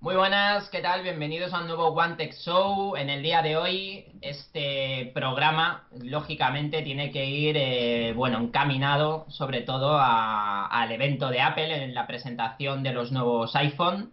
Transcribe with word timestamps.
Muy 0.00 0.16
buenas, 0.16 0.68
¿qué 0.68 0.80
tal? 0.80 1.02
Bienvenidos 1.02 1.54
a 1.54 1.60
un 1.60 1.68
nuevo 1.68 1.88
One 1.88 2.16
Tech 2.16 2.34
Show. 2.34 2.94
En 2.96 3.08
el 3.08 3.22
día 3.22 3.40
de 3.40 3.56
hoy, 3.56 4.04
este 4.20 5.10
programa, 5.14 5.88
lógicamente, 5.98 6.82
tiene 6.82 7.10
que 7.10 7.24
ir, 7.24 7.56
eh, 7.56 8.12
bueno, 8.14 8.38
encaminado 8.38 9.24
sobre 9.30 9.62
todo 9.62 9.98
al 9.98 10.92
evento 10.92 11.30
de 11.30 11.40
Apple 11.40 11.84
en 11.84 11.94
la 11.94 12.06
presentación 12.06 12.82
de 12.82 12.92
los 12.92 13.12
nuevos 13.12 13.56
iPhone 13.56 14.12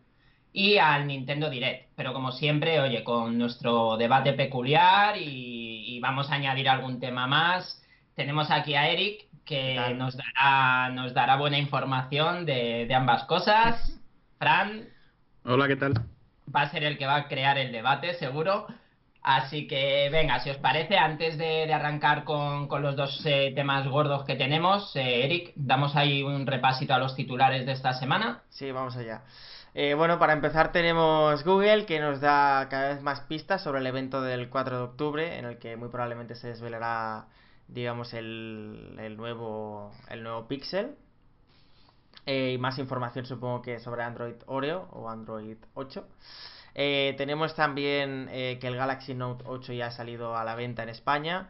y 0.54 0.78
al 0.78 1.08
Nintendo 1.08 1.50
Direct. 1.50 1.90
Pero 1.98 2.14
como 2.14 2.32
siempre, 2.32 2.80
oye, 2.80 3.04
con 3.04 3.38
nuestro 3.38 3.98
debate 3.98 4.32
peculiar 4.32 5.18
y, 5.18 5.98
y 5.98 6.00
vamos 6.00 6.32
a 6.32 6.36
añadir 6.36 6.70
algún 6.70 7.02
tema 7.02 7.28
más. 7.28 7.84
Tenemos 8.16 8.50
aquí 8.50 8.76
a 8.76 8.90
Eric 8.90 9.31
que 9.52 9.94
nos 9.96 10.16
dará, 10.16 10.90
nos 10.90 11.14
dará 11.14 11.36
buena 11.36 11.58
información 11.58 12.46
de, 12.46 12.86
de 12.88 12.96
ambas 12.96 13.26
cosas. 13.26 14.00
Fran, 14.40 14.88
Hola, 15.44 15.68
¿qué 15.68 15.76
tal? 15.76 15.94
va 16.56 16.62
a 16.64 16.70
ser 16.70 16.84
el 16.84 16.98
que 16.98 17.06
va 17.06 17.16
a 17.18 17.28
crear 17.28 17.58
el 17.58 17.72
debate, 17.72 18.14
seguro. 18.16 18.68
Así 19.24 19.68
que, 19.68 20.10
venga, 20.12 20.40
si 20.40 20.50
os 20.50 20.58
parece, 20.58 20.98
antes 20.98 21.38
de, 21.38 21.68
de 21.68 21.74
arrancar 21.74 22.24
con, 22.24 22.68
con 22.68 22.82
los 22.82 22.96
dos 22.96 23.22
eh, 23.26 23.52
temas 23.56 23.88
gordos 23.88 24.26
que 24.26 24.36
tenemos, 24.36 24.96
eh, 24.96 25.26
Eric, 25.26 25.52
damos 25.56 25.96
ahí 25.96 26.24
un 26.24 26.48
repasito 26.48 26.94
a 26.94 27.00
los 27.00 27.16
titulares 27.16 27.66
de 27.66 27.74
esta 27.74 27.94
semana. 27.94 28.42
Sí, 28.50 28.72
vamos 28.72 28.96
allá. 28.98 29.22
Eh, 29.74 29.94
bueno, 29.94 30.18
para 30.20 30.34
empezar 30.34 30.72
tenemos 30.72 31.44
Google 31.46 31.86
que 31.86 32.00
nos 32.00 32.20
da 32.20 32.68
cada 32.70 32.90
vez 32.90 33.02
más 33.02 33.22
pistas 33.22 33.62
sobre 33.64 33.80
el 33.80 33.88
evento 33.88 34.22
del 34.22 34.50
4 34.50 34.78
de 34.78 34.84
octubre 34.84 35.38
en 35.38 35.46
el 35.46 35.60
que 35.60 35.78
muy 35.78 35.90
probablemente 35.90 36.36
se 36.36 36.48
desvelará, 36.50 37.28
digamos, 37.72 38.14
el, 38.14 38.98
el 39.00 39.18
nuevo, 39.18 39.92
el 40.10 40.24
nuevo 40.24 40.48
Pixel. 40.48 40.96
Eh, 42.26 42.52
y 42.54 42.58
más 42.58 42.78
información 42.78 43.26
supongo 43.26 43.62
que 43.62 43.80
sobre 43.80 44.04
Android 44.04 44.36
Oreo 44.46 44.88
o 44.92 45.10
Android 45.10 45.58
8. 45.74 46.08
Eh, 46.76 47.16
tenemos 47.18 47.56
también 47.56 48.30
eh, 48.32 48.58
que 48.62 48.68
el 48.68 48.76
Galaxy 48.76 49.14
Note 49.16 49.44
8 49.48 49.74
ya 49.74 49.88
ha 49.88 49.92
salido 49.92 50.38
a 50.38 50.44
la 50.44 50.56
venta 50.56 50.84
en 50.84 50.90
España. 50.90 51.50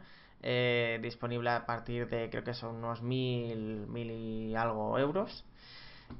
disponible 1.02 1.50
a 1.50 1.66
partir 1.66 2.08
de 2.08 2.28
creo 2.30 2.42
que 2.42 2.54
son 2.54 2.76
unos 2.76 3.02
mil, 3.02 3.86
mil 3.86 4.10
y 4.10 4.54
algo 4.56 4.98
euros. 4.98 5.44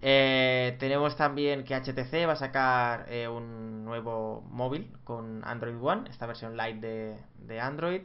Tenemos 0.00 1.16
también 1.16 1.64
que 1.64 1.74
HTC 1.74 2.26
va 2.28 2.32
a 2.34 2.36
sacar 2.36 3.06
un 3.30 3.84
nuevo 3.84 4.42
móvil 4.50 4.92
con 5.04 5.42
Android 5.44 5.76
One, 5.82 6.08
esta 6.10 6.26
versión 6.26 6.56
light 6.56 6.80
de, 6.80 7.16
de 7.38 7.60
Android. 7.60 8.02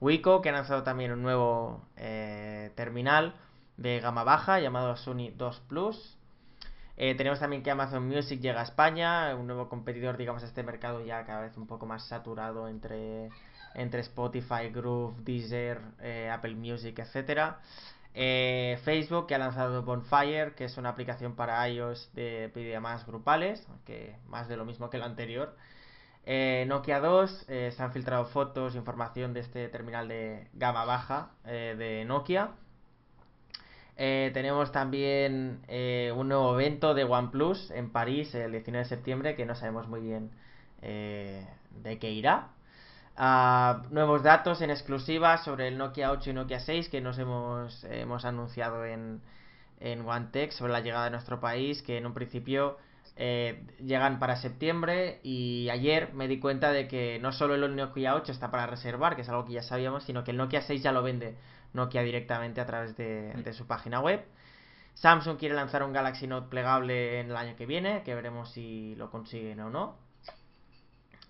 Wiko, 0.00 0.42
que 0.42 0.50
ha 0.50 0.52
lanzado 0.52 0.82
también 0.82 1.12
un 1.12 1.22
nuevo 1.22 1.84
eh, 1.96 2.70
terminal 2.74 3.34
de 3.76 4.00
gama 4.00 4.24
baja 4.24 4.60
llamado 4.60 4.96
Sony 4.96 5.30
2 5.36 5.60
Plus. 5.68 6.16
Eh, 6.98 7.14
tenemos 7.14 7.40
también 7.40 7.62
que 7.62 7.70
Amazon 7.70 8.08
Music 8.08 8.40
llega 8.40 8.60
a 8.60 8.64
España, 8.64 9.34
un 9.36 9.46
nuevo 9.46 9.68
competidor, 9.68 10.16
digamos, 10.16 10.42
a 10.42 10.46
este 10.46 10.62
mercado 10.62 11.04
ya 11.04 11.26
cada 11.26 11.42
vez 11.42 11.56
un 11.56 11.66
poco 11.66 11.84
más 11.84 12.06
saturado 12.06 12.68
entre, 12.68 13.30
entre 13.74 14.00
Spotify, 14.00 14.70
Groove, 14.72 15.22
Deezer, 15.22 15.80
eh, 16.00 16.30
Apple 16.32 16.54
Music. 16.54 16.98
Eh, 18.18 18.78
Facebook 18.82 19.26
que 19.26 19.34
ha 19.34 19.38
lanzado 19.38 19.82
Bonfire, 19.82 20.54
que 20.54 20.64
es 20.64 20.78
una 20.78 20.88
aplicación 20.88 21.36
para 21.36 21.68
iOS 21.68 22.10
de 22.14 22.50
videollamadas 22.54 23.06
grupales, 23.06 23.66
que 23.84 24.16
más 24.28 24.48
de 24.48 24.56
lo 24.56 24.64
mismo 24.64 24.88
que 24.88 24.96
lo 24.96 25.04
anterior. 25.04 25.54
Eh, 26.26 26.64
Nokia 26.66 26.98
2, 26.98 27.46
eh, 27.48 27.70
se 27.70 27.82
han 27.82 27.92
filtrado 27.92 28.24
fotos, 28.26 28.74
información 28.74 29.32
de 29.32 29.40
este 29.40 29.68
terminal 29.68 30.08
de 30.08 30.48
gama 30.54 30.84
baja 30.84 31.30
eh, 31.44 31.76
de 31.78 32.04
Nokia. 32.04 32.50
Eh, 33.96 34.30
tenemos 34.34 34.72
también 34.72 35.62
un 36.16 36.28
nuevo 36.28 36.54
evento 36.60 36.94
de 36.94 37.04
OnePlus 37.04 37.70
en 37.70 37.90
París 37.90 38.34
el 38.34 38.52
19 38.52 38.84
de 38.84 38.88
septiembre, 38.88 39.36
que 39.36 39.46
no 39.46 39.54
sabemos 39.54 39.88
muy 39.88 40.00
bien 40.00 40.30
de 40.82 41.98
qué 42.00 42.10
irá. 42.10 42.48
Ah, 43.16 43.84
nuevos 43.90 44.22
datos 44.22 44.60
en 44.60 44.70
exclusiva 44.70 45.38
sobre 45.38 45.68
el 45.68 45.78
Nokia 45.78 46.10
8 46.10 46.30
y 46.30 46.32
Nokia 46.34 46.60
6 46.60 46.88
que 46.90 47.00
nos 47.00 47.18
hemos, 47.18 47.84
hemos 47.84 48.24
anunciado 48.26 48.84
en, 48.84 49.22
en 49.80 50.06
OneTech 50.06 50.50
sobre 50.52 50.72
la 50.72 50.80
llegada 50.80 51.06
de 51.06 51.12
nuestro 51.12 51.40
país, 51.40 51.82
que 51.82 51.96
en 51.96 52.06
un 52.06 52.12
principio 52.14 52.76
eh, 53.16 53.66
llegan 53.80 54.18
para 54.18 54.36
septiembre 54.36 55.20
y 55.22 55.68
ayer 55.70 56.12
me 56.12 56.28
di 56.28 56.38
cuenta 56.38 56.70
de 56.70 56.86
que 56.86 57.18
no 57.20 57.32
solo 57.32 57.54
el 57.54 57.76
Nokia 57.76 58.14
8 58.14 58.32
está 58.32 58.50
para 58.50 58.66
reservar, 58.66 59.16
que 59.16 59.22
es 59.22 59.28
algo 59.28 59.44
que 59.44 59.54
ya 59.54 59.62
sabíamos, 59.62 60.04
sino 60.04 60.22
que 60.24 60.30
el 60.32 60.36
Nokia 60.36 60.62
6 60.62 60.82
ya 60.82 60.92
lo 60.92 61.02
vende 61.02 61.36
Nokia 61.72 62.02
directamente 62.02 62.60
a 62.60 62.66
través 62.66 62.96
de, 62.96 63.32
de 63.32 63.52
su 63.52 63.66
página 63.66 64.00
web. 64.00 64.24
Samsung 64.94 65.38
quiere 65.38 65.54
lanzar 65.54 65.82
un 65.82 65.92
Galaxy 65.92 66.26
Note 66.26 66.48
plegable 66.48 67.20
en 67.20 67.30
el 67.30 67.36
año 67.36 67.54
que 67.56 67.66
viene, 67.66 68.02
que 68.02 68.14
veremos 68.14 68.50
si 68.52 68.94
lo 68.96 69.10
consiguen 69.10 69.60
o 69.60 69.70
no. 69.70 69.96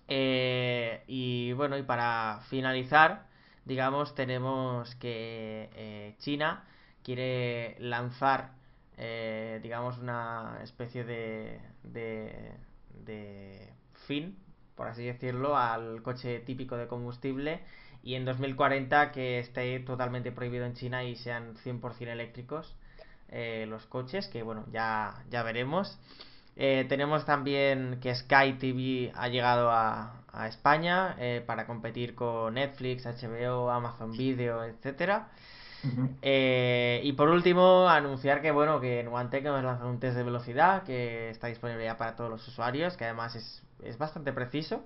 Eh, 0.07 1.03
y 1.07 1.51
bueno, 1.53 1.77
y 1.77 1.83
para 1.83 2.41
finalizar, 2.49 3.27
digamos, 3.65 4.15
tenemos 4.15 4.95
que 4.95 5.69
eh, 5.75 6.15
China 6.19 6.63
quiere 7.03 7.75
lanzar, 7.79 8.51
eh, 8.97 9.59
digamos, 9.61 9.99
una 9.99 10.59
especie 10.63 11.03
de, 11.03 11.59
de, 11.83 12.51
de 13.05 13.69
fin, 14.07 14.37
por 14.75 14.87
así 14.87 15.05
decirlo, 15.05 15.55
al 15.55 16.01
coche 16.01 16.39
típico 16.39 16.77
de 16.77 16.87
combustible 16.87 17.61
y 18.03 18.15
en 18.15 18.25
2040 18.25 19.11
que 19.11 19.39
esté 19.39 19.79
totalmente 19.81 20.31
prohibido 20.31 20.65
en 20.65 20.73
China 20.73 21.03
y 21.03 21.15
sean 21.15 21.55
100% 21.57 22.07
eléctricos 22.07 22.75
eh, 23.29 23.65
los 23.67 23.85
coches, 23.85 24.27
que 24.29 24.41
bueno, 24.41 24.65
ya, 24.71 25.23
ya 25.29 25.43
veremos. 25.43 25.99
Eh, 26.55 26.85
tenemos 26.89 27.25
también 27.25 27.99
que 28.01 28.15
Sky 28.15 28.53
TV 28.59 29.11
ha 29.15 29.27
llegado 29.27 29.69
a, 29.71 30.13
España 30.47 31.15
para 31.47 31.65
competir 31.65 32.13
con 32.13 32.53
Netflix, 32.53 33.07
HBO, 33.07 33.71
Amazon 33.71 34.11
Video, 34.11 34.63
etcétera. 34.63 35.29
Eh, 36.21 37.01
y 37.03 37.13
por 37.13 37.29
último, 37.29 37.87
anunciar 37.89 38.41
que 38.41 38.51
bueno, 38.51 38.79
que 38.79 38.99
en 38.99 39.07
OneTech 39.07 39.45
hemos 39.45 39.63
lanzado 39.63 39.89
un 39.89 39.99
test 39.99 40.15
de 40.17 40.23
velocidad 40.23 40.83
que 40.83 41.29
está 41.29 41.47
disponible 41.47 41.83
ya 41.85 41.97
para 41.97 42.15
todos 42.15 42.29
los 42.29 42.47
usuarios, 42.47 42.97
que 42.97 43.05
además 43.05 43.35
es, 43.35 43.63
es 43.83 43.97
bastante 43.97 44.33
preciso. 44.33 44.83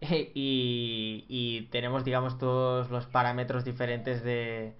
y, 0.00 1.24
y 1.28 1.62
tenemos, 1.70 2.04
digamos, 2.04 2.38
todos 2.38 2.90
los 2.90 3.06
parámetros 3.06 3.64
diferentes 3.64 4.22
de, 4.22 4.74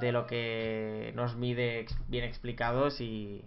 de 0.00 0.12
lo 0.12 0.26
que 0.26 1.12
nos 1.14 1.36
mide 1.36 1.86
bien 2.08 2.24
explicados 2.24 3.00
y, 3.00 3.44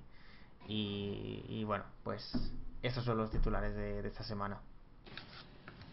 y, 0.68 1.64
bueno, 1.66 1.86
pues 2.04 2.34
estos 2.82 3.04
son 3.06 3.18
los 3.18 3.32
titulares 3.32 3.76
de 3.76 4.08
esta 4.08 4.24
semana. 4.24 4.60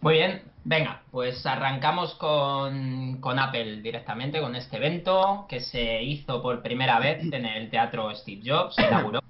Muy 0.04 0.16
bien, 0.16 0.42
venga, 0.64 1.00
pues 1.10 1.46
arrancamos 1.46 2.14
con, 2.16 3.22
con 3.22 3.38
Apple 3.38 3.80
directamente, 3.80 4.38
con 4.38 4.54
este 4.54 4.76
evento 4.76 5.46
que 5.48 5.60
se 5.60 6.02
hizo 6.02 6.42
por 6.42 6.60
primera 6.60 6.98
vez 6.98 7.22
en 7.32 7.46
el 7.46 7.70
Teatro 7.70 8.14
Steve 8.14 8.42
Jobs, 8.44 8.74
se 8.74 8.82
inauguró. 8.86 9.20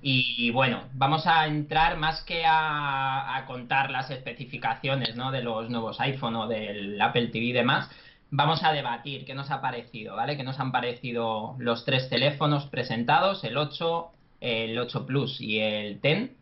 Y 0.00 0.50
bueno, 0.50 0.84
vamos 0.94 1.26
a 1.26 1.46
entrar 1.46 1.98
más 1.98 2.22
que 2.22 2.46
a, 2.46 3.36
a 3.36 3.44
contar 3.44 3.90
las 3.90 4.10
especificaciones 4.10 5.14
¿no? 5.14 5.30
de 5.30 5.42
los 5.42 5.68
nuevos 5.68 6.00
iPhone 6.00 6.36
o 6.36 6.48
del 6.48 6.98
Apple 6.98 7.26
TV 7.26 7.44
y 7.44 7.52
demás. 7.52 7.90
Vamos 8.30 8.64
a 8.64 8.72
debatir 8.72 9.26
qué 9.26 9.34
nos 9.34 9.50
ha 9.50 9.60
parecido, 9.60 10.16
¿vale? 10.16 10.38
¿Qué 10.38 10.42
nos 10.42 10.58
han 10.58 10.72
parecido 10.72 11.54
los 11.58 11.84
tres 11.84 12.08
teléfonos 12.08 12.64
presentados, 12.64 13.44
el 13.44 13.58
8, 13.58 14.06
el 14.40 14.78
8 14.78 15.04
Plus 15.04 15.38
y 15.38 15.60
el 15.60 16.00
10? 16.00 16.37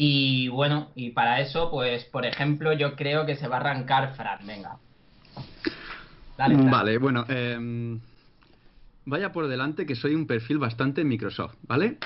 Y 0.00 0.46
bueno, 0.46 0.92
y 0.94 1.10
para 1.10 1.40
eso, 1.40 1.72
pues, 1.72 2.04
por 2.04 2.24
ejemplo, 2.24 2.72
yo 2.72 2.94
creo 2.94 3.26
que 3.26 3.34
se 3.34 3.48
va 3.48 3.56
a 3.56 3.60
arrancar 3.60 4.14
Fran, 4.14 4.46
venga. 4.46 4.76
Dale, 6.36 6.54
Fran. 6.54 6.70
Vale, 6.70 6.98
bueno, 6.98 7.24
em, 7.28 7.98
vaya 9.06 9.32
por 9.32 9.48
delante 9.48 9.86
que 9.86 9.96
soy 9.96 10.14
un 10.14 10.28
perfil 10.28 10.58
bastante 10.58 11.02
Microsoft, 11.02 11.56
¿vale? 11.66 11.98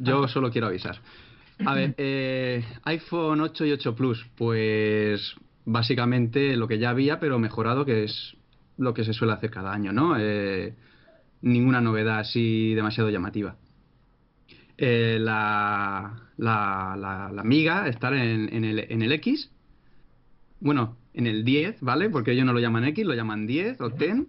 Yo 0.00 0.28
solo 0.28 0.50
quiero 0.50 0.66
avisar. 0.66 0.98
A 1.64 1.72
ver, 1.72 1.94
eh, 1.96 2.62
iPhone 2.84 3.40
8 3.40 3.64
y 3.64 3.72
8 3.72 3.94
Plus, 3.94 4.26
pues 4.36 5.34
básicamente 5.64 6.54
lo 6.58 6.68
que 6.68 6.78
ya 6.78 6.90
había, 6.90 7.20
pero 7.20 7.38
mejorado, 7.38 7.86
que 7.86 8.04
es 8.04 8.36
lo 8.76 8.92
que 8.92 9.02
se 9.02 9.14
suele 9.14 9.32
hacer 9.32 9.50
cada 9.50 9.72
año, 9.72 9.94
¿no? 9.94 10.14
Eh, 10.18 10.74
ninguna 11.40 11.80
novedad 11.80 12.18
así 12.18 12.74
demasiado 12.74 13.08
llamativa. 13.08 13.56
Eh, 14.82 15.18
la, 15.20 16.16
la, 16.38 16.96
la, 16.98 17.30
la 17.30 17.44
miga 17.44 17.86
estar 17.86 18.14
en, 18.14 18.48
en, 18.50 18.64
el, 18.64 18.78
en 18.78 19.02
el 19.02 19.12
X, 19.12 19.50
bueno, 20.58 20.96
en 21.12 21.26
el 21.26 21.44
10, 21.44 21.82
¿vale? 21.82 22.08
Porque 22.08 22.32
ellos 22.32 22.46
no 22.46 22.54
lo 22.54 22.60
llaman 22.60 22.84
X, 22.84 23.04
lo 23.04 23.12
llaman 23.12 23.46
10 23.46 23.78
o 23.82 23.90
10. 23.90 24.22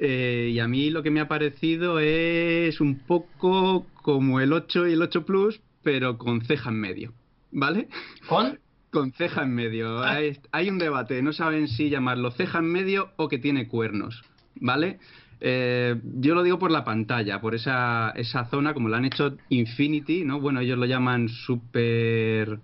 Eh, 0.00 0.50
y 0.52 0.58
a 0.58 0.66
mí 0.66 0.90
lo 0.90 1.04
que 1.04 1.12
me 1.12 1.20
ha 1.20 1.28
parecido 1.28 2.00
es 2.00 2.80
un 2.80 2.98
poco 2.98 3.86
como 4.02 4.40
el 4.40 4.52
8 4.52 4.88
y 4.88 4.94
el 4.94 5.02
8 5.02 5.24
Plus, 5.24 5.60
pero 5.84 6.18
con 6.18 6.40
ceja 6.40 6.70
en 6.70 6.80
medio, 6.80 7.12
¿vale? 7.52 7.88
¿Con? 8.28 8.58
Con 8.90 9.12
ceja 9.12 9.42
en 9.42 9.54
medio. 9.54 10.02
Hay, 10.02 10.38
hay 10.52 10.70
un 10.70 10.78
debate, 10.78 11.20
no 11.20 11.32
saben 11.32 11.68
si 11.68 11.90
llamarlo 11.90 12.30
ceja 12.30 12.60
en 12.60 12.72
medio 12.72 13.10
o 13.16 13.28
que 13.28 13.36
tiene 13.36 13.68
cuernos, 13.68 14.22
¿vale? 14.54 14.98
Eh, 15.40 16.00
yo 16.18 16.34
lo 16.34 16.42
digo 16.42 16.58
por 16.58 16.70
la 16.70 16.84
pantalla, 16.84 17.40
por 17.40 17.54
esa, 17.54 18.10
esa 18.16 18.46
zona, 18.46 18.72
como 18.74 18.88
lo 18.88 18.96
han 18.96 19.04
hecho 19.04 19.36
Infinity, 19.50 20.24
¿no? 20.24 20.40
Bueno, 20.40 20.60
ellos 20.60 20.78
lo 20.78 20.86
llaman 20.86 21.28
Super 21.28 22.58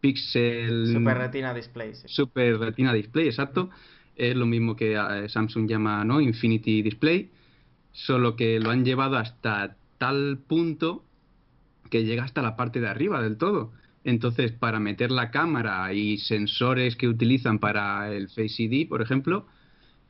Pixel... 0.00 0.92
Super 0.92 1.18
Retina 1.18 1.54
Display. 1.54 1.92
Super 2.06 2.58
Retina 2.58 2.92
Display, 2.92 3.26
exacto. 3.26 3.70
Es 4.16 4.36
lo 4.36 4.46
mismo 4.46 4.76
que 4.76 4.94
eh, 4.94 5.28
Samsung 5.28 5.68
llama, 5.68 6.04
¿no? 6.04 6.20
Infinity 6.20 6.82
Display, 6.82 7.30
solo 7.92 8.36
que 8.36 8.60
lo 8.60 8.70
han 8.70 8.84
llevado 8.84 9.16
hasta 9.16 9.76
tal 9.98 10.38
punto 10.46 11.04
que 11.90 12.04
llega 12.04 12.24
hasta 12.24 12.42
la 12.42 12.56
parte 12.56 12.80
de 12.80 12.88
arriba 12.88 13.22
del 13.22 13.36
todo. 13.36 13.72
Entonces, 14.04 14.52
para 14.52 14.80
meter 14.80 15.10
la 15.10 15.30
cámara 15.30 15.92
y 15.92 16.18
sensores 16.18 16.96
que 16.96 17.06
utilizan 17.06 17.58
para 17.58 18.12
el 18.12 18.28
Face 18.28 18.62
ID, 18.62 18.88
por 18.88 19.00
ejemplo, 19.00 19.46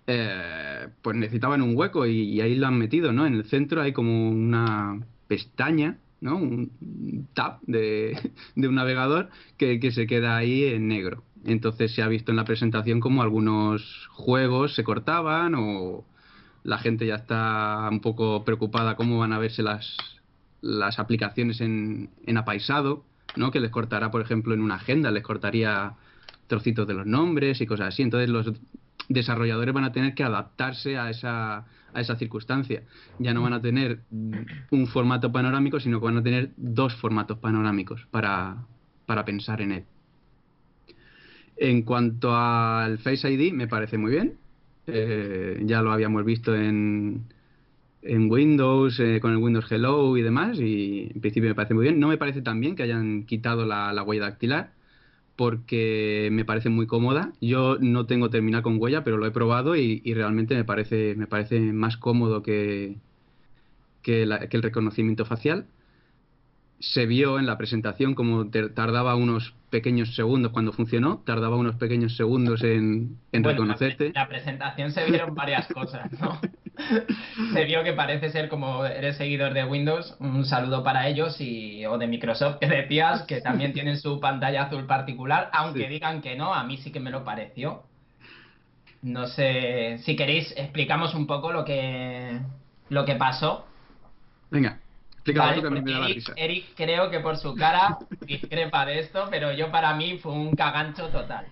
eh, 0.07 0.89
pues 1.01 1.17
necesitaban 1.17 1.63
un 1.63 1.77
hueco 1.77 2.07
y, 2.07 2.41
ahí 2.41 2.57
lo 2.57 2.67
han 2.67 2.79
metido, 2.79 3.13
¿no? 3.13 3.27
En 3.27 3.35
el 3.35 3.45
centro 3.45 3.83
hay 3.83 3.93
como 3.93 4.31
una 4.31 5.01
pestaña, 5.29 5.99
¿no? 6.21 6.37
Un 6.37 7.29
tab 7.35 7.61
de, 7.67 8.19
un 8.57 8.75
navegador 8.75 9.31
que, 9.57 9.79
que, 9.81 9.93
se 9.93 10.07
queda 10.07 10.37
ahí 10.37 10.65
en 10.65 10.89
negro. 10.89 11.23
Entonces 11.45 11.95
se 11.95 12.03
ha 12.03 12.09
visto 12.09 12.33
en 12.33 12.37
la 12.37 12.45
presentación 12.45 13.01
como 13.01 13.23
algunos 13.23 14.09
juegos 14.13 14.75
se 14.75 14.85
cortaban 14.85 15.55
o 15.57 16.05
la 16.65 16.79
gente 16.79 17.07
ya 17.07 17.17
está 17.17 17.89
un 17.91 18.01
poco 18.01 18.45
preocupada 18.45 18.95
cómo 18.97 19.19
van 19.19 19.33
a 19.33 19.39
verse 19.39 19.63
las, 19.63 19.97
las 20.61 20.99
aplicaciones 20.99 21.61
en, 21.61 22.11
en 22.27 22.37
apaisado, 22.39 23.05
¿no? 23.37 23.51
Que 23.51 23.61
les 23.61 23.71
cortará, 23.71 24.11
por 24.11 24.21
ejemplo, 24.21 24.55
en 24.55 24.63
una 24.63 24.77
agenda, 24.77 25.11
les 25.11 25.23
cortaría 25.23 25.95
trocitos 26.47 26.87
de 26.87 26.95
los 26.95 27.07
nombres 27.07 27.61
y 27.61 27.67
cosas 27.67 27.89
así. 27.89 28.03
Entonces 28.03 28.29
los 28.29 28.53
desarrolladores 29.13 29.75
van 29.75 29.85
a 29.85 29.93
tener 29.93 30.15
que 30.15 30.25
adaptarse 30.25 30.99
a 30.99 31.11
esa, 31.11 31.59
a 31.93 32.01
esa 32.01 32.17
circunstancia. 32.17 32.83
Ya 33.19 33.35
no 33.35 33.43
van 33.43 33.53
a 33.53 33.61
tener 33.61 34.01
un 34.71 34.87
formato 34.87 35.31
panorámico, 35.33 35.81
sino 35.81 36.01
que 36.01 36.07
van 36.07 36.19
a 36.19 36.23
tener 36.23 36.51
dos 36.57 36.95
formatos 36.95 37.39
panorámicos 37.39 38.07
para, 38.11 38.65
para 39.07 39.25
pensar 39.25 39.61
en 39.61 39.73
él. 39.73 39.85
En 41.57 41.83
cuanto 41.83 42.35
al 42.35 42.99
Face 42.99 43.31
ID, 43.31 43.53
me 43.53 43.69
parece 43.69 43.99
muy 43.99 44.13
bien. 44.13 44.35
Eh, 44.87 45.63
ya 45.65 45.81
lo 45.83 45.93
habíamos 45.93 46.25
visto 46.25 46.57
en, 46.57 47.23
en 48.03 48.31
Windows, 48.31 48.99
eh, 48.99 49.21
con 49.21 49.33
el 49.33 49.39
Windows 49.39 49.71
Hello 49.71 50.17
y 50.17 50.23
demás, 50.23 50.59
y 50.59 51.11
en 51.15 51.21
principio 51.21 51.51
me 51.51 51.55
parece 51.55 51.75
muy 51.75 51.85
bien. 51.85 52.01
No 52.01 52.09
me 52.09 52.19
parece 52.19 52.43
tan 52.43 52.61
bien 52.61 52.75
que 52.75 52.83
hayan 52.83 53.25
quitado 53.25 53.65
la 53.67 54.03
huella 54.03 54.23
dactilar 54.23 54.82
porque 55.37 56.29
me 56.33 56.45
parece 56.45 56.69
muy 56.69 56.87
cómoda. 56.87 57.33
Yo 57.41 57.77
no 57.81 58.07
tengo 58.07 58.31
terminal 58.31 58.63
con 58.63 58.81
huella, 58.81 59.05
pero 59.05 59.17
lo 59.17 59.27
he 59.27 59.31
probado 59.31 59.77
y, 59.77 60.01
realmente 60.15 60.55
me 60.55 60.65
parece, 60.65 61.15
me 61.17 61.27
parece 61.27 61.61
más 61.73 61.97
cómodo 61.97 62.43
que, 62.43 62.97
que, 64.03 64.23
el 64.23 64.63
reconocimiento 64.63 65.25
facial. 65.25 65.67
Se 66.81 67.07
vio 67.07 67.39
en 67.39 67.47
la 67.47 67.59
presentación 67.59 68.15
como 68.15 68.51
tardaba 68.51 69.15
unos 69.15 69.55
pequeños 69.71 70.15
segundos 70.17 70.53
cuando 70.53 70.73
funcionó, 70.73 71.23
tardaba 71.25 71.57
unos 71.57 71.77
pequeños 71.77 72.17
segundos 72.17 72.63
en, 72.65 73.19
reconocerte. 73.33 74.13
La, 74.13 74.23
la, 74.23 74.29
presentación 74.29 74.91
se 74.91 75.05
vieron 75.09 75.35
varias 75.35 75.69
cosas, 75.69 76.11
¿no? 76.21 76.41
se 77.53 77.65
vio 77.65 77.85
que 77.85 77.93
parece 77.93 78.31
ser 78.31 78.49
como 78.49 78.85
eres 78.85 79.17
seguidor 79.17 79.53
de 79.53 79.65
Windows, 79.65 80.17
un 80.21 80.45
saludo 80.45 80.83
para 80.83 81.07
ellos 81.07 81.41
y 81.41 81.85
o 81.87 81.99
de 81.99 82.07
Microsoft 82.07 82.59
que 82.61 82.67
decías 82.67 83.23
que 83.23 83.41
también 83.41 83.73
tienen 83.73 83.99
su 83.99 84.21
pantalla 84.21 84.65
azul 84.65 84.87
particular, 84.87 85.51
aunque 85.53 85.89
digan 85.89 86.23
que 86.23 86.35
no, 86.35 86.55
a 86.55 86.65
mí 86.65 86.79
sí 86.79 86.91
que 86.91 87.01
me 87.01 87.11
lo 87.11 87.25
pareció. 87.25 87.83
No 89.03 89.27
sé, 89.27 89.99
si 89.99 90.17
queréis 90.17 90.55
explicamos 90.57 91.15
un 91.15 91.27
poco 91.27 91.53
lo 91.53 91.65
que 91.65 92.41
lo 92.89 93.05
que 93.05 93.17
pasó. 93.17 93.67
Venga. 94.51 94.79
Mí 95.25 95.33
me 95.35 95.93
da 95.93 96.07
risa. 96.07 96.33
Eric 96.37 96.67
creo 96.75 97.11
que 97.11 97.21
por 97.21 97.37
su 97.37 97.55
cara 97.55 97.99
discrepa 98.21 98.85
de 98.87 99.01
esto, 99.01 99.29
pero 99.31 99.53
yo 99.53 99.71
para 99.71 99.95
mí 99.95 100.19
fue 100.19 100.33
un 100.33 100.55
cagancho 100.55 101.09
total. 101.09 101.47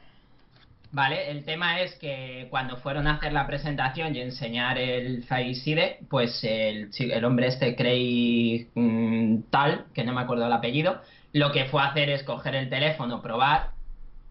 Vale, 0.93 1.31
el 1.31 1.45
tema 1.45 1.81
es 1.81 1.95
que 1.97 2.49
cuando 2.51 2.77
fueron 2.79 3.07
a 3.07 3.15
hacer 3.15 3.33
la 3.33 3.47
presentación 3.47 4.17
y 4.17 4.21
enseñar 4.21 4.77
el 4.77 5.23
Faiside, 5.23 6.01
pues 6.09 6.43
el, 6.43 6.91
el 6.99 7.25
hombre 7.25 7.47
este, 7.47 7.77
Craig 7.77 8.67
mm, 8.75 9.43
Tal, 9.51 9.87
que 9.95 10.03
no 10.03 10.13
me 10.13 10.23
acuerdo 10.23 10.47
el 10.47 10.53
apellido, 10.53 11.01
lo 11.33 11.53
que 11.53 11.67
fue 11.67 11.83
a 11.83 11.87
hacer 11.87 12.11
es 12.11 12.25
coger 12.25 12.57
el 12.57 12.69
teléfono, 12.69 13.23
probar 13.23 13.71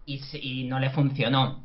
y, 0.04 0.64
no 0.64 0.78
le 0.80 0.90
funcionó. 0.90 1.64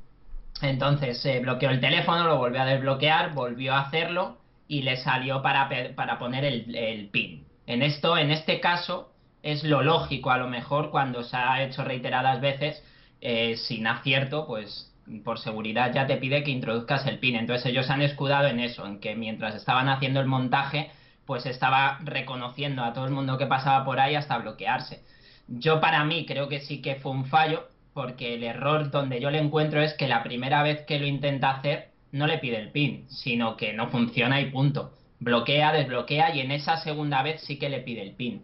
Entonces 0.61 1.21
se 1.21 1.41
bloqueó 1.41 1.71
el 1.71 1.81
teléfono, 1.81 2.23
lo 2.23 2.37
volvió 2.37 2.61
a 2.61 2.65
desbloquear, 2.65 3.33
volvió 3.33 3.73
a 3.73 3.81
hacerlo 3.81 4.37
y 4.69 4.83
le 4.83 4.95
salió 4.95 5.41
para, 5.41 5.69
para 5.95 6.17
poner 6.17 6.45
el, 6.45 6.73
el 6.73 7.09
PIN. 7.09 7.43
En 7.67 7.81
esto, 7.81 8.17
en 8.17 8.31
este 8.31 8.61
caso, 8.61 9.11
es 9.43 9.65
lo 9.65 9.83
lógico 9.83 10.31
a 10.31 10.37
lo 10.37 10.47
mejor 10.47 10.89
cuando 10.89 11.23
se 11.23 11.35
ha 11.35 11.61
hecho 11.63 11.83
reiteradas 11.83 12.39
veces 12.39 12.81
eh, 13.27 13.57
sin 13.57 13.87
acierto, 13.87 14.45
pues 14.45 14.93
por 15.23 15.39
seguridad 15.39 15.91
ya 15.91 16.05
te 16.05 16.17
pide 16.17 16.43
que 16.43 16.51
introduzcas 16.51 17.07
el 17.07 17.17
pin. 17.17 17.35
Entonces 17.35 17.65
ellos 17.65 17.89
han 17.89 18.03
escudado 18.03 18.47
en 18.47 18.59
eso, 18.59 18.85
en 18.85 18.99
que 18.99 19.15
mientras 19.15 19.55
estaban 19.55 19.89
haciendo 19.89 20.19
el 20.19 20.27
montaje, 20.27 20.91
pues 21.25 21.47
estaba 21.47 21.97
reconociendo 22.03 22.83
a 22.83 22.93
todo 22.93 23.05
el 23.05 23.11
mundo 23.11 23.39
que 23.39 23.47
pasaba 23.47 23.83
por 23.83 23.99
ahí 23.99 24.13
hasta 24.13 24.37
bloquearse. 24.37 25.01
Yo 25.47 25.81
para 25.81 26.03
mí 26.05 26.27
creo 26.27 26.47
que 26.49 26.59
sí 26.59 26.83
que 26.83 26.97
fue 26.97 27.13
un 27.13 27.25
fallo, 27.25 27.67
porque 27.95 28.35
el 28.35 28.43
error 28.43 28.91
donde 28.91 29.19
yo 29.19 29.31
le 29.31 29.39
encuentro 29.39 29.81
es 29.81 29.95
que 29.95 30.07
la 30.07 30.21
primera 30.21 30.61
vez 30.61 30.85
que 30.85 30.99
lo 30.99 31.07
intenta 31.07 31.49
hacer 31.49 31.89
no 32.11 32.27
le 32.27 32.37
pide 32.37 32.57
el 32.59 32.71
pin, 32.71 33.07
sino 33.09 33.57
que 33.57 33.73
no 33.73 33.89
funciona 33.89 34.39
y 34.39 34.51
punto. 34.51 34.93
Bloquea, 35.19 35.73
desbloquea 35.73 36.35
y 36.35 36.41
en 36.41 36.51
esa 36.51 36.77
segunda 36.77 37.23
vez 37.23 37.41
sí 37.41 37.57
que 37.57 37.69
le 37.69 37.79
pide 37.79 38.03
el 38.03 38.11
pin 38.11 38.43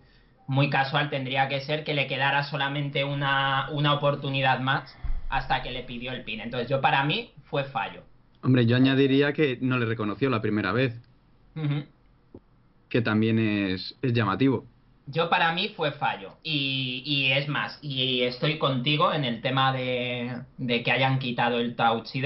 muy 0.52 0.70
casual 0.70 1.10
tendría 1.10 1.48
que 1.48 1.62
ser 1.62 1.86
que 1.86 1.94
le 1.94 2.08
quedara 2.08 2.44
solamente 2.44 3.06
una, 3.06 3.70
oportunidad 3.70 4.60
más 4.60 4.98
hasta 5.30 5.64
que 5.64 5.72
le 5.72 5.84
pidió 5.84 6.12
el 6.12 6.26
pin. 6.26 6.42
Entonces 6.42 6.70
yo 6.70 6.82
para 6.82 7.06
mí 7.06 7.32
fue 7.46 7.64
fallo. 7.64 8.04
Hombre, 8.44 8.66
yo 8.66 8.76
añadiría 8.76 9.32
que 9.32 9.58
no 9.62 9.80
le 9.80 9.86
reconoció 9.86 10.30
la 10.30 10.42
primera 10.42 10.74
vez. 10.74 11.02
Que 12.90 13.02
también 13.02 13.40
es, 13.40 13.96
llamativo. 14.02 14.66
Yo 15.08 15.30
para 15.30 15.54
mí 15.54 15.70
fue 15.70 15.94
fallo. 15.94 16.34
Y, 16.44 17.32
es 17.32 17.48
más, 17.48 17.80
y 17.82 18.24
estoy 18.24 18.58
contigo 18.58 19.14
en 19.14 19.24
el 19.24 19.40
tema 19.40 19.72
de, 19.72 20.44
que 20.84 20.92
hayan 20.92 21.20
quitado 21.20 21.60
el 21.60 21.78
Touch 21.78 22.14
ID. 22.14 22.26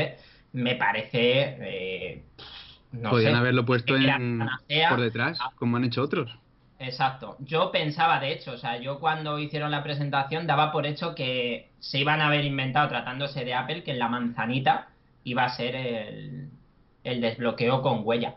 Me 0.52 0.74
parece... 0.74 1.58
Eh, 1.62 2.24
Podrían 3.08 3.36
haberlo 3.36 3.66
puesto 3.66 3.96
en, 3.96 4.40
por 4.90 5.02
detrás, 5.02 5.38
como 5.58 5.78
han 5.78 5.84
hecho 5.84 6.02
otros. 6.02 6.36
Exacto. 6.78 7.38
Yo 7.40 7.72
pensaba, 7.72 8.20
de 8.20 8.34
hecho, 8.34 8.52
o 8.52 8.58
sea, 8.58 8.78
yo 8.78 9.00
cuando 9.00 9.40
hicieron 9.40 9.72
la 9.72 9.84
presentación 9.84 10.46
daba 10.46 10.72
por 10.74 10.86
hecho 10.86 11.16
que 11.16 11.72
se 11.80 12.00
iban 12.00 12.22
a 12.22 12.28
haber 12.28 12.44
inventado, 12.44 12.90
tratándose 12.90 13.46
de 13.46 13.54
Apple, 13.54 13.84
que 13.84 13.94
la 13.94 14.10
manzanita 14.10 14.90
iba 15.24 15.46
a 15.46 15.56
ser 15.56 15.76
el, 15.76 16.50
el 17.04 17.22
desbloqueo 17.22 17.82
con 17.82 18.02
huella. 18.04 18.36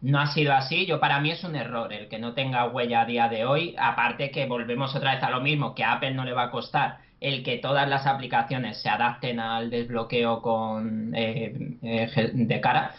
No 0.00 0.20
ha 0.20 0.26
sido 0.28 0.52
así, 0.52 0.86
yo 0.86 1.00
para 1.00 1.20
mí 1.20 1.30
es 1.32 1.44
un 1.44 1.56
error 1.56 1.92
el 1.92 2.08
que 2.08 2.18
no 2.18 2.34
tenga 2.34 2.66
huella 2.68 3.02
a 3.02 3.06
día 3.06 3.28
de 3.28 3.44
hoy, 3.44 3.74
aparte 3.78 4.30
que 4.30 4.46
volvemos 4.46 4.94
otra 4.94 5.14
vez 5.14 5.22
a 5.22 5.30
lo 5.30 5.40
mismo, 5.40 5.74
que 5.74 5.84
a 5.84 5.94
Apple 5.94 6.14
no 6.14 6.24
le 6.24 6.32
va 6.32 6.44
a 6.44 6.50
costar 6.50 6.98
el 7.20 7.44
que 7.44 7.58
todas 7.58 7.88
las 7.88 8.06
aplicaciones 8.06 8.82
se 8.82 8.88
adapten 8.88 9.38
al 9.38 9.70
desbloqueo 9.70 10.42
con 10.42 11.14
eh, 11.14 11.54
eh, 11.82 12.30
de 12.34 12.60
cara, 12.60 12.94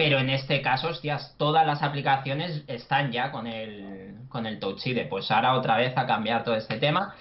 pero 0.00 0.18
en 0.18 0.30
este 0.30 0.62
caso, 0.62 0.88
hostias, 0.88 1.34
todas 1.36 1.66
las 1.66 1.82
aplicaciones 1.82 2.64
están 2.68 3.12
ya 3.12 3.30
con 3.30 3.46
el, 3.46 4.14
con 4.30 4.46
el 4.46 4.58
Touch 4.58 4.86
ID. 4.86 5.06
Pues 5.10 5.30
ahora 5.30 5.52
otra 5.52 5.76
vez 5.76 5.94
a 5.94 6.06
cambiar 6.06 6.42
todo 6.42 6.54
este 6.54 6.78
tema. 6.78 7.14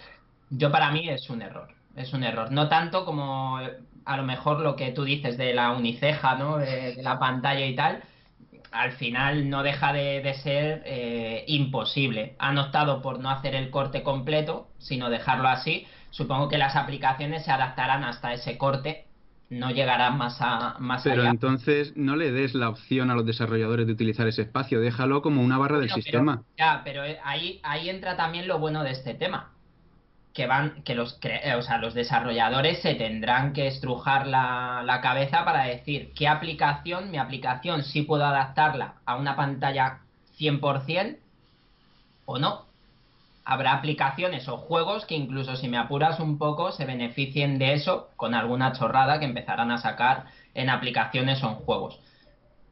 Yo 0.50 0.72
para 0.72 0.90
mí 0.90 1.10
es 1.10 1.30
un 1.30 1.42
error. 1.42 1.68
Es 1.98 2.14
un 2.14 2.24
error. 2.24 2.54
No 2.54 2.70
tanto 2.70 3.04
como 3.04 3.58
a 3.58 4.16
lo 4.16 4.24
mejor 4.24 4.62
lo 4.62 4.78
que 4.78 4.94
tú 4.94 5.04
dices 5.04 5.38
de 5.38 5.54
la 5.54 5.72
uniceja, 5.72 6.36
¿no? 6.36 6.56
De, 6.56 6.96
la 7.04 7.20
pantalla 7.20 7.66
y 7.66 7.76
tal. 7.76 8.02
Al 8.72 8.94
final 8.94 9.50
no 9.50 9.62
deja 9.62 9.92
de, 9.92 10.34
ser 10.36 10.82
eh, 10.86 11.44
imposible. 11.48 12.38
Han 12.40 12.58
optado 12.60 13.02
por 13.02 13.20
no 13.20 13.30
hacer 13.30 13.56
el 13.56 13.72
corte 13.72 14.04
completo, 14.04 14.70
sino 14.78 15.10
dejarlo 15.10 15.50
así. 15.50 15.86
Supongo 16.12 16.48
que 16.48 16.58
las 16.58 16.78
aplicaciones 16.78 17.44
se 17.44 17.52
adaptarán 17.52 18.06
hasta 18.06 18.32
ese 18.32 18.58
corte 18.58 19.09
no 19.50 19.72
llegará 19.72 20.12
más, 20.12 20.38
a, 20.42 20.76
más 20.80 21.04
Pero 21.04 21.26
entonces 21.26 21.94
no 21.96 22.16
le 22.16 22.32
des 22.32 22.54
la 22.54 22.70
opción 22.70 23.10
a 23.10 23.16
los 23.16 23.26
desarrolladores 23.26 23.88
de 23.88 23.94
utilizar 23.94 24.28
ese 24.28 24.44
espacio, 24.44 24.80
déjalo 24.80 25.22
como 25.22 25.42
una 25.42 25.58
barra 25.58 25.80
del 25.80 25.90
sistema. 25.90 26.44
ya, 26.58 26.82
pero 26.84 27.04
eh, 27.04 27.20
ahí, 27.24 27.60
ahí 27.64 27.90
entra 27.90 28.16
también 28.16 28.48
lo 28.48 28.60
bueno 28.60 28.84
de 28.84 28.92
este 28.92 29.16
tema. 29.16 29.54
Que 30.34 30.46
van, 30.46 30.84
que 30.84 30.94
los, 30.94 31.18
eh, 31.24 31.56
o 31.56 31.64
sea, 31.64 31.80
los 31.80 31.96
desarrolladores 31.96 32.82
se 32.82 32.94
tendrán 32.94 33.52
que 33.52 33.68
estrujar 33.68 34.28
la, 34.28 34.84
la 34.86 35.02
cabeza 35.02 35.44
para 35.44 35.64
decir 35.64 36.12
qué 36.16 36.28
aplicación, 36.28 37.10
mi 37.10 37.18
aplicación 37.18 37.84
sí 37.84 38.04
puedo 38.04 38.26
adaptarla 38.26 38.96
a 39.06 39.16
una 39.16 39.36
pantalla 39.36 40.02
100% 40.38 41.18
o 42.26 42.38
no 42.38 42.69
habrá 43.50 43.74
aplicaciones 43.74 44.48
o 44.48 44.58
juegos 44.58 45.06
que 45.06 45.16
incluso 45.16 45.56
si 45.56 45.68
me 45.68 45.80
apuras 45.80 46.20
un 46.20 46.38
poco 46.38 46.72
se 46.72 46.86
beneficien 46.86 47.58
de 47.58 47.74
eso 47.74 48.10
con 48.16 48.36
alguna 48.36 48.74
chorrada 48.74 49.20
que 49.20 49.26
empezarán 49.26 49.72
a 49.72 49.80
sacar 49.80 50.26
en 50.54 50.70
aplicaciones 50.70 51.44
o 51.44 51.50
en 51.50 51.56
juegos. 51.56 52.00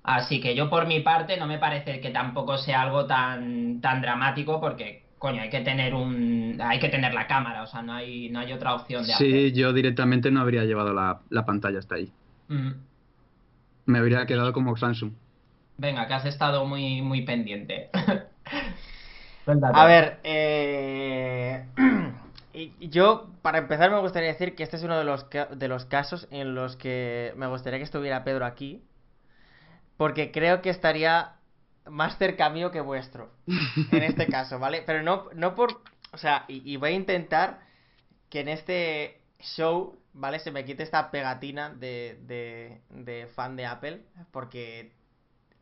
Así 0.03 0.39
que 0.39 0.53
yo 0.55 0.69
por 0.69 0.86
mi 0.86 1.00
parte 1.00 1.36
no 1.38 1.48
me 1.48 1.57
parece 1.57 2.00
que 2.00 2.12
tampoco 2.12 2.60
sea 2.60 2.84
algo 2.84 3.07
tan, 3.07 3.81
tan 3.81 4.03
dramático 4.03 4.62
porque 4.62 5.03
coño, 5.17 5.41
hay 5.41 5.50
que 5.50 5.62
tener 5.62 5.96
un 5.96 6.60
hay 6.62 6.79
que 6.79 6.89
tener 6.89 7.12
la 7.12 7.25
cámara, 7.25 7.63
o 7.63 7.67
sea, 7.67 7.81
no 7.81 7.93
hay 7.93 8.29
no 8.29 8.39
hay 8.39 8.53
otra 8.53 8.75
opción 8.75 9.07
de 9.07 9.13
Sí, 9.13 9.51
yo 9.53 9.74
directamente 9.74 10.29
no 10.29 10.41
habría 10.41 10.63
llevado 10.63 10.93
la, 10.93 11.46
pantalla 11.46 11.79
hasta 11.79 11.96
ahí. 11.96 12.12
Mm. 12.50 12.72
Me 13.88 13.98
habría 13.98 14.27
quedado 14.27 14.53
como 14.53 14.77
Samsung. 14.77 15.13
Venga, 15.79 16.07
que 16.07 16.13
has 16.13 16.25
estado 16.25 16.65
muy 16.65 17.01
muy 17.01 17.24
pendiente. 17.24 17.89
A 19.48 19.86
ver, 19.86 20.20
eh... 20.24 21.66
yo 22.80 23.27
para 23.42 23.60
empezar 23.60 23.92
me 23.92 24.00
gustaría 24.00 24.30
decir 24.30 24.56
que 24.56 24.63
este 24.63 24.77
es 24.77 24.84
uno 24.84 24.98
de 24.98 25.04
los 25.04 25.27
de 25.30 25.68
los 25.68 25.86
casos 25.86 26.27
en 26.32 26.56
los 26.56 26.75
que 26.75 27.32
me 27.36 27.46
gustaría 27.46 27.77
que 27.77 27.84
estuviera 27.84 28.24
Pedro 28.24 28.46
aquí 28.46 28.84
porque 29.98 30.32
creo 30.32 30.62
que 30.62 30.70
estaría 30.70 31.34
más 31.89 32.18
cerca 32.18 32.50
mío 32.50 32.72
que 32.72 32.82
vuestro, 32.82 33.32
en 33.92 34.04
este 34.04 34.27
caso, 34.32 34.60
¿vale? 34.60 34.84
Pero 34.86 35.04
no, 35.04 35.25
no 35.34 35.56
por... 35.56 35.82
O 36.13 36.18
sea, 36.18 36.46
y, 36.48 36.77
voy 36.77 36.92
a 36.92 36.96
intentar 36.96 37.60
que 38.30 38.39
en 38.39 38.48
este 38.48 39.20
show, 39.39 40.00
¿vale? 40.13 40.39
Se 40.39 40.51
me 40.51 40.63
quite 40.63 40.84
esta 40.84 41.12
pegatina 41.12 41.70
de, 41.72 42.18
de, 42.22 42.82
de 42.89 43.27
fan 43.27 43.56
de 43.56 43.66
Apple, 43.66 44.01
porque 44.32 44.94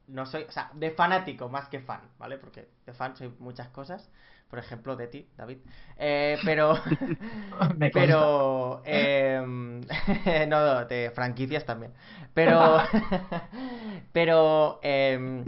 no 0.07 0.25
soy, 0.25 0.43
o 0.43 0.51
sea, 0.51 0.71
de 0.73 0.91
fanático 0.91 1.49
más 1.49 1.67
que 1.69 1.79
fan, 1.79 2.01
¿vale? 2.17 2.37
Porque 2.37 2.67
de 2.85 2.93
fan 2.93 3.15
soy 3.15 3.33
muchas 3.39 3.69
cosas, 3.69 4.09
por 4.49 4.59
ejemplo, 4.59 4.95
de 4.95 5.07
ti, 5.07 5.29
David. 5.37 5.59
Eh, 5.97 6.37
pero, 6.43 6.75
pero, 7.93 8.81
eh, 8.85 9.41
no, 10.47 10.85
de 10.85 11.11
franquicias 11.13 11.65
también. 11.65 11.93
Pero, 12.33 12.77
pero, 14.13 14.79
eh, 14.83 15.43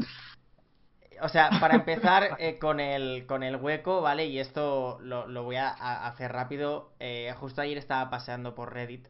o 1.21 1.29
sea, 1.29 1.49
para 1.59 1.75
empezar 1.75 2.37
eh, 2.39 2.57
con, 2.59 2.79
el, 2.79 3.25
con 3.25 3.43
el 3.43 3.55
hueco, 3.57 4.01
¿vale? 4.01 4.25
Y 4.25 4.39
esto 4.39 4.99
lo, 5.01 5.27
lo 5.27 5.43
voy 5.43 5.55
a, 5.55 5.69
hacer 6.07 6.31
rápido. 6.31 6.91
Eh, 6.99 7.33
justo 7.39 7.61
ayer 7.61 7.77
estaba 7.77 8.09
paseando 8.09 8.55
por 8.55 8.73
Reddit. 8.73 9.07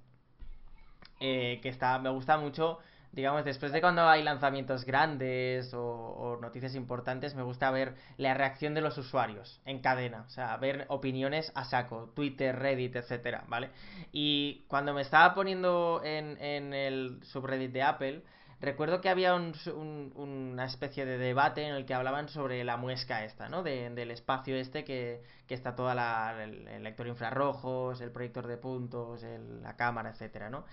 Eh, 1.19 1.59
que 1.61 1.69
está, 1.69 1.97
me 1.99 2.09
gusta 2.09 2.37
mucho, 2.37 2.79
digamos, 3.11 3.45
después 3.45 3.71
de 3.71 3.81
cuando 3.81 4.07
hay 4.07 4.23
lanzamientos 4.23 4.85
grandes 4.85 5.73
o, 5.73 6.37
noticias 6.41 6.75
importantes, 6.75 7.35
me 7.35 7.43
gusta 7.43 7.71
ver 7.71 7.95
la 8.17 8.33
reacción 8.33 8.73
de 8.73 8.81
los 8.81 8.97
usuarios 8.97 9.61
en 9.65 9.79
cadena. 9.79 10.23
O 10.27 10.29
sea, 10.29 10.55
ver 10.57 10.85
opiniones 10.89 11.51
a 11.55 11.65
saco, 11.65 12.11
Twitter, 12.15 12.57
Reddit, 12.57 12.95
etcétera, 12.95 13.43
¿vale? 13.47 13.71
Y 14.11 14.65
cuando 14.67 14.93
me 14.93 15.01
estaba 15.01 15.33
poniendo 15.33 16.01
en, 16.03 16.37
el 16.73 17.19
subreddit 17.23 17.71
de 17.71 17.83
Apple 17.83 18.23
Recuerdo 18.59 19.01
que 19.01 19.09
había 19.09 19.35
una 19.35 20.65
especie 20.65 21.05
de 21.05 21.19
debate 21.19 21.67
en 21.67 21.75
el 21.75 21.85
que 21.85 21.93
hablaban 21.93 22.27
sobre 22.27 22.63
la 22.63 22.75
muesca 22.75 23.23
esta, 23.23 23.49
¿no? 23.49 23.61
del 23.61 24.09
espacio 24.09 24.55
este 24.55 24.83
que, 24.83 25.21
está 25.47 25.75
toda 25.75 25.93
la, 25.93 26.43
el, 26.43 26.83
lector 26.83 27.05
infrarrojos, 27.05 28.01
el 28.01 28.11
proyector 28.11 28.47
de 28.47 28.57
puntos, 28.57 29.23
la 29.61 29.75
cámara, 29.75 30.09
etcétera, 30.09 30.49
¿no? 30.49 30.65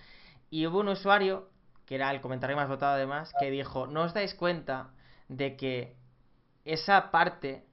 Y 0.49 0.65
hubo 0.65 0.79
un 0.79 0.89
usuario, 0.89 1.49
que 1.85 1.95
era 1.95 2.11
el 2.11 2.21
comentario 2.21 2.55
más 2.55 2.67
votado 2.67 2.95
además, 2.95 3.33
que 3.39 3.51
dijo, 3.51 3.87
¿no 3.87 4.03
os 4.03 4.13
dais 4.13 4.33
cuenta 4.33 4.89
de 5.27 5.55
que 5.55 5.95
esa 6.63 7.11
parte 7.11 7.65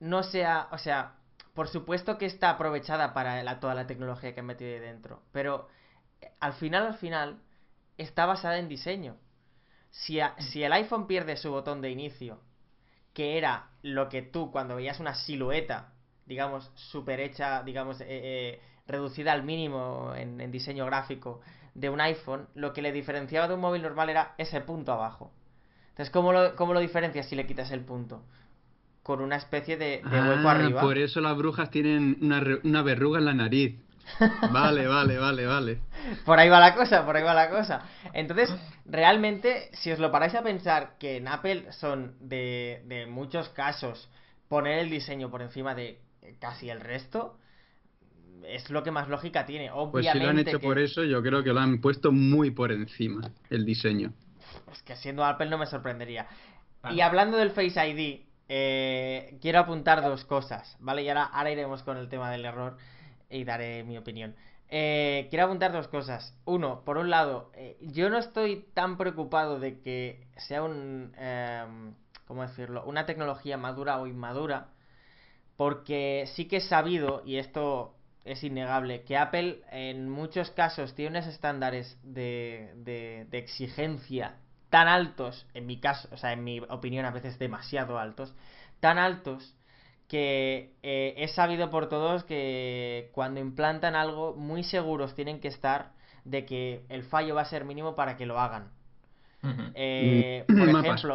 no 0.00 0.22
sea, 0.22 0.68
o 0.70 0.78
sea, 0.78 1.16
por 1.54 1.68
supuesto 1.68 2.18
que 2.18 2.26
está 2.26 2.50
aprovechada 2.50 3.14
para 3.14 3.60
toda 3.60 3.74
la 3.74 3.86
tecnología 3.86 4.34
que 4.34 4.40
han 4.40 4.46
metido 4.46 4.72
ahí 4.72 4.80
dentro, 4.80 5.22
pero 5.32 5.68
eh, 6.20 6.32
al 6.40 6.52
final, 6.54 6.86
al 6.86 6.94
final, 6.94 7.40
está 7.98 8.26
basada 8.26 8.58
en 8.58 8.68
diseño. 8.68 9.16
Si, 9.90 10.18
si 10.38 10.62
el 10.64 10.72
iPhone 10.72 11.06
pierde 11.06 11.36
su 11.36 11.50
botón 11.50 11.80
de 11.80 11.90
inicio, 11.90 12.40
que 13.12 13.38
era 13.38 13.70
lo 13.82 14.08
que 14.08 14.22
tú 14.22 14.50
cuando 14.50 14.76
veías 14.76 14.98
una 15.00 15.14
silueta, 15.14 15.92
digamos, 16.26 16.70
super 16.74 17.20
hecha, 17.20 17.62
digamos, 17.62 18.00
eh, 18.00 18.06
eh, 18.08 18.60
reducida 18.86 19.32
al 19.32 19.42
mínimo 19.42 20.12
en, 20.16 20.50
diseño 20.50 20.86
gráfico 20.86 21.40
de 21.74 21.90
un 21.90 22.00
iPhone, 22.00 22.46
lo 22.54 22.72
que 22.72 22.82
le 22.82 22.92
diferenciaba 22.92 23.48
de 23.48 23.54
un 23.54 23.60
móvil 23.60 23.82
normal 23.82 24.10
era 24.10 24.34
ese 24.38 24.60
punto 24.60 24.92
abajo. 24.92 25.32
Entonces, 25.90 26.10
¿cómo 26.10 26.32
lo, 26.32 26.54
cómo 26.56 26.74
lo 26.74 26.80
diferencias 26.80 27.28
si 27.28 27.36
le 27.36 27.46
quitas 27.46 27.70
el 27.70 27.80
punto? 27.80 28.22
Con 29.02 29.20
una 29.20 29.36
especie 29.36 29.76
de, 29.76 30.00
hueco 30.04 30.48
ah, 30.48 30.52
arriba. 30.52 30.80
Por 30.80 30.98
eso 30.98 31.20
las 31.20 31.36
brujas 31.36 31.70
tienen 31.70 32.18
una, 32.20 32.42
una 32.62 32.82
verruga 32.82 33.18
en 33.18 33.24
la 33.24 33.34
nariz. 33.34 33.76
Vale, 34.52 34.86
vale, 34.86 35.16
vale, 35.16 35.46
vale. 35.46 35.78
Por 36.26 36.38
ahí 36.38 36.50
va 36.50 36.60
la 36.60 36.74
cosa, 36.74 37.06
por 37.06 37.16
ahí 37.16 37.22
va 37.22 37.32
la 37.32 37.48
cosa. 37.48 37.84
Entonces, 38.12 38.54
realmente, 38.84 39.70
si 39.72 39.90
os 39.92 39.98
lo 39.98 40.12
paráis 40.12 40.34
a 40.34 40.42
pensar 40.42 40.98
que 40.98 41.16
en 41.16 41.26
Apple 41.26 41.72
son 41.72 42.14
de, 42.20 42.82
de 42.84 43.06
muchos 43.06 43.48
casos 43.48 44.10
poner 44.46 44.78
el 44.80 44.90
diseño 44.90 45.30
por 45.30 45.40
encima 45.40 45.74
de 45.74 46.02
casi 46.38 46.68
el 46.68 46.80
resto, 46.80 47.38
es 48.46 48.70
lo 48.70 48.82
que 48.82 48.90
más 48.90 49.08
lógica 49.08 49.46
tiene. 49.46 49.70
Obviamente 49.70 49.90
pues 49.90 50.12
si 50.12 50.18
lo 50.18 50.28
han 50.28 50.38
hecho 50.38 50.60
por 50.60 50.78
eso, 50.78 51.04
yo 51.04 51.22
creo 51.22 51.42
que 51.42 51.52
lo 51.52 51.60
han 51.60 51.80
puesto 51.80 52.12
muy 52.12 52.50
por 52.50 52.72
encima, 52.72 53.30
el 53.50 53.64
diseño. 53.64 54.12
Es 54.72 54.82
que 54.82 54.96
siendo 54.96 55.24
Apple 55.24 55.48
no 55.48 55.58
me 55.58 55.66
sorprendería. 55.66 56.26
Y 56.90 57.00
hablando 57.00 57.38
del 57.38 57.50
Face 57.50 57.88
ID, 57.88 58.20
eh, 58.48 59.38
quiero 59.40 59.60
apuntar 59.60 60.02
dos 60.02 60.24
cosas, 60.24 60.76
¿vale? 60.80 61.02
Y 61.02 61.08
ahora, 61.08 61.24
ahora 61.24 61.50
iremos 61.50 61.82
con 61.82 61.96
el 61.96 62.08
tema 62.08 62.30
del 62.30 62.44
error 62.44 62.76
y 63.30 63.44
daré 63.44 63.84
mi 63.84 63.96
opinión. 63.96 64.34
Eh, 64.68 65.28
quiero 65.30 65.46
apuntar 65.46 65.72
dos 65.72 65.88
cosas. 65.88 66.36
Uno, 66.44 66.82
por 66.84 66.98
un 66.98 67.10
lado, 67.10 67.50
eh, 67.54 67.76
yo 67.80 68.10
no 68.10 68.18
estoy 68.18 68.66
tan 68.74 68.96
preocupado 68.96 69.58
de 69.58 69.80
que 69.80 70.26
sea 70.36 70.62
un... 70.62 71.12
Em, 71.16 71.94
¿Cómo 72.26 72.42
decirlo? 72.42 72.82
Una 72.86 73.06
tecnología 73.06 73.58
madura 73.58 73.98
o 74.00 74.06
inmadura. 74.06 74.68
Porque 75.56 76.24
sí 76.34 76.46
que 76.46 76.56
he 76.56 76.60
sabido, 76.60 77.22
y 77.24 77.36
esto 77.36 77.93
es 78.24 78.42
innegable, 78.42 79.02
que 79.02 79.16
Apple 79.16 79.60
en 79.70 80.08
muchos 80.08 80.50
casos 80.50 80.94
tiene 80.94 81.18
unos 81.18 81.26
estándares 81.26 81.98
de, 82.02 82.72
de, 82.76 83.26
de 83.30 83.38
exigencia 83.38 84.36
tan 84.70 84.88
altos, 84.88 85.46
en 85.54 85.66
mi 85.66 85.78
caso, 85.78 86.08
o 86.10 86.16
sea, 86.16 86.32
en 86.32 86.42
mi 86.42 86.60
opinión 86.68 87.04
a 87.04 87.12
veces 87.12 87.38
demasiado 87.38 87.98
altos, 87.98 88.34
tan 88.80 88.98
altos 88.98 89.54
que 90.08 90.74
eh, 90.82 91.14
es 91.16 91.32
sabido 91.34 91.70
por 91.70 91.88
todos 91.88 92.24
que 92.24 93.10
cuando 93.12 93.40
implantan 93.40 93.94
algo 93.94 94.34
muy 94.34 94.64
seguros 94.64 95.14
tienen 95.14 95.40
que 95.40 95.48
estar 95.48 95.92
de 96.24 96.44
que 96.44 96.84
el 96.88 97.04
fallo 97.04 97.34
va 97.34 97.42
a 97.42 97.46
ser 97.46 97.64
mínimo 97.64 97.94
para 97.94 98.16
que 98.16 98.26
lo 98.26 98.40
hagan. 98.40 98.70
Eh, 99.74 100.44
por 100.48 100.68
ejemplo, 100.68 101.14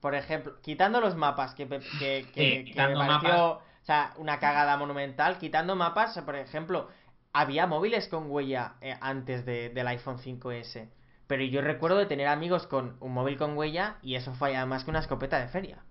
por 0.00 0.14
ejemplo, 0.14 0.60
quitando 0.60 1.00
los 1.00 1.16
mapas 1.16 1.54
que, 1.54 1.66
que, 1.66 2.72
me 2.76 2.94
pareció 2.94 3.60
o 3.82 3.84
sea, 3.84 4.14
una 4.16 4.38
cagada 4.38 4.76
monumental, 4.76 5.38
quitando 5.38 5.74
mapas, 5.74 6.16
por 6.20 6.36
ejemplo, 6.36 6.88
había 7.32 7.66
móviles 7.66 8.06
con 8.08 8.30
huella 8.30 8.74
eh, 8.80 8.96
antes 9.00 9.44
del 9.44 9.86
iPhone 9.88 10.18
5S. 10.18 10.88
Pero 11.26 11.42
yo 11.44 11.62
recuerdo 11.62 11.98
de 11.98 12.06
tener 12.06 12.28
amigos 12.28 12.66
con 12.66 12.96
un 13.00 13.12
móvil 13.12 13.36
con 13.36 13.56
huella 13.56 13.96
y 14.02 14.14
eso 14.14 14.34
falla 14.34 14.66
más 14.66 14.84
que 14.84 14.90
una 14.90 15.00
escopeta 15.00 15.38
de 15.40 15.48
feria. 15.48 15.82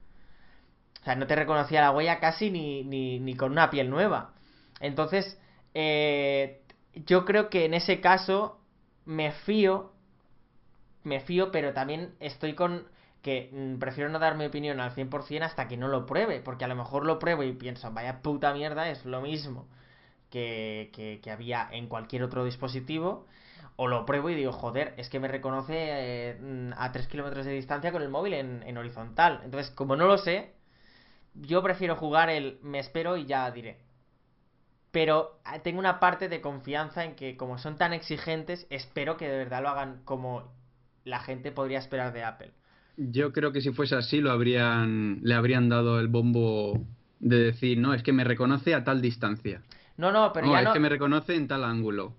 O 1.02 1.04
sea, 1.04 1.16
no 1.16 1.28
te 1.28 1.36
reconocía 1.36 1.82
la 1.82 1.92
huella 1.92 2.20
casi 2.20 2.50
ni, 2.50 2.84
ni, 2.84 3.36
con 3.36 3.52
una 3.52 3.70
piel 3.70 3.90
nueva. 3.90 4.34
Entonces, 4.80 5.40
eh, 5.74 6.62
yo 6.94 7.26
creo 7.26 7.50
que 7.50 7.66
en 7.66 7.74
ese 7.74 8.00
caso 8.00 8.62
me 9.04 9.32
fío, 9.32 9.92
me 11.04 11.20
fío, 11.20 11.52
pero 11.52 11.74
también 11.74 12.16
estoy 12.20 12.54
con 12.54 12.88
que 13.22 13.50
mm, 13.52 13.80
prefiero 13.80 14.10
no 14.10 14.20
dar 14.20 14.36
mi 14.36 14.46
opinión 14.46 14.80
al 14.80 14.94
100% 14.96 15.44
hasta 15.44 15.68
que 15.68 15.78
no 15.78 15.88
lo 15.88 16.06
pruebe, 16.06 16.42
porque 16.42 16.66
a 16.66 16.68
lo 16.68 16.76
mejor 16.76 17.06
lo 17.06 17.20
pruebo 17.20 17.44
y 17.44 17.54
pienso, 17.54 17.92
vaya 17.92 18.22
puta 18.22 18.54
mierda, 18.54 18.90
es 18.90 19.06
lo 19.06 19.22
mismo 19.22 19.68
que, 20.30 21.20
que, 21.22 21.32
había 21.32 21.68
en 21.72 21.88
cualquier 21.88 22.24
otro 22.24 22.46
dispositivo, 22.46 23.28
o 23.76 23.88
lo 23.88 24.06
pruebo 24.06 24.30
y 24.30 24.36
digo, 24.36 24.52
joder, 24.54 24.94
es 24.98 25.10
que 25.10 25.20
me 25.20 25.28
reconoce 25.28 25.76
eh, 25.78 26.38
mm, 26.40 26.74
a 26.78 26.92
3 26.92 27.08
kilómetros 27.08 27.46
de 27.46 27.54
distancia 27.54 27.92
con 27.92 28.02
el 28.02 28.10
móvil 28.10 28.34
en, 28.34 28.64
en 28.64 28.78
horizontal. 28.78 29.42
Entonces, 29.44 29.72
como 29.72 29.96
no 29.96 30.08
lo 30.08 30.18
sé, 30.18 30.54
yo 31.34 31.62
prefiero 31.64 31.96
jugar 31.96 32.30
el 32.30 32.60
me 32.62 32.80
espero 32.80 33.18
y 33.18 33.26
ya 33.26 33.50
diré. 33.52 33.80
Pero 34.92 35.40
ah, 35.46 35.60
tengo 35.60 35.80
una 35.80 36.00
parte 36.00 36.28
de 36.30 36.42
confianza 36.42 37.04
en 37.06 37.16
que 37.16 37.38
como 37.38 37.58
son 37.58 37.78
tan 37.78 37.94
exigentes, 37.94 38.68
espero 38.70 39.18
que 39.18 39.30
de 39.30 39.38
verdad 39.38 39.62
lo 39.64 39.70
hagan 39.70 40.02
como 40.06 40.52
la 41.06 41.20
gente 41.20 41.52
podría 41.52 41.80
esperar 41.80 42.14
de 42.14 42.24
Apple. 42.24 42.54
Yo 42.98 43.32
creo 43.34 43.52
que 43.52 43.62
si 43.62 43.72
fuese 43.72 43.96
así 43.96 44.22
lo 44.22 44.32
habrían 44.32 45.20
le 45.24 45.34
habrían 45.34 45.70
dado 45.70 46.00
el 46.00 46.08
bombo 46.08 46.86
de 47.20 47.38
decir, 47.38 47.78
no, 47.78 47.94
es 47.94 48.04
que 48.04 48.14
me 48.14 48.24
reconoce 48.24 48.74
a 48.74 48.84
tal 48.84 49.02
distancia. 49.02 49.62
No, 49.98 50.12
no, 50.12 50.34
pero 50.34 50.52
ya 50.52 50.62
es 50.62 50.70
que 50.70 50.80
me 50.80 50.90
reconoce 50.90 51.36
en 51.36 51.48
tal 51.48 51.64
ángulo. 51.64 52.16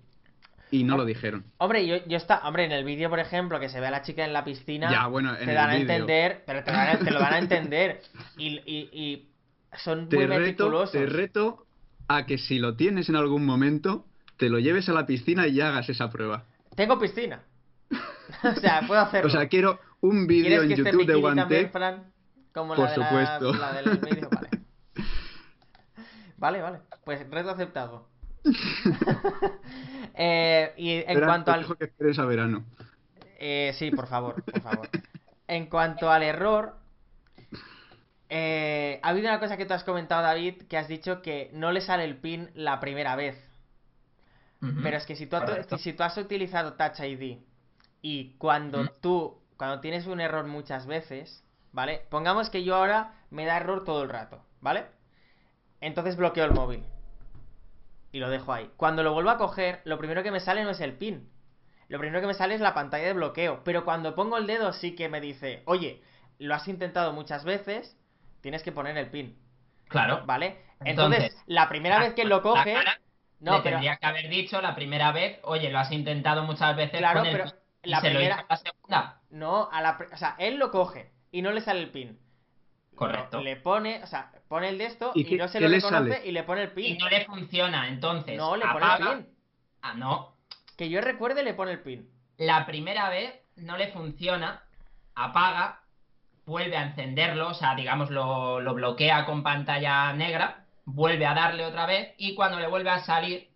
Y 0.71 0.85
no 0.85 0.97
lo 0.97 1.05
dijeron. 1.05 1.45
Hombre, 1.57 1.85
yo, 1.85 1.97
yo 2.07 2.17
está, 2.17 2.47
hombre, 2.47 2.65
en 2.65 2.71
el 2.71 2.83
vídeo, 2.83 3.07
por 3.07 3.19
ejemplo, 3.19 3.59
que 3.59 3.69
se 3.69 3.79
ve 3.79 3.87
a 3.87 3.91
la 3.91 4.01
chica 4.01 4.25
en 4.25 4.33
la 4.33 4.43
piscina, 4.43 4.89
ya, 4.89 5.05
bueno, 5.05 5.35
te 5.37 5.53
dan 5.53 5.69
a 5.69 5.77
entender, 5.77 6.43
pero 6.47 6.63
te, 6.63 6.71
lo 7.11 7.19
van 7.19 7.33
a 7.33 7.37
entender. 7.37 8.01
Y, 8.37 8.59
y, 8.65 9.29
son 9.77 10.07
muy 10.11 10.25
meticulosos. 10.25 10.91
Te 10.91 11.05
reto 11.05 11.67
a 12.07 12.25
que 12.25 12.39
si 12.39 12.57
lo 12.57 12.75
tienes 12.75 13.07
en 13.09 13.17
algún 13.17 13.45
momento, 13.45 14.05
te 14.37 14.49
lo 14.49 14.57
lleves 14.57 14.89
a 14.89 14.93
la 14.93 15.05
piscina 15.05 15.47
y 15.47 15.61
hagas 15.61 15.89
esa 15.89 16.09
prueba. 16.09 16.45
Tengo 16.75 16.97
piscina. 16.97 17.43
o 18.43 18.59
sea, 18.59 18.81
puedo 18.87 19.01
hacerlo. 19.01 19.27
O 19.29 19.31
sea, 19.31 19.47
quiero 19.47 19.79
un 20.03 20.27
vídeo 20.27 20.61
en 20.61 20.67
¿Quieres 20.67 20.83
que 20.83 20.89
esté 21.01 21.13
YouTube 21.13 21.47
de. 21.49 21.67
Fran? 21.69 22.11
Como 22.53 22.75
Por 22.75 22.85
la, 22.85 22.91
de 22.91 22.97
la- 22.97 23.07
supuesto. 23.09 23.53
la 23.53 23.73
del 23.73 23.97
vídeo, 23.99 24.29
vale. 24.31 24.49
Vale, 26.37 26.61
vale. 26.61 26.79
Pues 27.05 27.29
reto 27.29 27.49
aceptado. 27.51 28.07
Eh, 30.15 30.73
y 30.77 30.91
en 31.11 31.19
cuanto 31.21 31.51
al... 31.51 31.65
que 31.77 31.85
esperes 31.85 32.19
a 32.19 32.25
verano. 32.25 32.65
Eh, 33.39 33.73
sí, 33.79 33.89
por 33.89 34.07
favor, 34.07 34.43
por 34.43 34.61
favor. 34.61 34.87
En 35.47 35.65
cuanto 35.67 36.11
al 36.11 36.21
error, 36.21 36.75
eh, 38.29 38.99
ha 39.01 39.09
habido 39.09 39.29
una 39.29 39.39
cosa 39.39 39.57
que 39.57 39.65
tú 39.65 39.73
has 39.73 39.83
comentado, 39.83 40.21
David, 40.21 40.63
que 40.69 40.77
has 40.77 40.87
dicho 40.87 41.21
que 41.23 41.49
no 41.53 41.71
le 41.71 41.81
sale 41.81 42.03
el 42.03 42.17
pin 42.17 42.51
la 42.53 42.79
primera 42.79 43.15
vez. 43.15 43.43
Pero 44.83 44.97
es 44.97 45.05
que 45.05 45.15
si 45.15 45.25
tú, 45.25 45.35
has- 45.35 45.43
Correcto. 45.45 45.77
si 45.79 45.93
tú 45.93 46.03
has 46.03 46.15
utilizado 46.17 46.73
Touch 46.73 46.99
ID 46.99 47.39
y 48.03 48.35
cuando 48.37 48.87
tú, 49.01 49.41
cuando 49.63 49.79
tienes 49.79 50.07
un 50.07 50.19
error 50.19 50.45
muchas 50.45 50.87
veces, 50.87 51.41
¿vale? 51.71 52.01
Pongamos 52.09 52.49
que 52.49 52.65
yo 52.65 52.75
ahora 52.75 53.13
me 53.29 53.45
da 53.45 53.55
error 53.55 53.85
todo 53.85 54.03
el 54.03 54.09
rato, 54.09 54.43
¿vale? 54.59 54.87
Entonces 55.79 56.17
bloqueo 56.17 56.43
el 56.43 56.51
móvil 56.51 56.83
y 58.11 58.19
lo 58.19 58.29
dejo 58.29 58.51
ahí. 58.51 58.69
Cuando 58.75 59.03
lo 59.03 59.13
vuelvo 59.13 59.29
a 59.29 59.37
coger, 59.37 59.81
lo 59.85 59.97
primero 59.97 60.21
que 60.21 60.31
me 60.31 60.41
sale 60.41 60.65
no 60.65 60.71
es 60.71 60.81
el 60.81 60.97
pin. 60.97 61.29
Lo 61.87 61.97
primero 61.97 62.19
que 62.19 62.27
me 62.27 62.33
sale 62.33 62.55
es 62.55 62.59
la 62.59 62.73
pantalla 62.73 63.05
de 63.07 63.13
bloqueo. 63.13 63.63
Pero 63.63 63.85
cuando 63.85 64.15
pongo 64.15 64.35
el 64.35 64.47
dedo 64.47 64.73
sí 64.73 64.95
que 64.95 65.07
me 65.07 65.21
dice, 65.21 65.63
oye, 65.65 66.03
lo 66.39 66.53
has 66.55 66.67
intentado 66.67 67.13
muchas 67.13 67.45
veces, 67.45 67.97
tienes 68.41 68.63
que 68.63 68.73
poner 68.73 68.97
el 68.97 69.09
pin, 69.11 69.39
Claro. 69.87 70.25
¿vale? 70.25 70.57
Entonces, 70.83 71.19
Entonces, 71.23 71.43
la 71.47 71.69
primera 71.69 71.99
vez 71.99 72.13
que 72.15 72.25
lo 72.25 72.41
coge... 72.41 72.73
cara 72.73 72.99
No, 73.39 73.63
pero... 73.63 73.75
tendría 73.75 73.95
que 73.95 74.05
haber 74.07 74.29
dicho 74.29 74.61
la 74.61 74.75
primera 74.75 75.13
vez, 75.13 75.39
oye, 75.43 75.69
lo 75.69 75.79
has 75.79 75.91
intentado 75.93 76.43
muchas 76.43 76.75
veces 76.75 76.99
Claro, 76.99 77.23
el 77.23 77.31
pero 77.31 77.43
pin", 77.45 77.53
y 77.83 77.89
la 77.89 78.01
primera- 78.01 78.45
la 78.49 78.57
segunda. 78.57 79.21
No, 79.33 79.67
a 79.71 79.81
la, 79.81 79.97
o 80.13 80.17
sea, 80.17 80.35
él 80.37 80.57
lo 80.57 80.69
coge 80.71 81.11
y 81.31 81.41
no 81.41 81.51
le 81.51 81.61
sale 81.61 81.79
el 81.81 81.89
pin. 81.89 82.19
Correcto. 82.95 83.41
Le 83.41 83.55
pone, 83.55 84.03
o 84.03 84.07
sea, 84.07 84.31
pone 84.47 84.69
el 84.69 84.77
de 84.77 84.85
esto 84.85 85.11
¿Y 85.15 85.21
y, 85.21 85.25
qué- 85.25 85.37
no 85.37 85.47
se 85.47 85.57
qué 85.57 85.65
lo 85.65 85.69
le 85.71 85.77
reconoce 85.77 86.13
sale? 86.13 86.27
y 86.27 86.31
le 86.31 86.43
pone 86.43 86.61
el 86.63 86.69
Y 86.69 86.73
pin. 86.75 86.97
no 86.99 87.09
le 87.09 87.25
funciona, 87.25 87.87
entonces. 87.87 88.37
No, 88.37 88.55
le 88.55 88.65
pone 88.67 88.85
apaga- 88.85 89.11
el 89.13 89.17
pin. 89.23 89.33
Ah, 89.81 89.93
no. 89.95 90.35
Que 90.77 90.89
yo 90.89 91.01
recuerde, 91.01 91.43
le 91.43 91.55
pone 91.55 91.71
el 91.71 91.81
pin. 91.81 92.07
La 92.37 92.65
primera 92.67 93.09
vez 93.09 93.33
no 93.55 93.77
le 93.77 93.87
funciona, 93.91 94.63
apaga, 95.15 95.81
vuelve 96.45 96.77
a 96.77 96.83
encenderlo, 96.83 97.49
o 97.49 97.53
sea, 97.55 97.73
digamos, 97.75 98.11
lo, 98.11 98.59
lo 98.59 98.73
bloquea 98.75 99.25
con 99.25 99.41
pantalla 99.43 100.13
negra, 100.13 100.65
vuelve 100.85 101.25
a 101.25 101.33
darle 101.33 101.65
otra 101.65 101.85
vez 101.87 102.13
y 102.17 102.35
cuando 102.35 102.59
le 102.59 102.67
vuelve 102.67 102.89
a 102.91 102.99
salir 102.99 103.49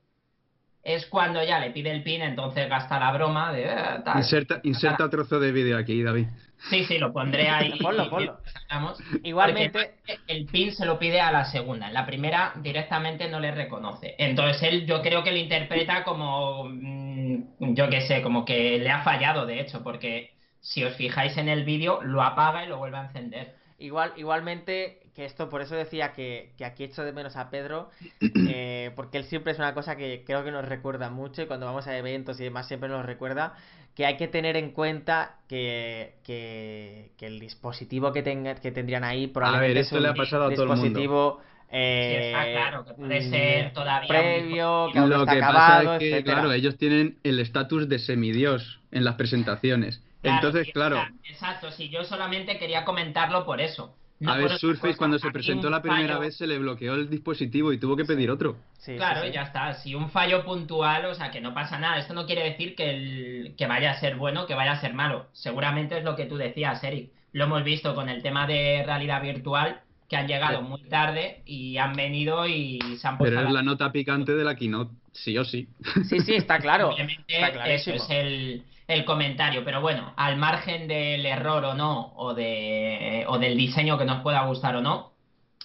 es 0.87 1.05
cuando 1.07 1.43
ya 1.43 1.59
le 1.59 1.71
pide 1.71 1.91
el 1.91 2.01
pin, 2.01 2.21
entonces 2.21 2.69
gasta 2.69 2.97
la 2.97 3.11
broma 3.11 3.51
de... 3.51 3.65
"Eh, 3.65 3.75
tal". 4.05 4.17
Inserta, 4.17 4.61
inserta 4.63 5.09
trozo 5.09 5.37
de 5.39 5.51
vídeo 5.51 5.77
aquí, 5.77 6.01
David. 6.01 6.27
Sí, 6.69 6.85
sí, 6.85 6.97
lo 6.97 7.11
pondré 7.11 7.49
ahí. 7.49 7.77
Ponlo, 7.79 8.09
ponlo. 8.09 8.39
y 8.45 8.49
sacamos. 8.49 8.97
Igualmente, 9.21 9.95
el 10.27 10.45
pin 10.45 10.71
se 10.71 10.85
lo 10.85 10.97
pide 10.97 11.19
a 11.19 11.31
la 11.31 11.43
segunda. 11.45 11.87
En 11.87 11.93
la 11.93 12.05
primera 12.05 12.53
directamente 12.55 13.29
no 13.29 13.39
le 13.39 13.51
reconoce. 13.51 14.15
Entonces 14.17 14.63
él 14.63 14.85
yo 14.87 15.01
creo 15.01 15.23
que 15.23 15.31
lo 15.31 15.37
interpreta 15.37 16.03
como, 16.03 16.63
mm, 16.69 17.73
yo 17.75 17.89
qué 17.89 18.01
sé, 18.01 18.21
como 18.21 18.45
que 18.45 18.79
le 18.79 18.89
ha 18.89 19.03
fallado 19.03 19.45
de 19.45 19.59
hecho, 19.59 19.83
porque 19.83 20.31
si 20.61 20.83
os 20.83 20.95
fijáis 20.95 21.37
en 21.37 21.49
el 21.49 21.63
vídeo 21.65 21.99
lo 22.01 22.23
apaga 22.23 22.63
y 22.63 22.69
lo 22.69 22.77
vuelve 22.77 22.97
a 22.97 23.05
encender. 23.05 23.55
Igual, 23.79 24.13
igualmente, 24.17 24.99
que 25.15 25.25
esto, 25.25 25.49
por 25.49 25.61
eso 25.61 25.75
decía 25.75 26.13
que, 26.13 26.51
que 26.57 26.65
aquí 26.65 26.83
echo 26.83 27.03
de 27.03 27.11
menos 27.11 27.35
a 27.35 27.49
Pedro, 27.49 27.89
eh, 28.49 28.91
porque 28.95 29.17
él 29.17 29.25
siempre 29.25 29.51
es 29.51 29.59
una 29.59 29.73
cosa 29.73 29.95
que 29.95 30.23
creo 30.25 30.43
que 30.43 30.51
nos 30.51 30.65
recuerda 30.65 31.09
mucho 31.09 31.41
y 31.41 31.45
cuando 31.45 31.65
vamos 31.65 31.87
a 31.87 31.97
eventos 31.97 32.39
y 32.39 32.43
demás 32.43 32.67
siempre 32.67 32.89
nos 32.89 33.05
recuerda 33.05 33.55
que 33.95 34.05
hay 34.05 34.15
que 34.15 34.27
tener 34.27 34.55
en 34.57 34.71
cuenta 34.71 35.37
que, 35.47 36.17
que, 36.23 37.13
que 37.17 37.25
el 37.25 37.39
dispositivo 37.39 38.11
que, 38.11 38.21
tenga, 38.21 38.53
que 38.53 38.71
tendrían 38.71 39.03
ahí 39.03 39.25
probablemente 39.25 39.73
ver, 39.73 39.77
es 39.77 39.87
esto 39.87 39.97
un 39.97 40.03
le 40.03 40.09
ha 40.09 40.13
pasado 40.13 40.45
a 40.45 40.53
todo 40.53 40.71
el 40.71 40.79
mundo. 40.79 41.41
Sí, 41.41 41.47
eh, 41.69 42.31
está 42.31 42.45
claro, 42.51 42.85
que 42.85 42.93
puede 42.93 43.19
mm, 43.19 43.29
ser 43.29 43.73
todavía 43.73 44.01
un 44.01 44.07
previo, 44.07 44.89
que 44.93 44.99
aún 44.99 45.09
Lo 45.09 45.19
está 45.21 45.33
que 45.33 45.37
acabado, 45.39 45.83
pasa 45.83 45.93
es 45.95 45.99
que, 45.99 46.09
etcétera. 46.09 46.35
claro, 46.35 46.51
ellos 46.53 46.77
tienen 46.77 47.17
el 47.23 47.39
estatus 47.39 47.89
de 47.89 47.99
semidios 47.99 48.79
en 48.91 49.03
las 49.03 49.15
presentaciones. 49.15 50.01
Entonces, 50.35 50.67
claro, 50.73 50.97
o 50.97 50.99
sea, 50.99 51.11
Exacto, 51.29 51.71
si 51.71 51.89
yo 51.89 52.03
solamente 52.03 52.57
quería 52.57 52.83
comentarlo 52.85 53.45
por 53.45 53.61
eso. 53.61 53.95
No 54.19 54.31
a 54.31 54.37
ver, 54.37 54.49
Surface 54.57 54.87
cosa. 54.93 54.97
cuando 54.97 55.19
se 55.19 55.29
presentó 55.29 55.69
la 55.69 55.79
primera 55.81 56.15
fallo- 56.15 56.19
vez 56.21 56.35
se 56.37 56.47
le 56.47 56.57
bloqueó 56.57 56.95
el 56.95 57.07
dispositivo 57.07 57.71
y 57.71 57.77
tuvo 57.79 57.95
que 57.95 58.03
pedir 58.03 58.31
otro. 58.31 58.57
Sí, 58.79 58.93
sí, 58.93 58.97
Claro, 58.97 59.21
sí. 59.21 59.27
y 59.27 59.31
ya 59.31 59.43
está. 59.43 59.73
Si 59.75 59.93
un 59.93 60.09
fallo 60.09 60.43
puntual, 60.43 61.05
o 61.05 61.13
sea, 61.13 61.29
que 61.29 61.39
no 61.39 61.53
pasa 61.53 61.77
nada. 61.77 61.99
Esto 61.99 62.15
no 62.15 62.25
quiere 62.25 62.43
decir 62.43 62.75
que, 62.75 62.89
el, 62.89 63.55
que 63.55 63.67
vaya 63.67 63.91
a 63.91 63.99
ser 63.99 64.15
bueno, 64.15 64.47
que 64.47 64.55
vaya 64.55 64.71
a 64.71 64.81
ser 64.81 64.95
malo. 64.95 65.27
Seguramente 65.33 65.99
es 65.99 66.03
lo 66.03 66.15
que 66.15 66.25
tú 66.25 66.35
decías, 66.35 66.83
Eric. 66.83 67.11
Lo 67.31 67.43
hemos 67.43 67.63
visto 67.63 67.93
con 67.93 68.09
el 68.09 68.23
tema 68.23 68.47
de 68.47 68.81
realidad 68.87 69.21
virtual, 69.21 69.81
que 70.07 70.15
han 70.15 70.27
llegado 70.27 70.61
muy 70.61 70.81
tarde 70.83 71.41
y 71.45 71.77
han 71.77 71.93
venido 71.95 72.47
y 72.47 72.79
se 72.97 73.07
han 73.07 73.17
puesto 73.17 73.35
Pero 73.35 73.47
es 73.47 73.53
la- 73.53 73.59
la 73.59 73.63
nota 73.63 73.91
picante 73.91 74.35
de 74.35 74.43
la 74.43 74.55
keynote, 74.55 74.93
sí 75.11 75.37
o 75.37 75.43
sí. 75.43 75.67
Sí, 76.09 76.19
sí, 76.21 76.35
está 76.35 76.59
claro. 76.59 76.95
Simplemente 76.95 77.23
Está 77.41 77.69
eso 77.69 77.91
es 77.91 78.09
el, 78.09 78.63
el 78.87 79.03
comentario. 79.05 79.63
Pero 79.65 79.81
bueno, 79.81 80.13
al 80.15 80.37
margen 80.37 80.87
del 80.87 81.25
error 81.25 81.65
o 81.65 81.73
no, 81.73 82.13
o, 82.15 82.33
de, 82.33 83.25
o 83.27 83.37
del 83.37 83.57
diseño 83.57 83.97
que 83.97 84.05
nos 84.05 84.21
pueda 84.21 84.45
gustar 84.45 84.75
o 84.77 84.81
no, 84.81 85.11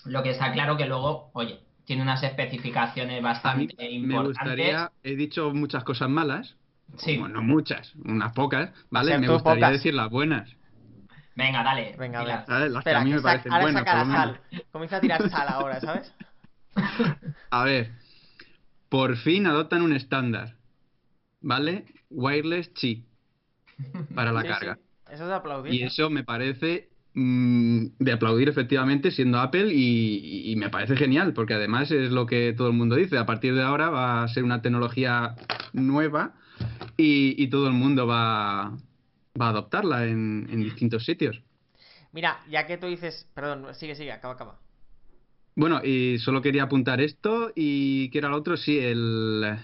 lo 0.04 0.22
que 0.24 0.30
está 0.30 0.52
claro 0.52 0.76
que 0.76 0.86
luego, 0.86 1.30
oye, 1.34 1.60
tiene 1.84 2.02
unas 2.02 2.22
especificaciones 2.22 3.12
A 3.14 3.16
mí 3.18 3.22
bastante 3.22 3.76
me 3.78 3.90
importantes. 3.92 4.26
gustaría, 4.56 4.90
he 5.04 5.14
dicho 5.16 5.52
muchas 5.54 5.84
cosas 5.84 6.08
malas, 6.08 6.56
Sí. 6.98 7.16
bueno, 7.16 7.36
no 7.36 7.42
muchas, 7.42 7.94
unas 8.04 8.32
pocas, 8.32 8.70
¿vale? 8.90 9.16
Me 9.18 9.28
gustaría 9.28 9.60
pocas. 9.66 9.72
decir 9.72 9.94
las 9.94 10.10
buenas, 10.10 10.50
Venga, 11.34 11.62
dale. 11.62 11.94
Venga, 11.98 12.20
a 12.20 12.24
ver. 12.24 12.70
Las 12.70 12.84
que 12.84 12.90
Espera, 12.90 13.00
a 13.00 13.04
mí 13.04 13.10
que 13.10 13.16
me 13.16 13.22
parecen 13.22 13.52
ahora 13.52 13.64
buenas, 13.64 13.84
saca 13.84 14.04
la 14.04 14.04
sal. 14.04 14.40
Comienza 14.70 14.96
a 14.96 15.00
tirar 15.00 15.30
sal 15.30 15.48
ahora, 15.48 15.80
¿sabes? 15.80 16.12
A 17.50 17.64
ver, 17.64 17.90
por 18.88 19.16
fin 19.16 19.46
adoptan 19.46 19.82
un 19.82 19.92
estándar, 19.92 20.56
¿vale? 21.40 21.84
Wireless 22.10 22.72
chip 22.74 23.04
para 24.14 24.32
la 24.32 24.42
Sí, 24.42 24.48
carga. 24.48 24.74
sí. 24.76 24.80
Eso 25.12 25.22
es 25.24 25.28
de 25.28 25.34
aplaudir. 25.34 25.74
Y 25.74 25.82
eso 25.82 26.08
me 26.08 26.24
parece 26.24 26.88
mm, 27.14 27.86
de 27.98 28.12
aplaudir 28.12 28.48
efectivamente 28.48 29.10
siendo 29.10 29.38
Apple 29.40 29.72
y, 29.74 30.50
y 30.50 30.56
me 30.56 30.70
parece 30.70 30.96
genial 30.96 31.34
porque 31.34 31.54
además 31.54 31.90
es 31.90 32.10
lo 32.10 32.26
que 32.26 32.54
todo 32.56 32.68
el 32.68 32.74
mundo 32.74 32.96
dice. 32.96 33.18
A 33.18 33.26
partir 33.26 33.54
de 33.54 33.62
ahora 33.62 33.90
va 33.90 34.22
a 34.22 34.28
ser 34.28 34.44
una 34.44 34.62
tecnología 34.62 35.34
nueva 35.74 36.34
y, 36.96 37.34
y 37.42 37.48
todo 37.48 37.66
el 37.66 37.74
mundo 37.74 38.06
va, 38.06 38.78
va 39.40 39.46
a 39.46 39.50
adoptarla 39.50 40.06
en, 40.06 40.46
en 40.50 40.62
distintos 40.62 41.04
sitios. 41.04 41.42
Mira, 42.12 42.40
ya 42.50 42.66
que 42.66 42.76
tú 42.76 42.86
dices. 42.86 43.26
Perdón, 43.34 43.74
sigue, 43.74 43.94
sigue, 43.94 44.12
acaba, 44.12 44.34
acaba. 44.34 44.58
Bueno, 45.54 45.80
y 45.84 46.18
solo 46.18 46.40
quería 46.42 46.64
apuntar 46.64 47.00
esto 47.00 47.52
y 47.54 48.10
que 48.10 48.18
era 48.18 48.28
lo 48.28 48.36
otro, 48.36 48.56
sí, 48.56 48.78
el... 48.78 49.58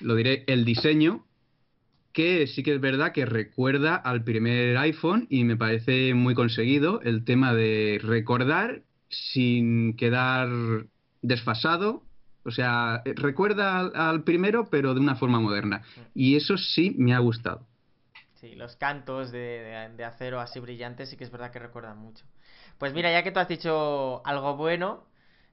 Lo 0.00 0.14
diré, 0.14 0.44
el 0.46 0.64
diseño, 0.64 1.26
que 2.12 2.46
sí 2.46 2.62
que 2.62 2.74
es 2.74 2.80
verdad 2.80 3.12
que 3.12 3.26
recuerda 3.26 3.96
al 3.96 4.22
primer 4.22 4.76
iPhone 4.78 5.26
y 5.28 5.42
me 5.42 5.56
parece 5.56 6.14
muy 6.14 6.34
conseguido 6.34 7.00
el 7.02 7.24
tema 7.24 7.52
de 7.52 8.00
recordar 8.02 8.82
sin 9.08 9.96
quedar 9.96 10.48
desfasado. 11.22 12.04
O 12.44 12.52
sea, 12.52 13.02
recuerda 13.04 13.80
al, 13.80 13.92
al 13.94 14.22
primero, 14.22 14.68
pero 14.70 14.94
de 14.94 15.00
una 15.00 15.16
forma 15.16 15.40
moderna. 15.40 15.82
Y 16.14 16.36
eso 16.36 16.56
sí 16.56 16.94
me 16.96 17.12
ha 17.12 17.18
gustado. 17.18 17.67
Sí, 18.40 18.54
los 18.54 18.76
cantos 18.76 19.32
de, 19.32 19.38
de- 19.38 19.88
de 19.96 20.04
acero 20.04 20.40
así 20.40 20.60
brillantes 20.60 21.08
sí 21.10 21.16
que 21.16 21.24
es 21.24 21.30
verdad 21.30 21.50
que 21.50 21.58
recuerdan 21.58 21.98
mucho. 21.98 22.24
Pues 22.78 22.92
mira, 22.94 23.10
ya 23.10 23.22
que 23.22 23.32
tú 23.32 23.40
has 23.40 23.48
dicho 23.48 24.22
algo 24.24 24.56
bueno, 24.56 25.04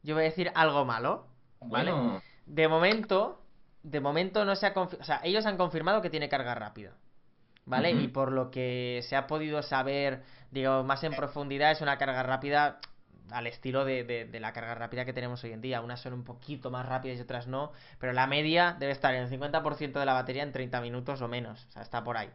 yo 0.04 0.14
voy 0.16 0.24
a 0.24 0.26
decir 0.26 0.52
algo 0.56 0.86
malo. 0.86 1.28
¿Vale? 1.68 1.92
Bueno, 1.94 2.22
De 2.46 2.68
momento, 2.68 3.42
de 3.82 4.00
momento 4.00 4.46
no 4.46 4.56
se 4.56 4.68
ha 4.68 4.74
confirmado, 4.74 5.02
o 5.04 5.06
sea, 5.06 5.20
ellos 5.24 5.46
han 5.48 5.58
confirmado 5.58 6.02
que 6.02 6.12
tiene 6.12 6.30
carga 6.30 6.54
rápida, 6.54 6.92
¿vale? 7.66 7.92
Y 7.94 8.08
por 8.10 8.32
lo 8.32 8.52
que 8.52 9.02
se 9.08 9.16
ha 9.16 9.28
podido 9.28 9.64
saber, 9.64 10.24
digamos, 10.52 10.86
más 10.86 11.04
en 11.04 11.16
profundidad, 11.16 11.72
es 11.72 11.82
una 11.82 11.98
carga 11.98 12.24
rápida 12.24 12.80
al 13.32 13.48
estilo 13.48 13.86
de, 13.86 14.04
de- 14.04 14.26
de 14.26 14.40
la 14.40 14.54
carga 14.54 14.76
rápida 14.76 15.06
que 15.06 15.14
tenemos 15.14 15.44
hoy 15.44 15.52
en 15.54 15.62
día. 15.62 15.82
Unas 15.82 16.02
son 16.02 16.14
un 16.14 16.24
poquito 16.24 16.72
más 16.72 16.86
rápidas 16.88 17.18
y 17.18 17.22
otras 17.22 17.48
no, 17.48 17.72
pero 18.00 18.14
la 18.14 18.28
media 18.28 18.76
debe 18.80 18.92
estar 18.92 19.14
en 19.16 19.24
el 19.24 19.30
50% 19.30 20.00
de 20.00 20.06
la 20.06 20.14
batería 20.14 20.44
en 20.44 20.52
30 20.52 20.82
minutos 20.82 21.22
o 21.22 21.28
menos, 21.28 21.66
o 21.70 21.72
sea, 21.72 21.82
está 21.82 22.04
por 22.04 22.18
ahí. 22.18 22.30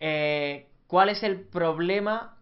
Eh, 0.00 0.66
¿Cuál 0.86 1.10
es 1.10 1.22
el 1.22 1.40
problema 1.40 2.36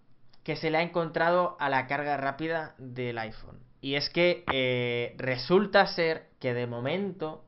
que 0.44 0.56
se 0.56 0.70
le 0.70 0.78
ha 0.78 0.82
encontrado 0.82 1.56
a 1.60 1.68
la 1.68 1.86
carga 1.86 2.16
rápida 2.16 2.74
del 2.78 3.18
iPhone? 3.18 3.58
Y 3.80 3.94
es 3.94 4.10
que 4.10 4.44
eh, 4.52 5.14
resulta 5.18 5.86
ser 5.86 6.28
que 6.40 6.54
de 6.54 6.66
momento 6.66 7.44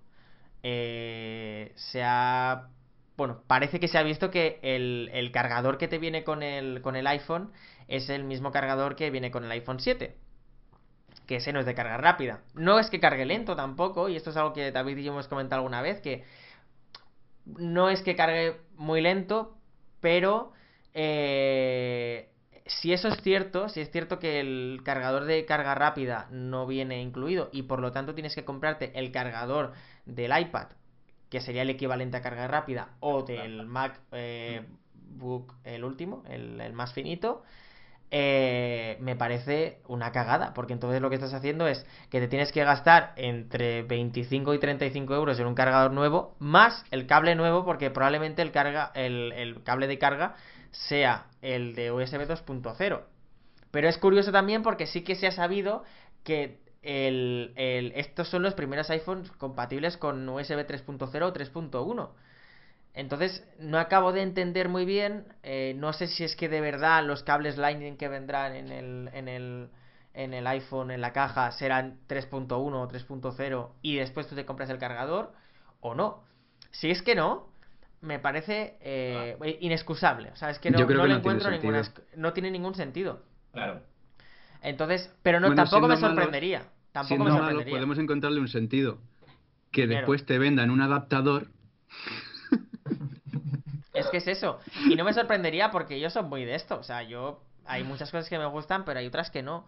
eh, 0.63 1.73
se 1.77 2.03
ha... 2.05 2.69
Bueno, 3.17 3.43
parece 3.47 3.81
que 3.81 3.89
se 3.89 3.99
ha 3.99 4.03
visto 4.03 4.31
que 4.31 4.59
el, 4.63 5.31
cargador 5.33 5.77
que 5.77 5.89
te 5.89 5.99
viene 5.99 6.25
con 6.25 6.43
el 6.43 7.07
iPhone 7.07 7.53
es 7.91 8.09
el 8.09 8.25
mismo 8.25 8.53
cargador 8.53 8.97
que 8.97 9.11
viene 9.11 9.31
con 9.31 9.45
el 9.45 9.51
iPhone 9.51 9.81
7. 9.81 10.17
Que 11.27 11.37
ese 11.37 11.53
no 11.53 11.61
es 11.61 11.67
de 11.67 11.75
carga 11.75 11.97
rápida. 11.97 12.41
No 12.55 12.79
es 12.79 12.89
que 12.89 13.01
cargue 13.01 13.27
lento 13.27 13.57
tampoco, 13.57 14.09
y 14.09 14.17
esto 14.17 14.31
es 14.31 14.37
algo 14.37 14.53
que 14.53 14.71
David 14.71 14.97
y 14.97 15.05
yo 15.05 15.13
hemos 15.13 15.29
comentado 15.29 15.61
alguna 15.61 15.83
vez, 15.83 16.01
que 16.01 16.25
no 17.45 17.91
es 17.91 18.03
que 18.03 18.15
cargue 18.15 18.61
muy 18.81 19.03
lento, 19.03 19.59
pero 20.01 20.53
eh, 20.95 22.31
si 22.65 22.95
eso 22.95 23.09
es 23.09 23.21
cierto, 23.23 23.69
si 23.69 23.81
es 23.81 23.91
cierto 23.91 24.19
que 24.19 24.41
el 24.41 24.81
cargador 24.83 25.27
de 25.27 25.45
carga 25.45 25.75
rápida 25.75 26.29
no 26.31 26.67
viene 26.67 27.03
incluido 27.03 27.51
y 27.53 27.65
por 27.65 27.81
lo 27.81 27.93
tanto 27.93 28.15
tienes 28.15 28.35
que 28.35 28.47
comprarte 28.47 28.99
el 28.99 29.13
cargador 29.13 29.75
del 30.07 30.33
iPad, 30.37 30.69
que 31.29 31.43
sería 31.43 31.63
el 31.63 31.71
equivalente 31.71 32.17
a 32.17 32.23
carga 32.23 32.49
rápida, 32.49 32.97
o 33.01 33.23
del 33.23 33.67
MacBook, 33.67 34.01
eh, 34.13 34.65
el 35.65 35.85
último, 35.85 36.25
el, 36.29 36.73
más 36.73 36.95
finito, 36.95 37.43
eh, 38.11 38.97
me 39.01 39.17
parece 39.17 39.81
una 39.87 40.13
cagada, 40.13 40.53
porque 40.55 40.73
entonces 40.73 41.01
lo 41.01 41.11
que 41.11 41.17
estás 41.17 41.35
haciendo 41.35 41.67
es 41.67 41.87
que 42.11 42.21
te 42.21 42.29
tienes 42.29 42.53
que 42.53 42.65
gastar 42.65 43.13
entre 43.17 43.83
25 43.83 44.55
y 44.55 44.59
35 44.59 45.15
euros 45.15 45.39
en 45.39 45.47
un 45.47 45.55
cargador 45.55 45.93
nuevo, 45.93 46.35
más 46.39 46.85
el 46.91 47.07
cable 47.07 47.35
nuevo, 47.35 47.65
porque 47.65 47.91
probablemente 47.91 48.43
el, 48.43 48.53
carga, 48.53 48.91
el 48.95 49.61
cable 49.65 49.87
de 49.87 49.99
carga 49.99 50.35
sea 50.71 51.27
el 51.43 51.75
de 51.75 51.93
USB 51.93 52.27
2.0. 52.29 53.01
Pero 53.71 53.89
es 53.89 53.99
curioso 53.99 54.33
también 54.33 54.63
porque 54.63 54.87
sí 54.87 55.03
que 55.03 55.15
se 55.15 55.27
ha 55.27 55.33
sabido 55.33 55.85
que 56.25 56.61
el, 56.83 57.53
estos 57.95 58.29
son 58.29 58.43
los 58.43 58.55
primeros 58.55 58.91
iPhones 58.91 59.31
compatibles 59.33 59.97
con 59.97 60.29
USB 60.29 60.67
3.0 60.67 61.23
o 61.23 61.33
3.1. 61.33 62.11
Entonces, 62.95 63.47
no 63.59 63.79
acabo 63.79 64.13
de 64.13 64.23
entender 64.23 64.69
muy 64.69 64.85
bien. 64.85 65.27
Eh, 65.43 65.75
no 65.77 65.93
sé 65.93 66.07
si 66.09 66.25
es 66.25 66.37
que 66.37 66.49
de 66.49 66.61
verdad 66.61 67.05
los 67.05 67.23
cables 67.23 67.57
Lightning 67.57 67.97
que 67.97 68.09
vendrán 68.09 68.55
en 68.55 68.71
el, 68.71 69.11
en 69.13 69.29
el, 69.29 69.69
en 70.15 70.35
el 70.35 70.47
iPhone, 70.47 70.91
en 70.91 71.01
la 71.01 71.13
caja, 71.13 71.53
serán 71.53 72.01
3.1 72.09 72.51
o 72.53 72.89
3.0 72.89 73.71
y 73.83 73.97
después 73.97 74.27
tú 74.27 74.35
te 74.35 74.45
compras 74.45 74.71
el 74.71 74.79
cargador 74.79 75.33
o 75.81 75.95
no. 75.95 76.25
Si 76.73 76.91
es 76.91 77.03
que 77.03 77.15
no, 77.15 77.51
me 78.01 78.19
parece 78.19 78.77
eh, 78.81 79.59
inexcusable. 79.61 80.31
O 80.31 80.37
sea, 80.37 80.51
es 80.51 80.59
que 80.59 80.71
no, 80.71 80.79
no, 80.79 81.07
encuentro 81.07 81.51
ninguna. 81.51 81.83
No 82.17 82.33
tiene 82.33 82.51
ningún 82.51 82.75
sentido. 82.75 83.23
Claro. 83.53 83.83
Entonces, 84.63 85.15
pero 85.23 85.41
no, 85.41 85.55
tampoco 85.55 85.89
me 85.89 85.97
sorprendería. 85.97 86.65
tampoco 86.93 87.25
me 87.25 87.31
sorprendería. 87.31 87.75
podemos 87.75 87.99
encontrarle 87.99 88.41
un 88.41 88.49
sentido. 88.49 88.99
Que 89.71 89.87
después 89.87 90.27
te 90.27 90.39
vendan 90.39 90.71
un 90.71 90.81
adaptador. 90.81 91.49
Que 94.11 94.19
es 94.19 94.29
eso. 94.29 94.59
Y 94.89 94.97
no 94.97 95.05
me 95.05 95.13
sorprendería 95.13 95.71
porque 95.71 96.01
yo 96.01 96.11
soy 96.11 96.25
muy 96.25 96.45
de 96.45 96.55
esto. 96.55 96.79
O 96.79 96.83
sea, 96.83 97.03
yo. 97.03 97.43
Hay 97.67 97.85
muchas 97.85 98.11
cosas 98.11 98.29
que 98.29 98.39
me 98.39 98.47
gustan, 98.47 98.85
pero 98.85 98.99
hay 98.99 99.07
otras 99.07 99.31
que 99.31 99.43
no. 99.43 99.67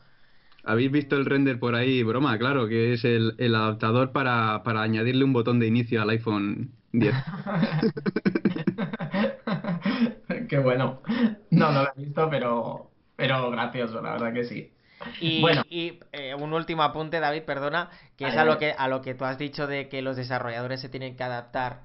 Habéis 0.64 0.90
visto 0.90 1.16
el 1.16 1.24
render 1.24 1.58
por 1.58 1.74
ahí, 1.74 2.02
broma, 2.02 2.36
claro, 2.38 2.68
que 2.68 2.94
es 2.94 3.04
el, 3.04 3.34
el 3.38 3.54
adaptador 3.54 4.12
para, 4.12 4.62
para 4.62 4.82
añadirle 4.82 5.24
un 5.24 5.32
botón 5.32 5.58
de 5.58 5.66
inicio 5.66 6.02
al 6.02 6.10
iPhone 6.10 6.72
10. 6.92 7.14
Qué 10.48 10.58
bueno. 10.58 11.02
No, 11.50 11.72
no 11.72 11.82
lo 11.82 11.88
he 11.96 12.04
visto, 12.04 12.28
pero, 12.30 12.90
pero 13.16 13.50
gracioso, 13.50 14.00
la 14.00 14.12
verdad 14.12 14.32
que 14.32 14.44
sí. 14.44 14.72
Y, 15.20 15.40
bueno. 15.40 15.62
y 15.68 15.98
eh, 16.12 16.34
un 16.34 16.52
último 16.52 16.82
apunte, 16.82 17.18
David, 17.18 17.42
perdona, 17.42 17.90
que 18.16 18.28
es 18.28 18.36
a 18.36 18.44
lo 18.44 18.58
que, 18.58 18.72
a 18.76 18.86
lo 18.86 19.02
que 19.02 19.14
tú 19.14 19.24
has 19.24 19.38
dicho 19.38 19.66
de 19.66 19.88
que 19.88 20.02
los 20.02 20.16
desarrolladores 20.16 20.80
se 20.80 20.88
tienen 20.88 21.16
que 21.16 21.24
adaptar 21.24 21.80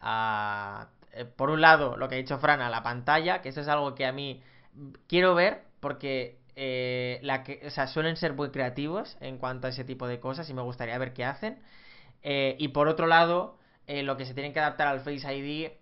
a, 0.00 0.88
por 1.36 1.50
un 1.50 1.60
lado, 1.60 1.96
lo 1.96 2.08
que 2.08 2.14
ha 2.14 2.18
dicho 2.18 2.38
Fran, 2.38 2.60
a 2.60 2.70
la 2.70 2.82
pantalla, 2.82 3.42
que 3.42 3.50
eso 3.50 3.60
es 3.60 3.68
algo 3.68 3.94
que 3.94 4.06
a 4.06 4.12
mí 4.12 4.42
quiero 5.08 5.34
ver, 5.34 5.62
porque 5.80 6.38
eh, 6.56 7.18
la 7.22 7.42
que, 7.42 7.62
o 7.66 7.70
sea, 7.70 7.86
suelen 7.86 8.16
ser 8.16 8.34
muy 8.34 8.50
creativos 8.50 9.16
en 9.20 9.38
cuanto 9.38 9.66
a 9.66 9.70
ese 9.70 9.84
tipo 9.84 10.06
de 10.06 10.20
cosas 10.20 10.48
y 10.50 10.54
me 10.54 10.62
gustaría 10.62 10.98
ver 10.98 11.12
qué 11.12 11.24
hacen. 11.24 11.58
y 12.22 12.68
por 12.68 12.88
otro 12.88 13.06
lado, 13.06 13.58
eh, 13.90 14.04
lo 14.04 14.16
que 14.16 14.24
se 14.24 14.34
tienen 14.34 14.52
que 14.52 14.60
adaptar 14.60 14.86
al 14.86 15.00
Face 15.00 15.34
ID, 15.34 15.72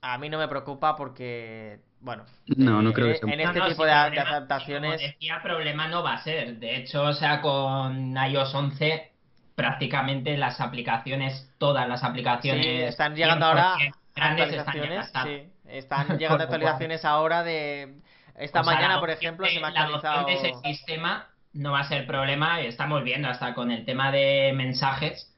a 0.00 0.16
mí 0.18 0.28
no 0.28 0.38
me 0.38 0.46
preocupa 0.46 0.94
porque, 0.94 1.80
bueno, 2.00 2.24
no, 2.46 2.80
no 2.82 2.92
creo 2.92 3.08
que 3.08 3.18
sea. 3.18 3.34
en 3.34 3.40
este 3.40 3.60
tipo 3.62 3.84
de, 3.84 3.90
adaptaciones. 3.90 5.00
Como 5.00 5.12
decía, 5.12 5.40
problema 5.42 5.88
no 5.88 6.04
va 6.04 6.12
a 6.12 6.22
ser. 6.22 6.58
De 6.60 6.76
hecho, 6.76 7.02
o 7.02 7.12
sea, 7.12 7.40
con 7.40 8.16
iOS 8.16 8.54
11 8.54 9.12
prácticamente 9.56 10.36
las 10.36 10.60
aplicaciones, 10.60 11.52
todas 11.58 11.88
las 11.88 12.04
aplicaciones. 12.04 12.64
Sí, 12.64 12.70
están 12.82 13.16
llegando 13.16 13.46
ahora 13.46 13.74
actualizaciones. 14.20 15.06
Están, 15.06 15.26
sí, 15.26 15.42
están 15.66 16.08
llegando 16.18 16.44
actualizaciones 16.44 17.04
ahora 17.04 17.42
de. 17.42 17.96
Esta 18.36 18.62
mañana, 18.62 19.00
por 19.00 19.10
ejemplo, 19.10 19.46
se 19.46 19.58
me 19.58 19.66
ha 19.66 19.68
actualizado. 19.68 20.26
de 20.26 20.34
ese 20.34 20.52
sistema 20.62 21.26
no 21.52 21.72
va 21.72 21.80
a 21.80 21.88
ser 21.88 22.06
problema. 22.06 22.60
Estamos 22.60 23.02
viendo 23.02 23.28
hasta 23.28 23.54
con 23.54 23.72
el 23.72 23.84
tema 23.84 24.12
de 24.12 24.52
mensajes 24.54 25.34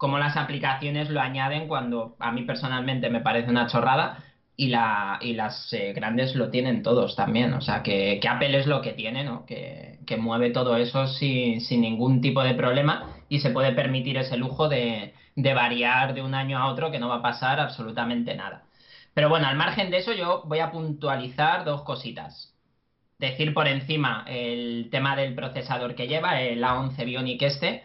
cómo 0.00 0.18
las 0.18 0.38
aplicaciones 0.38 1.10
lo 1.10 1.20
añaden 1.20 1.68
cuando 1.68 2.16
a 2.18 2.32
mí 2.32 2.44
personalmente 2.44 3.10
me 3.10 3.20
parece 3.20 3.50
una 3.50 3.66
chorrada 3.66 4.24
y, 4.56 4.68
la, 4.68 5.18
y 5.20 5.34
las 5.34 5.70
eh, 5.74 5.92
grandes 5.92 6.34
lo 6.34 6.48
tienen 6.48 6.82
todos 6.82 7.16
también. 7.16 7.52
O 7.52 7.60
sea, 7.60 7.82
que, 7.82 8.18
Apple 8.26 8.58
es 8.58 8.66
lo 8.66 8.80
que 8.80 8.94
tiene, 8.94 9.24
¿no? 9.24 9.44
Que, 9.44 9.98
mueve 10.18 10.50
todo 10.50 10.76
eso 10.76 11.06
sin, 11.06 11.60
sin, 11.60 11.82
ningún 11.82 12.20
tipo 12.20 12.42
de 12.42 12.54
problema 12.54 13.14
y 13.28 13.38
se 13.38 13.50
puede 13.50 13.70
permitir 13.72 14.16
ese 14.16 14.36
lujo 14.36 14.68
de, 14.68 15.14
de 15.36 15.54
variar 15.54 16.14
de 16.14 16.22
un 16.22 16.34
año 16.34 16.58
a 16.58 16.66
otro 16.66 16.90
que 16.90 16.98
no 16.98 17.08
va 17.08 17.16
a 17.16 17.22
pasar 17.22 17.60
absolutamente 17.60 18.34
nada. 18.34 18.64
Pero 19.14 19.28
bueno, 19.28 19.46
al 19.46 19.56
margen 19.56 19.90
de 19.90 19.98
eso 19.98 20.12
yo 20.12 20.42
voy 20.46 20.60
a 20.60 20.70
puntualizar 20.70 21.64
dos 21.64 21.82
cositas. 21.82 22.54
Decir 23.18 23.52
por 23.52 23.68
encima 23.68 24.24
el 24.26 24.88
tema 24.90 25.14
del 25.16 25.34
procesador 25.34 25.94
que 25.94 26.08
lleva, 26.08 26.40
el 26.40 26.62
A11 26.62 27.04
Bionic 27.04 27.42
este, 27.42 27.84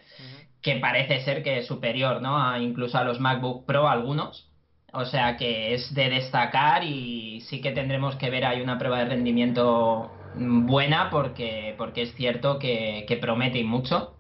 que 0.62 0.77
parece 0.77 1.21
ser 1.21 1.43
que 1.43 1.60
es 1.60 1.67
superior, 1.67 2.21
¿no? 2.21 2.41
A, 2.41 2.60
incluso 2.60 2.97
a 2.97 3.03
los 3.03 3.19
MacBook 3.19 3.65
Pro 3.65 3.88
algunos. 3.88 4.49
O 4.93 5.03
sea 5.05 5.36
que 5.36 5.73
es 5.73 5.93
de 5.93 6.10
destacar 6.10 6.86
y 6.86 7.41
sí 7.41 7.60
que 7.60 7.71
tendremos 7.71 8.15
que 8.15 8.29
ver 8.29 8.45
ahí 8.45 8.62
una 8.62 8.77
prueba 8.77 8.99
de 8.99 9.05
rendimiento 9.05 10.10
buena 10.38 11.10
porque, 11.10 11.75
porque 11.77 12.03
es 12.03 12.15
cierto 12.15 12.60
que, 12.60 13.05
que 13.08 13.17
promete 13.17 13.63
mucho. 13.63 14.14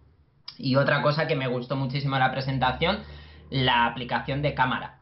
Y 0.57 0.75
otra 0.75 1.01
cosa 1.01 1.27
que 1.27 1.35
me 1.35 1.47
gustó 1.47 1.75
muchísimo 1.75 2.17
la 2.17 2.31
presentación, 2.31 3.03
la 3.49 3.85
aplicación 3.85 4.41
de 4.41 4.53
cámara. 4.53 4.99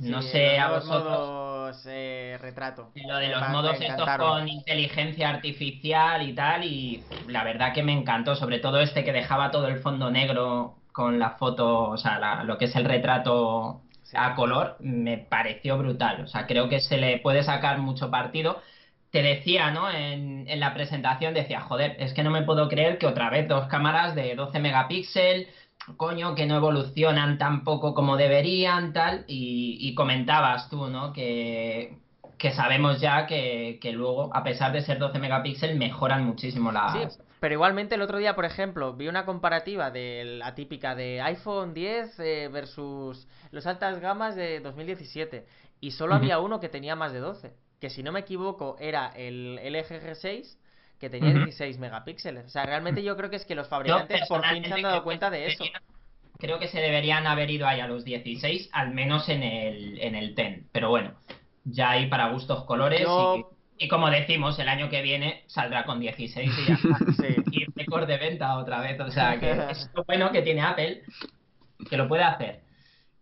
no 0.00 0.22
sé 0.22 0.58
a 0.58 0.70
vosotros. 0.70 1.84
Eh, 1.86 2.38
retrato. 2.40 2.90
Lo 2.94 3.16
de 3.18 3.28
los 3.28 3.48
modos 3.50 3.78
estos 3.80 4.08
con 4.16 4.48
inteligencia 4.48 5.28
artificial 5.28 6.26
y 6.26 6.34
tal, 6.34 6.64
y 6.64 7.04
la 7.26 7.44
verdad 7.44 7.74
que 7.74 7.82
me 7.82 7.92
encantó, 7.92 8.34
sobre 8.36 8.58
todo 8.58 8.80
este 8.80 9.04
que 9.04 9.12
dejaba 9.12 9.50
todo 9.50 9.68
el 9.68 9.80
fondo 9.80 10.10
negro 10.10 10.76
con 10.92 11.18
la 11.18 11.30
foto, 11.32 11.90
o 11.90 11.96
sea, 11.96 12.42
lo 12.44 12.58
que 12.58 12.64
es 12.64 12.76
el 12.76 12.84
retrato 12.84 13.82
a 14.14 14.34
color, 14.34 14.76
me 14.80 15.18
pareció 15.18 15.76
brutal. 15.78 16.22
O 16.22 16.26
sea, 16.26 16.46
creo 16.46 16.68
que 16.68 16.80
se 16.80 16.96
le 16.96 17.18
puede 17.18 17.42
sacar 17.42 17.78
mucho 17.78 18.10
partido. 18.10 18.62
Te 19.10 19.22
decía, 19.22 19.70
¿no? 19.70 19.90
En, 19.90 20.46
en 20.48 20.60
la 20.60 20.74
presentación 20.74 21.34
decía, 21.34 21.60
joder, 21.60 21.96
es 21.98 22.12
que 22.12 22.22
no 22.22 22.30
me 22.30 22.42
puedo 22.42 22.68
creer 22.68 22.98
que 22.98 23.06
otra 23.06 23.30
vez 23.30 23.48
dos 23.48 23.66
cámaras 23.68 24.14
de 24.14 24.34
12 24.34 24.58
megapíxeles, 24.60 25.48
coño, 25.96 26.34
que 26.34 26.46
no 26.46 26.56
evolucionan 26.56 27.38
tan 27.38 27.64
poco 27.64 27.94
como 27.94 28.16
deberían, 28.16 28.92
tal, 28.92 29.24
y, 29.26 29.94
comentabas 29.94 30.68
tú, 30.68 30.88
¿no? 30.88 31.12
Que, 31.12 31.96
que 32.36 32.52
sabemos 32.52 33.00
ya 33.00 33.26
que, 33.26 33.78
luego, 33.92 34.34
a 34.34 34.42
pesar 34.42 34.72
de 34.72 34.82
ser 34.82 34.98
12 34.98 35.18
megapíxeles, 35.18 35.76
mejoran 35.76 36.24
muchísimo 36.24 36.72
las... 36.72 36.92
Sí, 36.92 37.22
pero 37.40 37.54
igualmente 37.54 37.94
el 37.94 38.02
otro 38.02 38.18
día, 38.18 38.34
por 38.34 38.44
ejemplo, 38.44 38.94
vi 38.94 39.08
una 39.08 39.24
comparativa 39.24 39.90
de 39.90 40.24
la 40.38 40.54
típica 40.54 40.94
de 40.94 41.20
iPhone 41.20 41.72
10 41.72 42.20
eh, 42.20 42.48
versus 42.52 43.28
los 43.50 43.66
altas 43.66 44.00
gamas 44.00 44.34
de 44.34 44.60
2017, 44.60 45.46
y 45.80 45.92
solo 45.92 46.14
había 46.14 46.40
uno 46.40 46.60
que 46.60 46.68
tenía 46.68 46.96
más 46.96 47.12
de 47.12 47.20
12, 47.20 47.52
que 47.80 47.90
si 47.90 48.02
no 48.02 48.12
me 48.12 48.20
equivoco 48.20 48.76
era 48.80 49.08
el 49.14 49.56
LG 49.56 50.02
G6 50.02 50.56
que 50.98 51.08
tenía 51.08 51.32
16 51.32 51.78
megapíxeles. 51.78 52.46
O 52.46 52.48
sea, 52.48 52.66
realmente 52.66 53.02
yo 53.02 53.16
creo 53.16 53.30
que 53.30 53.36
es 53.36 53.44
que 53.44 53.54
los 53.54 53.68
fabricantes 53.68 54.26
por 54.28 54.44
fin 54.44 54.64
se 54.64 54.74
han 54.74 54.82
dado 54.82 55.04
cuenta 55.04 55.30
de 55.30 55.46
eso. 55.46 55.64
Creo 56.38 56.58
que 56.58 56.68
se 56.68 56.80
deberían 56.80 57.26
haber 57.26 57.50
ido 57.50 57.66
ahí 57.66 57.80
a 57.80 57.86
los 57.86 58.04
16, 58.04 58.70
al 58.72 58.92
menos 58.92 59.28
en 59.28 59.42
el, 59.42 60.00
en 60.00 60.14
el 60.14 60.34
10. 60.34 60.66
Pero 60.72 60.90
bueno, 60.90 61.14
ya 61.64 61.90
hay 61.90 62.08
para 62.08 62.30
gustos 62.30 62.64
colores. 62.64 63.06
Y, 63.80 63.86
como 63.86 64.10
decimos, 64.10 64.58
el 64.58 64.68
año 64.68 64.88
que 64.88 65.02
viene 65.02 65.44
saldrá 65.46 65.84
con 65.84 66.00
16 66.00 66.50
y 66.50 66.66
ya 66.66 66.74
está. 66.74 66.98
Y 67.52 67.64
récord 67.76 68.08
de 68.08 68.18
venta 68.18 68.58
otra 68.58 68.80
vez. 68.80 68.98
O 69.00 69.10
sea, 69.10 69.38
que 69.38 69.50
es 69.70 69.88
lo 69.94 70.04
bueno 70.04 70.32
que 70.32 70.42
tiene 70.42 70.62
Apple, 70.62 71.02
que 71.88 71.96
lo 71.96 72.08
puede 72.08 72.24
hacer. 72.24 72.60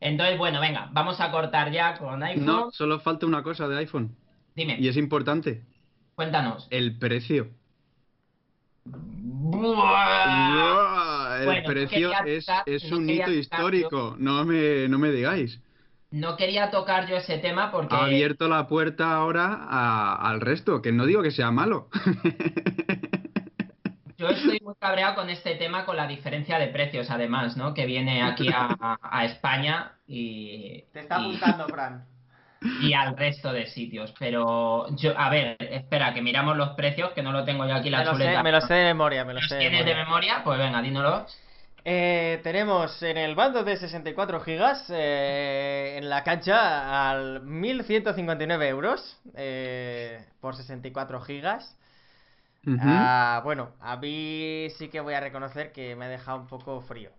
Entonces, 0.00 0.38
bueno, 0.38 0.60
venga, 0.60 0.88
vamos 0.92 1.20
a 1.20 1.30
cortar 1.30 1.70
ya 1.72 1.98
con 1.98 2.22
iPhone. 2.22 2.46
No, 2.46 2.70
solo 2.70 3.00
falta 3.00 3.26
una 3.26 3.42
cosa 3.42 3.68
de 3.68 3.78
iPhone. 3.78 4.16
Dime. 4.56 4.76
Y 4.80 4.88
es 4.88 4.96
importante. 4.96 5.62
Cuéntanos. 6.16 6.66
El 6.70 6.98
precio 6.98 7.50
el 11.42 11.62
precio 11.64 12.10
es, 12.66 12.92
un 12.92 13.08
hito 13.08 13.30
histórico, 13.30 14.16
no 14.18 14.44
me, 14.44 14.88
no 14.88 14.98
me 14.98 15.10
digáis. 15.10 15.60
No 16.10 16.36
quería 16.36 16.70
tocar 16.70 17.08
yo 17.08 17.16
ese 17.16 17.38
tema 17.38 17.70
porque... 17.70 17.94
Ha 17.94 18.04
abierto 18.04 18.48
la 18.48 18.68
puerta 18.68 19.14
ahora 19.16 20.14
al 20.14 20.40
resto, 20.40 20.80
que 20.80 20.92
no 20.92 21.04
digo 21.04 21.22
que 21.22 21.30
sea 21.30 21.50
malo. 21.50 21.88
Yo 24.18 24.30
estoy 24.30 24.58
muy 24.64 24.74
cabreado 24.78 25.14
con 25.14 25.28
este 25.28 25.56
tema, 25.56 25.84
con 25.84 25.94
la 25.94 26.06
diferencia 26.06 26.58
de 26.58 26.68
precios, 26.68 27.10
además, 27.10 27.58
¿no? 27.58 27.74
Que 27.74 27.84
viene 27.84 28.22
aquí 28.22 28.48
a, 28.48 29.24
España 29.26 29.92
y... 30.06 30.84
Te 30.90 31.00
está 31.00 31.16
apuntando, 31.16 31.66
Fran. 31.68 32.06
Y 32.78 32.92
al 32.94 33.16
resto 33.16 33.52
de 33.52 33.66
sitios. 33.66 34.14
Pero 34.18 34.88
yo, 34.96 35.18
a 35.18 35.30
ver, 35.30 35.56
espera, 35.60 36.14
que 36.14 36.22
miramos 36.22 36.56
los 36.56 36.70
precios, 36.70 37.12
que 37.12 37.22
no 37.22 37.32
lo 37.32 37.44
tengo 37.44 37.66
yo 37.66 37.74
aquí 37.74 37.90
la 37.90 38.00
me, 38.00 38.04
lo 38.04 38.12
chuleta. 38.12 38.32
sé, 38.38 38.38
me 38.38 38.52
lo 38.52 38.60
sé 38.60 38.74
de 38.74 38.84
memoria, 38.84 39.24
me 39.24 39.34
lo 39.34 39.40
¿Los 39.40 39.48
sé 39.48 39.56
tienes 39.56 39.84
de 39.84 39.94
memoria. 39.94 39.96
memoria? 39.96 40.42
Pues 40.44 40.58
venga, 40.58 40.82
dínoslo. 40.82 41.26
Eh, 41.84 42.40
tenemos 42.42 43.00
en 43.02 43.16
el 43.16 43.34
bando 43.36 43.62
de 43.62 43.76
64 43.76 44.40
gigas 44.40 44.86
eh, 44.90 45.94
en 45.98 46.08
la 46.08 46.24
cancha 46.24 47.10
al 47.10 47.42
1159 47.42 48.68
euros 48.68 49.20
eh, 49.34 50.26
por 50.40 50.56
64 50.56 51.20
gigas. 51.20 51.76
Ah, 52.78 53.40
bueno, 53.44 53.72
a 53.80 53.96
mí 53.96 54.68
sí 54.78 54.88
que 54.88 55.00
voy 55.00 55.14
a 55.14 55.20
reconocer 55.20 55.72
que 55.72 55.96
me 55.96 56.06
ha 56.06 56.08
dejado 56.08 56.38
un 56.40 56.46
poco 56.48 56.80
frío. 56.82 57.10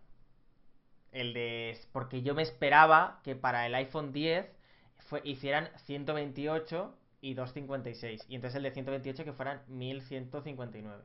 El 1.12 1.34
de. 1.34 1.78
Porque 1.92 2.22
yo 2.22 2.34
me 2.36 2.42
esperaba 2.44 3.20
que 3.24 3.36
para 3.36 3.66
el 3.66 3.76
iPhone 3.76 4.12
10 4.14 4.46
fue- 5.08 5.22
hicieran 5.24 5.70
128 5.86 6.94
y 7.22 7.34
256. 7.34 8.26
Y 8.30 8.36
entonces 8.36 8.56
el 8.58 8.64
de 8.64 8.72
128 8.72 9.24
que 9.26 9.34
fueran 9.34 9.62
1159. 9.68 11.04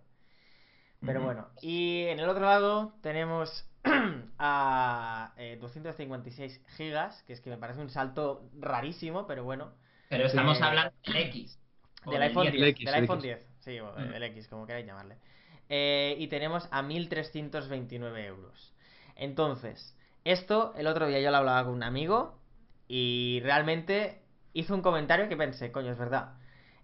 Pero 1.05 1.21
bueno, 1.23 1.49
y 1.61 2.03
en 2.07 2.21
el 2.21 2.29
otro 2.29 2.45
lado 2.45 2.95
tenemos 3.03 3.69
a 4.39 5.33
eh, 5.37 5.59
256 5.61 6.61
gigas, 6.77 7.23
que 7.25 7.33
es 7.33 7.41
que 7.41 7.51
me 7.51 7.57
parece 7.57 7.81
un 7.81 7.91
salto 7.91 8.49
rarísimo, 8.61 9.27
pero 9.27 9.43
bueno. 9.43 9.73
Pero 10.09 10.27
estamos 10.27 10.59
Sí. 10.59 10.63
hablando 10.65 10.93
del 11.07 11.17
X. 11.17 11.59
Del 12.07 12.23
iPhone 12.23 12.43
10. 12.45 12.53
10, 12.53 12.63
El 12.63 12.69
X, 12.69 12.85
del 12.85 12.95
el 12.95 13.01
iPhone 13.03 13.19
X. 13.19 13.23
10, 13.25 13.47
sí, 13.61 13.81
o 13.81 13.93
Mm. 13.93 14.15
el 14.15 14.23
X, 14.25 14.49
como 14.49 14.67
queráis 14.67 14.87
llamarle. 14.87 15.17
Eh, 15.69 16.15
y 16.19 16.27
tenemos 16.29 16.69
a 16.71 16.83
1.329 16.83 18.25
euros. 18.27 18.73
Entonces, 19.17 19.97
esto 20.25 20.73
el 20.77 20.87
otro 20.87 21.07
día 21.09 21.21
yo 21.21 21.31
lo 21.31 21.39
hablaba 21.39 21.65
con 21.65 21.75
un 21.75 21.83
amigo 21.83 22.39
y 22.95 23.41
realmente 23.41 24.21
hizo 24.53 24.75
un 24.75 24.83
comentario 24.83 25.27
que 25.27 25.35
pensé, 25.35 25.73
coño, 25.73 25.93
es 25.93 25.99
verdad. 25.99 26.35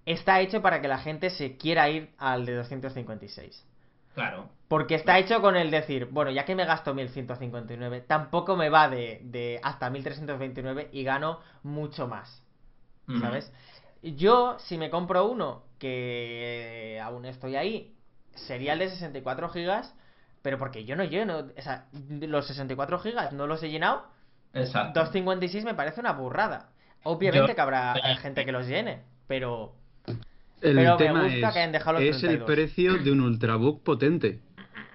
Está 0.07 0.41
hecho 0.41 0.63
para 0.63 0.81
que 0.81 0.89
la 0.89 0.97
gente 0.97 1.29
se 1.29 1.59
quiera 1.59 1.91
ir 1.91 2.15
al 2.17 2.47
de 2.47 2.55
256. 2.55 3.63
Claro. 4.15 4.49
Porque 4.69 4.95
está 4.95 5.19
hecho 5.19 5.43
con 5.43 5.55
el 5.55 5.71
decir, 5.71 6.07
bueno, 6.07 6.31
ya 6.31 6.47
que 6.47 6.55
me 6.55 6.65
gasto 6.65 6.95
1159, 6.95 8.01
tampoco 8.01 8.57
me 8.57 8.71
va 8.71 8.89
de, 8.89 9.21
de 9.23 9.61
hasta 9.63 9.91
1329 9.91 10.89
y 10.93 11.05
gano 11.05 11.41
mucho 11.63 12.09
más. 12.09 12.43
¿Sabes? 13.21 13.53
Yo, 14.03 14.57
si 14.61 14.79
me 14.79 14.89
compro 14.89 15.27
uno, 15.29 15.65
que 15.79 16.99
aún 17.05 17.27
estoy 17.27 17.57
ahí, 17.57 17.95
sería 18.35 18.73
el 18.73 18.79
de 18.79 18.89
64 18.89 19.51
gigas, 19.51 19.95
pero 20.41 20.59
porque 20.59 20.87
yo 20.87 20.97
no 20.97 21.05
lleno, 21.05 21.49
o 21.55 21.63
sea, 21.63 21.89
los 21.93 22.47
64 22.47 22.99
gigas 22.99 23.35
no 23.35 23.47
los 23.47 23.63
he 23.63 23.69
llenado, 23.69 24.07
Exacto. 24.55 25.01
256 25.01 25.65
me 25.65 25.75
parece 25.75 26.01
una 26.01 26.13
burrada. 26.13 26.69
Obviamente 27.05 27.49
Yo- 27.49 27.55
que 27.55 27.61
habrá 27.61 27.95
gente 28.21 28.45
que 28.45 28.53
los 28.53 28.67
llene, 28.67 29.03
pero 29.27 29.75
El 30.61 30.75
Pero 30.75 30.93
me 30.93 31.05
tema 31.05 31.23
gusta 31.23 31.37
es, 31.49 31.53
que 31.55 31.59
hayan 31.61 31.73
dejado 31.73 31.93
los 31.93 32.03
es 32.03 32.17
el 32.17 32.21
32. 32.41 32.47
precio 32.47 32.95
de 32.99 33.13
un 33.13 33.21
ultrabook 33.21 33.83
potente. 33.85 34.41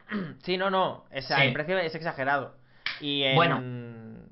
sí, 0.43 0.57
no, 0.57 0.69
no, 0.69 1.05
o 1.15 1.21
sea, 1.21 1.37
Sí. 1.37 1.43
el 1.47 1.53
precio 1.53 1.77
es 1.77 1.95
exagerado. 1.95 2.55
Y 2.99 3.23
en 3.23 3.35
Bueno, 3.35 3.61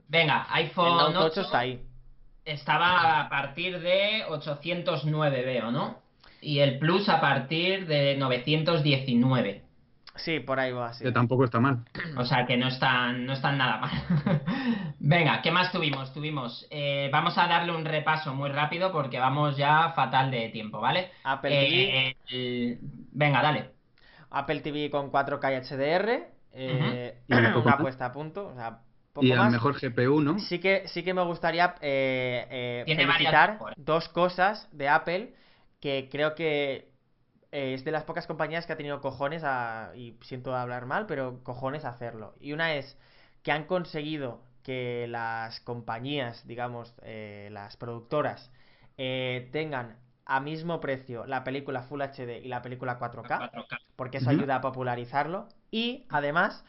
Venga, 0.10 0.46
iPhone 0.50 0.98
Note 0.98 1.18
8 1.18 1.28
8 1.28 1.42
está 1.42 1.60
ahí. 1.60 1.82
estaba 2.44 3.22
a 3.22 3.30
partir 3.30 3.80
de 3.80 4.26
809, 4.28 5.46
veo, 5.46 5.72
¿no? 5.72 6.02
Y 6.42 6.60
el 6.60 6.80
Plus 6.80 7.08
a 7.08 7.22
partir 7.22 7.88
de 7.88 8.18
919. 8.18 9.62
Sí, 10.16 10.40
por 10.40 10.60
ahí 10.60 10.72
va, 10.72 10.94
sí. 10.94 11.04
Que 11.06 11.12
tampoco 11.12 11.46
está 11.46 11.60
mal. 11.60 11.84
O 12.18 12.26
sea 12.26 12.46
que 12.46 12.58
no 12.58 12.68
están, 12.68 13.26
no 13.26 13.34
están 13.34 13.58
nada 13.58 13.78
mal. 13.78 13.92
Venga, 15.00 15.42
¿qué 15.42 15.52
más 15.52 15.72
tuvimos? 15.72 16.14
Tuvimos. 16.14 16.68
eh, 16.70 17.10
vamos 17.12 17.38
a 17.38 17.48
darle 17.48 17.72
un 17.76 17.86
repaso 17.86 18.34
muy 18.36 18.50
rápido 18.50 18.92
porque 18.92 19.20
vamos 19.20 19.58
ya 19.58 19.92
fatal 19.96 20.30
de 20.30 20.50
tiempo, 20.50 20.80
¿vale? 20.82 21.12
Apple 21.24 21.50
TV, 21.50 22.08
Eh, 22.10 22.18
el- 22.30 22.80
Venga, 23.14 23.42
dale. 23.42 23.72
Apple 24.30 24.62
TV 24.62 24.90
con 24.90 25.10
4K 25.12 25.50
HDR, 25.62 26.30
eh. 26.54 27.22
Y 27.28 27.34
poco 27.54 27.62
una 27.62 27.72
más. 27.72 27.82
puesta 27.82 28.06
a 28.06 28.12
punto, 28.12 28.48
o 28.48 28.56
sea, 28.56 28.80
poco 29.14 29.26
Y 29.26 29.32
el 29.32 29.40
más. 29.40 29.52
mejor 29.52 29.76
GPU, 29.80 30.22
¿no? 30.22 30.40
Sí 30.40 30.60
que, 30.60 30.88
sí 30.88 31.04
que 31.04 31.14
me 31.14 31.24
gustaría 31.24 31.76
eh, 31.82 32.84
eh, 32.88 32.96
felicitar 32.96 33.60
dos 33.78 34.08
cosas 34.10 34.68
de 34.72 34.88
Apple 34.90 35.34
que 35.80 36.10
creo 36.12 36.36
que 36.36 36.91
eh, 37.52 37.74
es 37.74 37.84
de 37.84 37.92
las 37.92 38.04
pocas 38.04 38.28
compañías 38.28 38.66
que 38.66 38.74
ha 38.74 38.78
tenido 38.78 39.02
cojones 39.02 39.44
a, 39.44 39.92
y 39.96 40.18
siento 40.22 40.56
hablar 40.56 40.86
mal, 40.86 41.06
pero 41.06 41.44
cojones 41.44 41.86
a 41.86 41.90
hacerlo. 41.90 42.34
Y 42.40 42.54
una 42.54 42.76
es 42.76 42.98
que 43.44 43.52
han 43.52 43.66
conseguido 43.66 44.42
que 44.64 45.08
las 45.08 45.60
compañías, 45.62 46.46
digamos, 46.48 46.94
eh, 47.04 47.50
las 47.52 47.78
productoras, 47.78 48.52
eh, 48.98 49.50
tengan 49.52 49.98
a 50.26 50.40
mismo 50.40 50.80
precio 50.80 51.26
la 51.26 51.44
película 51.44 51.82
Full 51.84 52.02
HD 52.02 52.42
y 52.44 52.48
la 52.48 52.62
película 52.62 53.00
4K 53.00 53.50
porque 54.02 54.18
eso 54.18 54.32
ayuda 54.32 54.56
a 54.56 54.62
popularizarlo. 54.62 55.48
Y 55.70 56.08
además, 56.10 56.66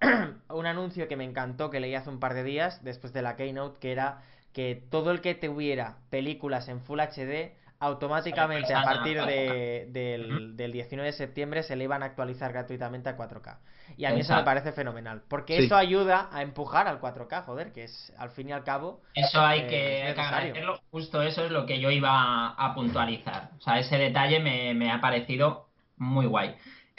un 0.48 0.66
anuncio 0.66 1.06
que 1.06 1.16
me 1.16 1.22
encantó 1.22 1.70
que 1.70 1.78
leí 1.78 1.94
hace 1.94 2.10
un 2.10 2.18
par 2.18 2.34
de 2.34 2.42
días 2.42 2.82
después 2.82 3.12
de 3.12 3.22
la 3.22 3.36
Keynote, 3.36 3.78
que 3.78 3.92
era 3.92 4.22
que 4.52 4.84
todo 4.90 5.12
el 5.12 5.20
que 5.20 5.36
tuviera 5.36 5.98
películas 6.10 6.68
en 6.68 6.80
Full 6.80 6.98
HD, 6.98 7.54
automáticamente 7.84 8.74
a 8.74 8.82
partir 8.82 9.18
4K. 9.18 9.26
de- 9.26 9.86
del, 9.90 10.56
del 10.56 10.72
19 10.72 11.06
de 11.10 11.16
septiembre 11.16 11.62
se 11.62 11.76
le 11.76 11.84
iban 11.84 12.02
a 12.02 12.06
actualizar 12.06 12.52
gratuitamente 12.52 13.08
a 13.08 13.16
4K. 13.16 13.58
Y 13.96 14.06
a 14.06 14.10
mí 14.12 14.20
eso 14.20 14.34
me 14.34 14.42
parece 14.42 14.72
fenomenal, 14.72 15.22
porque 15.28 15.58
Sí. 15.58 15.64
eso 15.66 15.76
ayuda 15.76 16.28
a 16.32 16.42
empujar 16.42 16.88
al 16.88 16.98
4K, 17.00 17.42
joder, 17.44 17.72
que 17.72 17.84
es 17.84 18.12
al 18.18 18.30
fin 18.30 18.48
y 18.48 18.52
al 18.52 18.64
cabo... 18.64 19.00
Eso 19.14 19.40
hay 19.40 19.60
Eh, 19.60 19.66
que, 19.66 19.76
es 19.76 19.92
hay 19.92 20.00
que 20.00 20.08
necesario. 20.20 20.36
agradecerlo. 20.52 20.80
Justo 20.90 21.22
eso 21.22 21.44
es 21.44 21.50
lo 21.52 21.66
que 21.66 21.78
yo 21.80 21.90
iba 21.90 22.48
a, 22.48 22.74
puntualizar. 22.74 23.50
O 23.58 23.60
sea, 23.60 23.78
ese 23.78 23.98
detalle 23.98 24.40
me, 24.40 24.74
me 24.74 24.90
ha 24.90 25.00
parecido 25.00 25.68
muy 25.98 26.26
guay. 26.26 26.54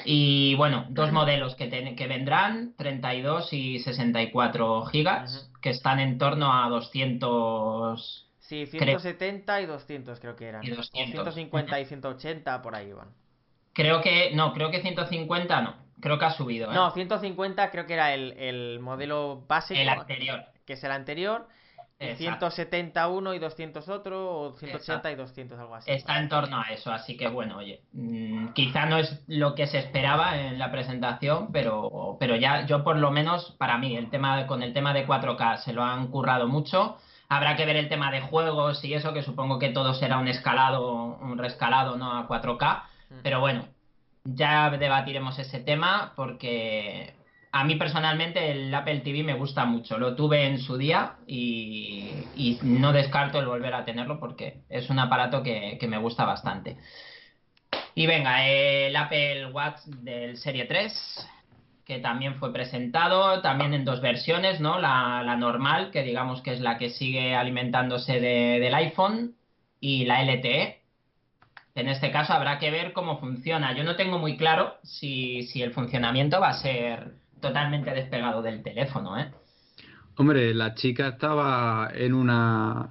Y 0.05 0.55
bueno, 0.55 0.85
dos 0.89 1.11
modelos 1.11 1.55
que, 1.55 1.67
ten- 1.67 1.95
que 1.95 2.07
vendrán, 2.07 2.73
32 2.77 3.51
y 3.53 3.79
64 3.79 4.85
gigas, 4.85 5.47
Ujú. 5.51 5.61
que 5.61 5.69
están 5.71 5.99
en 5.99 6.17
torno 6.17 6.53
a 6.53 6.69
200... 6.69 8.24
Sí, 8.47 8.65
Creo- 8.69 8.99
170 8.99 9.61
y 9.61 9.65
200 9.65 10.19
creo 10.19 10.35
que 10.35 10.45
eran. 10.47 10.63
Y 10.63 10.71
O 10.71 10.75
200. 10.75 11.11
150 11.33 11.79
y 11.79 11.85
180 11.85 12.61
por 12.61 12.75
ahí 12.75 12.91
van. 12.93 13.09
Creo 13.73 14.01
que, 14.01 14.31
no, 14.33 14.53
creo 14.53 14.71
que 14.71 14.81
150 14.81 15.61
no, 15.61 15.75
creo 15.99 16.17
que 16.19 16.25
ha 16.25 16.31
subido, 16.31 16.71
¿eh? 16.71 16.75
No, 16.75 16.91
150 16.91 17.71
creo 17.71 17.85
que 17.85 17.93
era 17.93 18.13
el, 18.13 18.33
el 18.33 18.79
modelo 18.79 19.43
básico, 19.47 19.79
el 19.79 19.89
anterior. 19.89 20.45
que 20.65 20.73
es 20.73 20.83
el 20.83 20.91
anterior. 20.91 21.47
Exacto. 21.97 22.51
171 22.51 23.33
y 23.33 23.39
200 23.39 23.87
otro, 23.87 24.39
o 24.39 24.53
180 24.53 24.77
Exacto. 24.77 25.09
y 25.09 25.15
200, 25.15 25.59
algo 25.59 25.75
así. 25.75 25.89
Está 25.91 26.19
en 26.19 26.27
torno 26.27 26.59
a 26.59 26.63
eso, 26.73 26.91
así 26.91 27.15
que 27.15 27.27
bueno, 27.29 27.57
oye, 27.57 27.81
mm, 27.93 28.49
quizá 28.49 28.85
no 28.85 28.97
es 28.97 29.23
lo 29.27 29.55
que 29.55 29.65
se 29.65 29.79
esperaba 29.79 30.37
en 30.37 30.59
la 30.59 30.71
presentación, 30.71 31.51
pero, 31.53 32.17
pero 32.19 32.35
ya 32.35 32.65
yo 32.65 32.83
por 32.83 32.97
lo 32.97 33.11
menos, 33.11 33.55
para 33.57 33.77
mí, 33.77 33.95
el 33.95 34.09
tema 34.09 34.45
con 34.45 34.61
el 34.61 34.73
tema 34.73 34.93
de 34.93 35.07
4K 35.07 35.57
se 35.57 35.71
lo 35.73 35.83
han 35.83 36.07
currado 36.07 36.47
mucho. 36.47 36.97
Habrá 37.29 37.55
que 37.55 37.65
ver 37.65 37.75
el 37.75 37.89
tema 37.89 38.11
de 38.11 38.21
juegos 38.21 38.83
y 38.83 38.93
eso, 38.93 39.13
que 39.13 39.23
supongo 39.23 39.59
que 39.59 39.69
todo 39.69 39.93
será 39.93 40.17
un 40.17 40.27
escalado, 40.27 41.17
un 41.21 41.37
rescalado, 41.37 41.97
¿no? 41.97 42.17
A 42.17 42.27
4K. 42.27 42.83
Mm. 43.09 43.13
Pero 43.23 43.39
bueno, 43.39 43.67
ya 44.23 44.69
debatiremos 44.69 45.37
ese 45.39 45.59
tema 45.59 46.13
porque 46.15 47.13
a 47.51 47.63
mí 47.63 47.75
personalmente 47.75 48.51
el 48.51 48.73
Apple 48.73 48.99
TV 48.99 49.23
me 49.23 49.33
gusta 49.33 49.65
mucho. 49.65 49.97
Lo 49.97 50.15
tuve 50.15 50.45
en 50.45 50.59
su 50.59 50.77
día 50.77 51.15
y, 51.25 52.11
y 52.35 52.59
no 52.61 52.91
descarto 52.91 53.39
el 53.39 53.47
volver 53.47 53.73
a 53.73 53.85
tenerlo 53.85 54.19
porque 54.19 54.61
es 54.69 54.89
un 54.89 54.99
aparato 54.99 55.41
que, 55.41 55.77
que 55.79 55.87
me 55.87 55.97
gusta 55.97 56.25
bastante. 56.25 56.77
Y 57.95 58.07
venga, 58.07 58.45
el 58.45 58.93
Apple 58.95 59.47
Watch 59.53 59.83
del 59.85 60.35
Serie 60.35 60.65
3, 60.65 61.29
que 61.85 61.99
también 61.99 62.35
fue 62.35 62.51
presentado, 62.51 63.41
también 63.41 63.73
en 63.73 63.85
dos 63.85 64.01
versiones, 64.01 64.59
¿no? 64.59 64.79
La, 64.79 65.21
la 65.23 65.35
normal, 65.35 65.91
que 65.91 66.03
digamos 66.03 66.41
que 66.41 66.53
es 66.53 66.59
la 66.61 66.77
que 66.77 66.89
sigue 66.89 67.35
alimentándose 67.35 68.19
de- 68.19 68.59
del 68.59 68.73
iPhone, 68.75 69.35
y 69.79 70.05
la 70.05 70.21
LTE. 70.23 70.81
En 71.75 71.89
este 71.89 72.09
caso 72.11 72.33
habrá 72.33 72.57
que 72.57 72.71
ver 72.71 72.93
cómo 72.93 73.19
funciona. 73.19 73.73
Yo 73.75 73.83
no 73.83 73.95
tengo 73.95 74.17
muy 74.17 74.35
claro 74.37 74.77
si, 74.83 75.43
si 75.43 75.61
el 75.61 75.73
funcionamiento 75.73 76.39
va 76.39 76.49
a 76.49 76.53
ser 76.61 77.15
totalmente 77.41 77.91
despegado 77.91 78.41
del 78.41 78.63
teléfono, 78.63 79.19
¿eh? 79.19 79.31
Hombre, 80.17 80.53
la 80.53 80.73
chica 80.75 81.09
estaba 81.09 81.89
en 81.93 82.13
una 82.13 82.87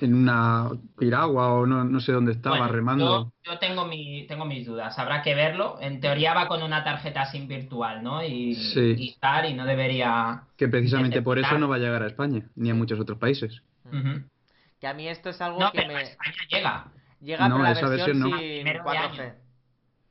en 0.00 0.14
una 0.14 0.68
piragua 0.98 1.52
o 1.54 1.66
no, 1.66 1.82
no 1.84 2.00
sé 2.00 2.12
dónde 2.12 2.32
estaba 2.32 2.58
Bueno, 2.58 2.72
remando. 2.72 3.32
Yo, 3.44 3.52
yo 3.52 3.58
tengo, 3.58 3.86
mi, 3.86 4.24
tengo 4.28 4.44
mis 4.44 4.66
dudas, 4.66 4.96
habrá 4.98 5.22
que 5.22 5.34
verlo. 5.34 5.78
En 5.80 6.00
teoría 6.00 6.32
va 6.32 6.46
con 6.46 6.62
una 6.62 6.84
tarjeta 6.84 7.26
SIM 7.26 7.48
virtual, 7.48 8.02
¿no? 8.04 8.22
Y, 8.24 8.54
Sí. 8.54 8.94
y 8.96 9.16
tal, 9.18 9.50
y 9.50 9.54
no 9.54 9.64
debería... 9.66 10.42
Que 10.56 10.68
precisamente 10.68 11.22
por 11.22 11.38
eso 11.38 11.58
no 11.58 11.68
va 11.68 11.76
a 11.76 11.78
llegar 11.80 12.02
a 12.02 12.06
España, 12.06 12.42
ni 12.54 12.70
a 12.70 12.74
muchos 12.74 13.00
otros 13.00 13.18
países. 13.18 13.62
Mm. 13.90 14.18
Que 14.80 14.86
a 14.86 14.94
mí 14.94 15.08
esto 15.08 15.30
es 15.30 15.40
algo 15.40 15.58
No, 15.58 15.72
que 15.72 15.78
pero 15.82 15.90
a 15.90 15.94
me 15.96 16.02
España 16.02 16.36
llega. 16.48 16.84
llega 17.20 17.48
No, 17.48 17.56
pero 17.56 17.64
la 17.64 17.72
esa 17.72 17.88
versión, 17.88 18.20
versión 18.20 18.30
no. 18.30 18.36
de 18.38 18.80
4G. 18.84 19.20
año. 19.20 19.32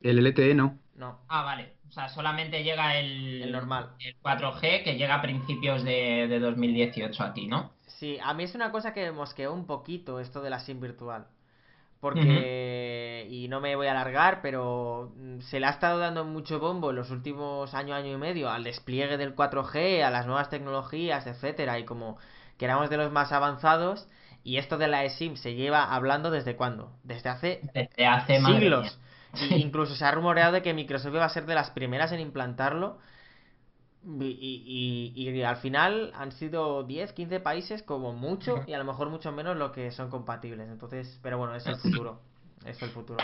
El 0.02 0.18
LTE 0.26 0.54
no. 0.54 0.78
No. 0.96 1.20
Ah, 1.28 1.42
vale. 1.42 1.72
O 1.90 1.92
sea, 1.92 2.08
solamente 2.08 2.62
llega 2.62 2.96
el, 2.98 3.42
El 3.42 3.52
normal. 3.52 3.90
el 3.98 4.16
4G 4.22 4.82
que 4.84 4.96
llega 4.96 5.16
a 5.16 5.22
principios 5.22 5.84
de, 5.84 6.26
de 6.28 6.38
2018 6.40 7.22
aquí, 7.22 7.46
¿no? 7.48 7.72
Sí, 7.86 8.18
a 8.22 8.32
mí 8.34 8.44
es 8.44 8.54
una 8.54 8.70
cosa 8.72 8.94
que 8.94 9.02
me 9.04 9.12
mosqueó 9.12 9.52
un 9.52 9.66
poquito 9.66 10.20
esto 10.20 10.40
de 10.42 10.50
la 10.50 10.60
SIM 10.60 10.80
virtual. 10.80 11.26
Porque, 12.00 13.26
y 13.30 13.48
no 13.48 13.60
me 13.60 13.76
voy 13.76 13.86
a 13.88 13.92
alargar, 13.92 14.40
pero 14.42 15.12
mm, 15.16 15.40
se 15.40 15.60
le 15.60 15.66
ha 15.66 15.70
estado 15.70 15.98
dando 15.98 16.24
mucho 16.24 16.58
bombo 16.60 16.90
en 16.90 16.96
los 16.96 17.10
últimos 17.10 17.74
año, 17.74 17.94
año 17.94 18.12
y 18.14 18.16
medio 18.18 18.50
al 18.50 18.64
despliegue 18.64 19.18
del 19.18 19.34
4G, 19.36 20.02
a 20.02 20.10
las 20.10 20.26
nuevas 20.26 20.48
tecnologías, 20.50 21.26
etcétera, 21.26 21.78
y 21.78 21.84
como 21.84 22.18
que 22.58 22.64
éramos 22.66 22.90
de 22.90 22.96
los 22.98 23.12
más 23.12 23.32
avanzados, 23.32 24.08
y 24.44 24.56
esto 24.58 24.78
de 24.78 24.88
la 24.88 25.04
eSIM 25.04 25.36
se 25.36 25.54
lleva 25.54 25.94
hablando 25.94 26.30
desde 26.30 26.56
cuándo? 26.56 26.92
Desde 27.04 27.28
hace, 27.30 27.60
Desde 27.74 28.06
hace 28.06 28.40
siglos. 28.40 28.98
Incluso 29.50 29.94
se 29.94 30.04
ha 30.04 30.10
rumoreado 30.10 30.52
de 30.52 30.62
que 30.62 30.74
Microsoft 30.74 31.14
iba 31.14 31.24
a 31.24 31.28
ser 31.28 31.46
de 31.46 31.54
las 31.54 31.70
primeras 31.70 32.10
en 32.12 32.20
implantarlo. 32.20 32.98
Y, 34.02 34.24
y- 34.24 35.12
y- 35.14 35.28
y 35.30 35.42
al 35.42 35.56
final 35.56 36.10
han 36.14 36.32
sido 36.32 36.84
10, 36.84 37.12
15 37.12 37.38
países 37.38 37.82
como 37.82 38.14
mucho 38.14 38.64
y 38.66 38.72
a 38.72 38.78
lo 38.78 38.84
mejor 38.84 39.10
mucho 39.10 39.30
menos 39.30 39.58
lo 39.58 39.72
que 39.72 39.90
son 39.90 40.08
compatibles. 40.08 40.70
Entonces, 40.70 41.20
pero 41.22 41.36
bueno, 41.36 41.54
es 41.54 41.66
el 41.66 41.76
futuro. 41.76 42.22
Es 42.64 42.80
el 42.82 42.88
futuro. 42.90 43.22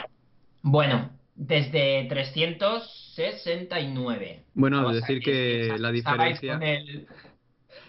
Bueno, 0.63 1.11
desde 1.35 2.05
369. 2.09 4.45
Bueno, 4.55 4.91
decir 4.93 5.21
que 5.21 5.77
la 5.79 5.91
diferencia- 5.93 6.55
Con 6.55 6.63
el... 6.63 7.07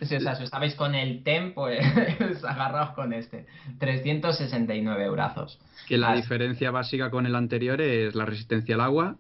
Si 0.02 0.16
os 0.16 0.26
asustabais 0.26 0.76
con 0.76 0.94
el 0.96 1.24
TEM, 1.24 1.54
pues 1.54 1.80
agarraos 2.44 2.92
con 2.92 3.14
este. 3.14 3.46
369 3.80 5.06
eurazos. 5.06 5.60
Que 5.88 5.98
la 5.98 6.14
diferencia 6.16 6.72
básica 6.72 7.10
con 7.10 7.26
el 7.26 7.36
anterior 7.36 7.82
es 7.82 8.16
la 8.16 8.26
resistencia 8.26 8.76
al 8.76 8.82
agua. 8.82 9.16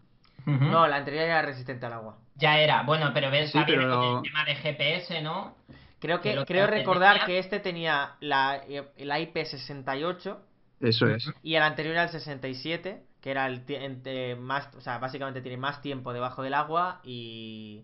No, 0.45 0.87
la 0.87 0.97
anterior 0.97 1.23
era 1.25 1.41
resistente 1.41 1.85
al 1.85 1.93
agua. 1.93 2.17
Ya 2.35 2.59
era, 2.59 2.83
bueno, 2.83 3.11
pero 3.13 3.29
ves, 3.31 3.51
Sí, 3.51 3.59
pero- 3.65 3.99
con 3.99 4.17
el 4.17 4.23
tema 4.23 4.45
de 4.45 4.55
GPS, 4.55 5.21
¿no? 5.21 5.55
Creo 5.99 6.21
que 6.21 6.29
Que 6.29 6.35
lo 6.35 6.45
creo 6.45 6.65
que 6.67 6.71
recordar 6.75 7.13
tenía- 7.13 7.25
que 7.25 7.39
este 7.39 7.59
tenía 7.59 8.11
la, 8.19 8.61
la 8.97 9.19
IP68 9.19 10.37
Eso 10.81 11.07
es. 11.07 11.29
y 11.41 11.55
el 11.55 11.63
anterior 11.63 11.93
era 11.95 12.03
el 12.03 12.09
67, 12.09 13.01
que 13.19 13.31
era 13.31 13.47
el 13.47 14.37
más, 14.39 14.69
o 14.75 14.81
sea, 14.81 14.99
básicamente 14.99 15.41
tiene 15.41 15.57
más 15.57 15.81
tiempo 15.81 16.13
debajo 16.13 16.43
del 16.43 16.53
agua 16.53 17.01
y 17.03 17.83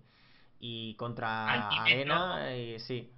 y 0.66 0.96
contra 0.96 1.68
arena 1.68 2.56
y 2.56 2.80
sí. 2.80 3.12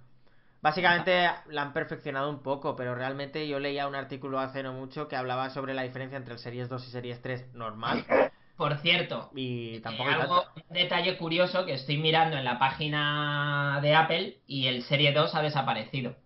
Básicamente 0.60 1.30
la 1.48 1.62
han 1.62 1.72
perfeccionado 1.72 2.28
un 2.28 2.42
poco, 2.42 2.74
pero 2.74 2.96
realmente 2.96 3.46
yo 3.46 3.60
leía 3.60 3.86
un 3.86 3.94
artículo 3.94 4.40
hace 4.40 4.64
no 4.64 4.72
mucho 4.72 5.06
que 5.06 5.14
hablaba 5.14 5.50
sobre 5.50 5.72
la 5.72 5.82
diferencia 5.82 6.16
entre 6.16 6.32
el 6.34 6.40
Series 6.40 6.68
2 6.68 6.88
y 6.88 6.90
Series 6.90 7.22
3 7.22 7.54
normal 7.54 8.04
Por 8.56 8.78
cierto, 8.78 9.30
y 9.36 9.76
eh, 9.76 9.80
tampoco 9.80 10.08
hay 10.08 10.14
algo, 10.14 10.44
un 10.56 10.74
detalle 10.74 11.18
curioso 11.18 11.66
que 11.66 11.74
estoy 11.74 11.98
mirando 11.98 12.38
en 12.38 12.44
la 12.44 12.58
página 12.58 13.78
de 13.82 13.94
Apple 13.94 14.38
y 14.46 14.66
el 14.66 14.82
Serie 14.82 15.12
2 15.12 15.34
ha 15.34 15.42
desaparecido. 15.42 16.16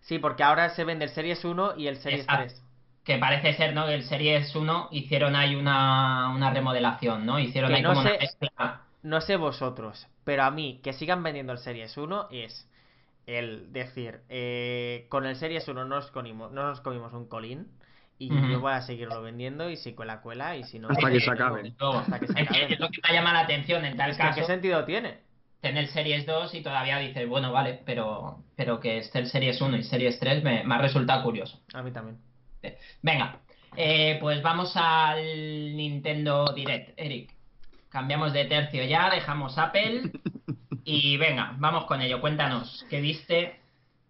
Sí, 0.00 0.18
porque 0.18 0.42
ahora 0.42 0.70
se 0.70 0.84
vende 0.84 1.04
el 1.04 1.12
Series 1.12 1.44
1 1.44 1.76
y 1.76 1.86
el 1.86 1.98
Series 1.98 2.22
Exacto. 2.22 2.54
3. 2.54 2.62
Que 3.04 3.18
parece 3.18 3.54
ser, 3.54 3.72
¿no? 3.72 3.86
Que 3.86 3.94
el 3.94 4.02
Series 4.02 4.54
1 4.54 4.88
hicieron 4.90 5.36
ahí 5.36 5.54
una, 5.54 6.30
una 6.30 6.50
remodelación, 6.50 7.24
¿no? 7.24 7.38
Hicieron 7.38 7.70
Que 7.70 7.76
ahí 7.76 7.82
no 7.82 7.90
como 7.90 8.00
una 8.00 8.18
mezcla. 8.18 8.83
No 9.04 9.20
sé 9.20 9.36
vosotros, 9.36 10.08
pero 10.24 10.42
a 10.42 10.50
mí 10.50 10.80
que 10.82 10.92
sigan 10.92 11.22
vendiendo 11.22 11.52
el 11.52 11.58
Series 11.58 11.96
1 11.96 12.28
es 12.32 12.68
el 13.26 13.72
decir, 13.72 14.22
eh, 14.28 15.06
con 15.10 15.26
el 15.26 15.36
Series 15.36 15.68
1 15.68 15.84
no 15.84 15.94
nos 15.96 16.10
comimos, 16.10 16.50
no 16.52 16.66
nos 16.66 16.80
comimos 16.80 17.12
un 17.12 17.28
colín 17.28 17.68
y 18.18 18.28
yo 18.50 18.60
voy 18.60 18.72
a 18.72 18.80
seguirlo 18.82 19.22
vendiendo 19.22 19.70
y 19.70 19.76
si 19.76 19.92
cuela 19.94 20.20
cuela 20.22 20.56
y 20.56 20.64
si 20.64 20.78
no... 20.78 20.88
Hasta 20.88 21.00
pues 21.02 21.12
que 21.12 21.20
se 21.20 21.26
no. 21.26 21.32
acaben. 21.32 21.76
Luego, 21.78 21.98
Hasta 21.98 22.18
que 22.18 22.26
se 22.28 22.32
es, 22.32 22.36
que 22.36 22.42
acaben. 22.42 22.72
es 22.72 22.80
lo 22.80 22.88
que 22.90 23.00
te 23.00 23.12
llama 23.12 23.32
la 23.32 23.40
atención 23.40 23.84
en 23.84 23.96
tal 23.96 24.10
Es 24.10 24.16
que, 24.16 24.22
caso. 24.22 24.40
¿Qué 24.40 24.46
sentido 24.46 24.84
tiene? 24.84 25.18
tener 25.60 25.86
Series 25.88 26.26
2 26.26 26.54
y 26.54 26.62
todavía 26.62 26.98
dices, 26.98 27.26
bueno, 27.28 27.50
vale, 27.50 27.80
pero, 27.86 28.44
pero 28.54 28.80
que 28.80 28.98
esté 28.98 29.18
el 29.20 29.28
Series 29.28 29.60
1 29.60 29.78
y 29.78 29.82
Series 29.82 30.18
3 30.20 30.44
me, 30.44 30.62
me 30.64 30.74
ha 30.74 30.78
resultado 30.78 31.22
curioso. 31.22 31.58
A 31.72 31.82
mí 31.82 31.90
también. 31.90 32.18
Venga, 33.02 33.40
eh, 33.76 34.18
pues 34.20 34.42
vamos 34.42 34.72
al 34.76 35.74
Nintendo 35.76 36.52
Direct, 36.54 36.92
Eric. 36.98 37.33
Cambiamos 37.94 38.32
de 38.32 38.44
tercio 38.46 38.82
ya, 38.82 39.08
dejamos 39.08 39.56
Apple 39.56 40.10
y 40.84 41.16
venga, 41.16 41.54
vamos 41.58 41.84
con 41.84 42.00
ello. 42.00 42.20
Cuéntanos, 42.20 42.84
¿qué 42.90 43.00
viste 43.00 43.60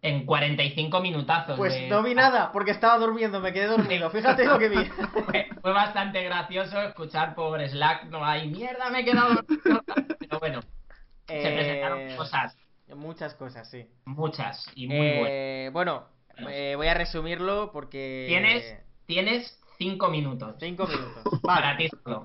en 0.00 0.24
45 0.24 1.02
minutazos? 1.02 1.58
Pues 1.58 1.74
de- 1.74 1.88
no 1.88 2.02
vi 2.02 2.14
nada, 2.14 2.50
porque 2.50 2.70
estaba 2.70 2.96
durmiendo, 2.96 3.40
me 3.40 3.52
quedé 3.52 3.66
dormido. 3.66 4.08
Fíjate 4.08 4.46
lo 4.46 4.58
que 4.58 4.70
vi. 4.70 4.84
Fue, 5.26 5.48
fue 5.60 5.72
bastante 5.72 6.24
gracioso 6.24 6.80
escuchar 6.80 7.34
por 7.34 7.60
Slack, 7.60 8.04
no 8.04 8.24
hay 8.24 8.48
mierda, 8.48 8.88
me 8.88 9.00
he 9.00 9.04
quedado 9.04 9.34
dormido. 9.34 9.82
Pero 10.18 10.40
bueno, 10.40 10.60
se 11.26 11.50
Eh, 11.50 11.54
presentaron 11.54 12.16
cosas, 12.16 12.56
Muchas 12.88 13.34
cosas, 13.34 13.70
sí. 13.70 13.84
muchas 14.06 14.66
y 14.74 14.86
muy 14.86 14.96
buenas. 14.96 15.28
Eh, 15.30 15.70
bueno, 15.74 16.04
eh, 16.48 16.72
voy 16.76 16.86
a 16.86 16.94
resumirlo 16.94 17.70
porque... 17.70 18.24
Tienes, 18.28 18.78
tienes 19.04 19.60
cinco 19.76 20.08
minutos 20.08 20.54
Cinco 20.58 20.86
minutos. 20.86 21.22
para 21.42 21.76
ti 21.76 21.88
solo. 22.02 22.24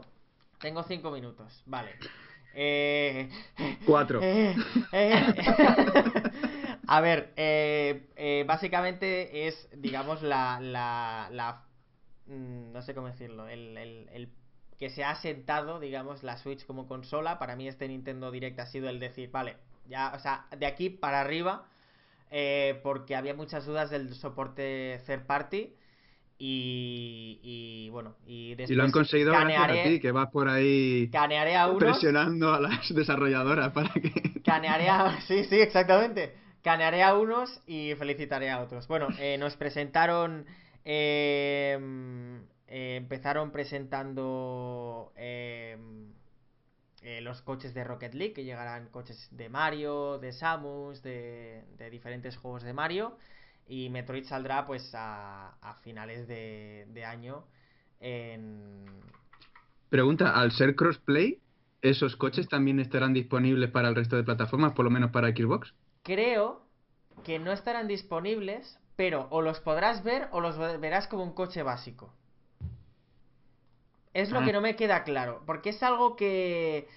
Tengo 0.59 0.83
cinco 0.83 1.11
minutos. 1.11 1.61
Vale. 1.65 1.91
Eh... 2.53 3.29
Cuatro. 3.85 4.19
Eh, 4.21 4.55
eh, 4.91 5.33
A 6.87 7.01
ver, 7.01 7.33
eh, 7.35 8.07
eh, 8.15 8.43
básicamente 8.47 9.47
es, 9.47 9.69
digamos, 9.75 10.23
la, 10.23 10.59
la, 10.59 11.29
la- 11.31 11.63
mm, 12.25 12.71
no 12.71 12.81
sé 12.81 12.95
cómo 12.95 13.07
decirlo, 13.07 13.47
el, 13.47 13.77
el- 13.77 14.09
el 14.11 14.29
que 14.79 14.89
se 14.89 15.03
ha 15.03 15.13
sentado, 15.15 15.79
digamos, 15.79 16.23
la 16.23 16.37
Switch 16.37 16.65
como 16.65 16.87
consola. 16.87 17.37
Para 17.37 17.55
mí 17.55 17.67
este 17.67 17.87
Nintendo 17.87 18.31
Direct 18.31 18.59
ha 18.59 18.65
sido 18.65 18.89
el 18.89 18.99
decir, 18.99 19.29
vale, 19.29 19.57
ya, 19.87 20.11
o 20.15 20.19
sea, 20.19 20.47
de 20.57 20.65
aquí 20.65 20.89
para 20.89 21.21
arriba, 21.21 21.65
eh, 22.31 22.79
porque 22.81 23.15
había 23.15 23.33
muchas 23.35 23.65
dudas 23.65 23.89
del 23.91 24.15
soporte 24.15 24.99
third 25.05 25.25
party. 25.27 25.75
Y, 26.41 27.39
y, 27.43 27.89
bueno, 27.89 28.15
y 28.25 28.55
después 28.55 28.71
Y 28.71 28.75
lo 28.75 28.83
han 28.85 28.91
conseguido 28.91 29.31
gracias 29.33 29.61
a 29.61 29.67
canearé- 29.67 29.83
ti, 29.83 29.99
que 29.99 30.11
vas 30.13 30.29
por 30.31 30.47
ahí 30.47 31.09
canearé 31.11 31.57
a 31.57 31.67
unos 31.67 31.79
presionando 31.79 32.53
a 32.53 32.61
las 32.61 32.87
desarrolladoras 32.95 33.71
para 33.73 33.89
que... 33.93 34.41
Canearé 34.45 34.87
a... 34.89 35.19
Sí, 35.27 35.43
sí, 35.43 35.59
exactamente. 35.59 36.33
Canearé 36.63 37.03
a 37.03 37.17
unos 37.17 37.61
y 37.67 37.93
felicitaré 37.95 38.49
a 38.49 38.61
otros. 38.61 38.87
Bueno, 38.87 39.09
eh, 39.19 39.37
nos 39.37 39.57
presentaron... 39.57 40.45
eh, 40.85 41.77
eh, 42.67 42.95
empezaron 42.97 43.51
presentando 43.51 45.11
eh, 45.17 45.75
eh, 47.01 47.19
los 47.21 47.41
coches 47.41 47.73
de 47.73 47.83
Rocket 47.83 48.13
League, 48.13 48.33
que 48.33 48.43
llegarán 48.43 48.87
coches 48.89 49.27
de 49.31 49.49
Mario, 49.49 50.19
de 50.19 50.31
Samus, 50.33 51.01
de, 51.01 51.63
de 51.77 51.89
diferentes 51.89 52.37
juegos 52.37 52.63
de 52.63 52.73
Mario. 52.73 53.17
Y 53.69 53.89
Metroid 53.89 54.25
saldrá 54.25 54.65
pues 54.65 54.93
a, 54.95 55.51
a 55.61 55.75
finales 55.75 56.27
de, 56.27 56.87
de 56.91 57.05
año 57.05 57.45
en, 58.01 58.85
Pregunta, 59.89 60.31
al 60.39 60.51
ser 60.51 60.75
crossplay, 60.75 61.43
¿esos 61.83 62.15
coches 62.15 62.49
también 62.49 62.79
estarán 62.79 63.13
disponibles 63.13 63.69
para 63.69 63.89
el 63.89 63.95
resto 63.95 64.15
de 64.15 64.23
plataformas, 64.23 64.73
por 64.73 64.83
lo 64.85 64.89
menos 64.91 65.11
para 65.11 65.29
Xbox? 65.29 65.75
Creo 66.03 66.67
que 67.23 67.39
no 67.39 67.53
estarán 67.53 67.87
disponibles, 67.87 68.79
pero 68.97 69.27
o 69.31 69.41
los 69.41 69.61
podrás 69.61 70.03
ver 70.03 70.27
o 70.31 70.41
los 70.41 70.57
verás 70.57 71.07
como 71.07 71.23
un 71.23 71.33
coche 71.33 71.63
básico. 71.63 72.13
Es 74.13 74.31
lo 74.31 74.41
Ah. 74.41 74.43
que 74.43 74.53
no 74.53 74.61
me 74.61 74.75
queda 74.75 75.03
claro, 75.03 75.43
porque 75.45 75.69
es 75.69 75.83
algo 75.83 76.15
que 76.15 76.87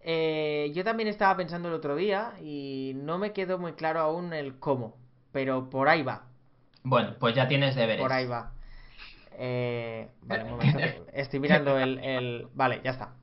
eh, 0.00 0.70
yo 0.74 0.84
también 0.84 1.08
estaba 1.08 1.36
pensando 1.36 1.68
el 1.68 1.74
otro 1.74 1.96
día 1.96 2.34
y 2.40 2.92
no 2.96 3.18
me 3.18 3.32
quedó 3.32 3.58
muy 3.58 3.72
claro 3.74 4.00
aún 4.00 4.32
el 4.32 4.58
cómo, 4.58 4.96
pero 5.32 5.70
por 5.70 5.88
ahí 5.88 6.02
va, 6.02 6.26
Bueno, 6.82 7.14
pues 7.18 7.34
ya 7.34 7.46
tienes 7.48 7.74
deberes. 7.76 8.00
por 8.02 8.12
ahí 8.12 8.26
va. 8.26 8.52
Eh, 9.42 10.08
vale, 10.22 10.44
un 10.44 10.50
momento, 10.50 10.78
estoy 11.12 11.40
mirando 11.40 11.78
el, 11.78 11.98
el... 12.00 12.48
Vale, 12.54 12.80
ya 12.84 12.90
está. 12.92 13.14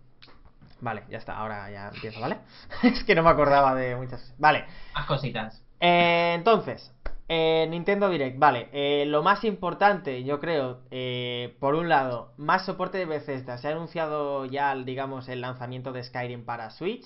Vale, 0.80 1.04
ya 1.10 1.18
está, 1.18 1.38
ahora 1.38 1.70
ya 1.72 1.90
empiezo, 1.90 2.20
¿vale? 2.20 2.38
es 2.84 3.04
que 3.04 3.16
no 3.16 3.24
me 3.24 3.30
acordaba 3.30 3.74
de 3.76 3.96
muchas... 3.96 4.34
Vale, 4.38 4.66
Más 4.94 5.06
cositas. 5.08 5.64
eh, 5.80 6.34
entonces, 6.36 6.94
eh, 7.30 7.68
Nintendo 7.70 8.10
Direct, 8.10 8.38
vale. 8.40 8.70
eh, 8.72 9.06
lo 9.08 9.24
más 9.24 9.44
importante, 9.44 10.24
yo 10.24 10.40
creo, 10.40 10.82
eh, 10.92 11.56
por 11.60 11.76
un 11.76 11.90
lado, 11.90 12.34
más 12.38 12.66
soporte 12.66 13.00
de 13.00 13.06
Bethesda. 13.06 13.58
Se 13.58 13.68
ha 13.68 13.72
anunciado 13.72 14.46
ya, 14.46 14.76
digamos, 14.76 15.28
el 15.30 15.42
lanzamiento 15.42 15.92
de 15.94 16.04
Skyrim 16.04 16.46
para 16.46 16.70
Switch, 16.70 17.06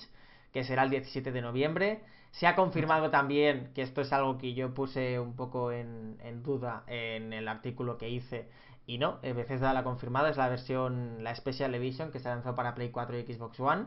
que 0.52 0.64
será 0.64 0.82
el 0.84 0.90
17 0.90 1.32
de 1.32 1.40
noviembre. 1.42 2.02
Se 2.32 2.46
ha 2.46 2.56
confirmado 2.56 3.10
también, 3.10 3.70
que 3.74 3.82
esto 3.82 4.00
es 4.00 4.12
algo 4.12 4.38
que 4.38 4.54
yo 4.54 4.74
puse 4.74 5.20
un 5.20 5.36
poco 5.36 5.70
en, 5.70 6.16
duda 6.42 6.82
en 6.86 7.32
el 7.32 7.46
artículo 7.46 7.98
que 7.98 8.08
hice, 8.08 8.48
y 8.86 8.98
no, 8.98 9.20
Bethesda 9.22 9.72
la 9.72 9.80
ha 9.80 9.84
confirmado, 9.84 10.26
es 10.26 10.36
la 10.36 10.48
versión, 10.48 11.22
la 11.22 11.34
Special 11.34 11.74
Edition 11.74 12.10
que 12.10 12.18
se 12.18 12.28
lanzó 12.28 12.54
para 12.54 12.74
Play 12.74 12.90
4 12.90 13.18
y 13.18 13.22
Xbox 13.22 13.60
One. 13.60 13.84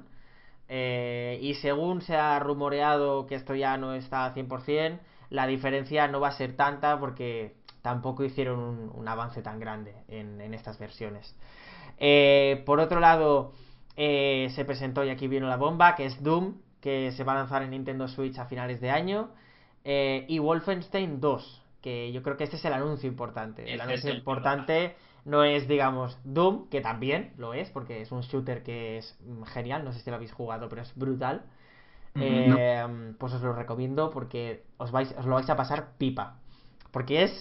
Eh, 0.67 1.37
y 1.41 1.55
según 1.55 2.01
se 2.01 2.15
ha 2.15 2.39
rumoreado 2.39 3.27
que 3.27 3.35
esto 3.35 3.55
ya 3.55 3.77
no 3.77 3.93
está 3.93 4.25
a 4.25 4.33
100%, 4.33 4.99
la 5.29 5.47
diferencia 5.47 6.07
no 6.07 6.19
va 6.19 6.29
a 6.29 6.31
ser 6.31 6.55
tanta 6.55 6.99
porque 6.99 7.55
tampoco 7.81 8.23
hicieron 8.23 8.91
un, 8.93 9.07
avance 9.07 9.41
tan 9.41 9.59
grande 9.59 9.95
en, 10.07 10.39
en 10.41 10.53
estas 10.53 10.79
versiones. 10.79 11.35
Eh, 11.97 12.63
por 12.65 12.79
otro 12.79 12.99
lado, 12.99 13.53
eh, 13.95 14.49
se 14.55 14.65
presentó 14.65 15.03
y 15.03 15.09
aquí 15.09 15.27
vino 15.27 15.47
la 15.47 15.57
bomba, 15.57 15.95
que 15.95 16.05
es 16.05 16.21
Doom, 16.21 16.55
que 16.85 17.11
se 17.11 17.23
va 17.25 17.33
a 17.33 17.35
lanzar 17.41 17.61
en 17.63 17.71
Nintendo 17.71 18.07
Switch 18.07 18.37
a 18.39 18.45
finales 18.45 18.79
de 18.81 18.91
año. 18.91 19.29
eh, 19.87 20.25
y 20.27 20.39
Wolfenstein 20.39 21.19
2, 21.21 21.61
que 21.81 22.11
yo 22.11 22.23
creo 22.23 22.37
que 22.37 22.43
este 22.45 22.55
es 22.57 22.65
el 22.65 22.73
anuncio 22.73 23.07
importante. 23.09 23.63
El 23.63 23.69
Este 23.73 23.83
anuncio 23.83 24.09
el 24.11 24.17
importante 24.17 24.95
no 25.25 25.43
es, 25.43 25.67
digamos, 25.67 26.17
Doom, 26.23 26.69
que 26.69 26.81
también 26.81 27.33
lo 27.37 27.53
es, 27.53 27.69
porque 27.69 28.01
es 28.01 28.11
un 28.11 28.21
shooter 28.21 28.63
que 28.63 28.97
es 28.99 29.17
mm, 29.25 29.43
genial, 29.43 29.83
no 29.85 29.91
sé 29.93 29.99
si 29.99 30.09
lo 30.09 30.15
habéis 30.17 30.31
jugado, 30.33 30.69
pero 30.69 30.81
es 30.81 30.95
brutal. 30.95 31.43
Ujú. 32.15 32.23
Eh, 32.23 33.13
Pues 33.19 33.33
os 33.33 33.41
lo 33.41 33.53
recomiendo 33.53 34.09
porque 34.11 34.63
os, 34.77 34.91
vais, 34.91 35.13
os 35.17 35.25
lo 35.25 35.35
vais 35.35 35.49
a 35.49 35.55
pasar 35.55 35.79
pipa. 35.97 36.39
Porque 36.91 37.23
es, 37.23 37.33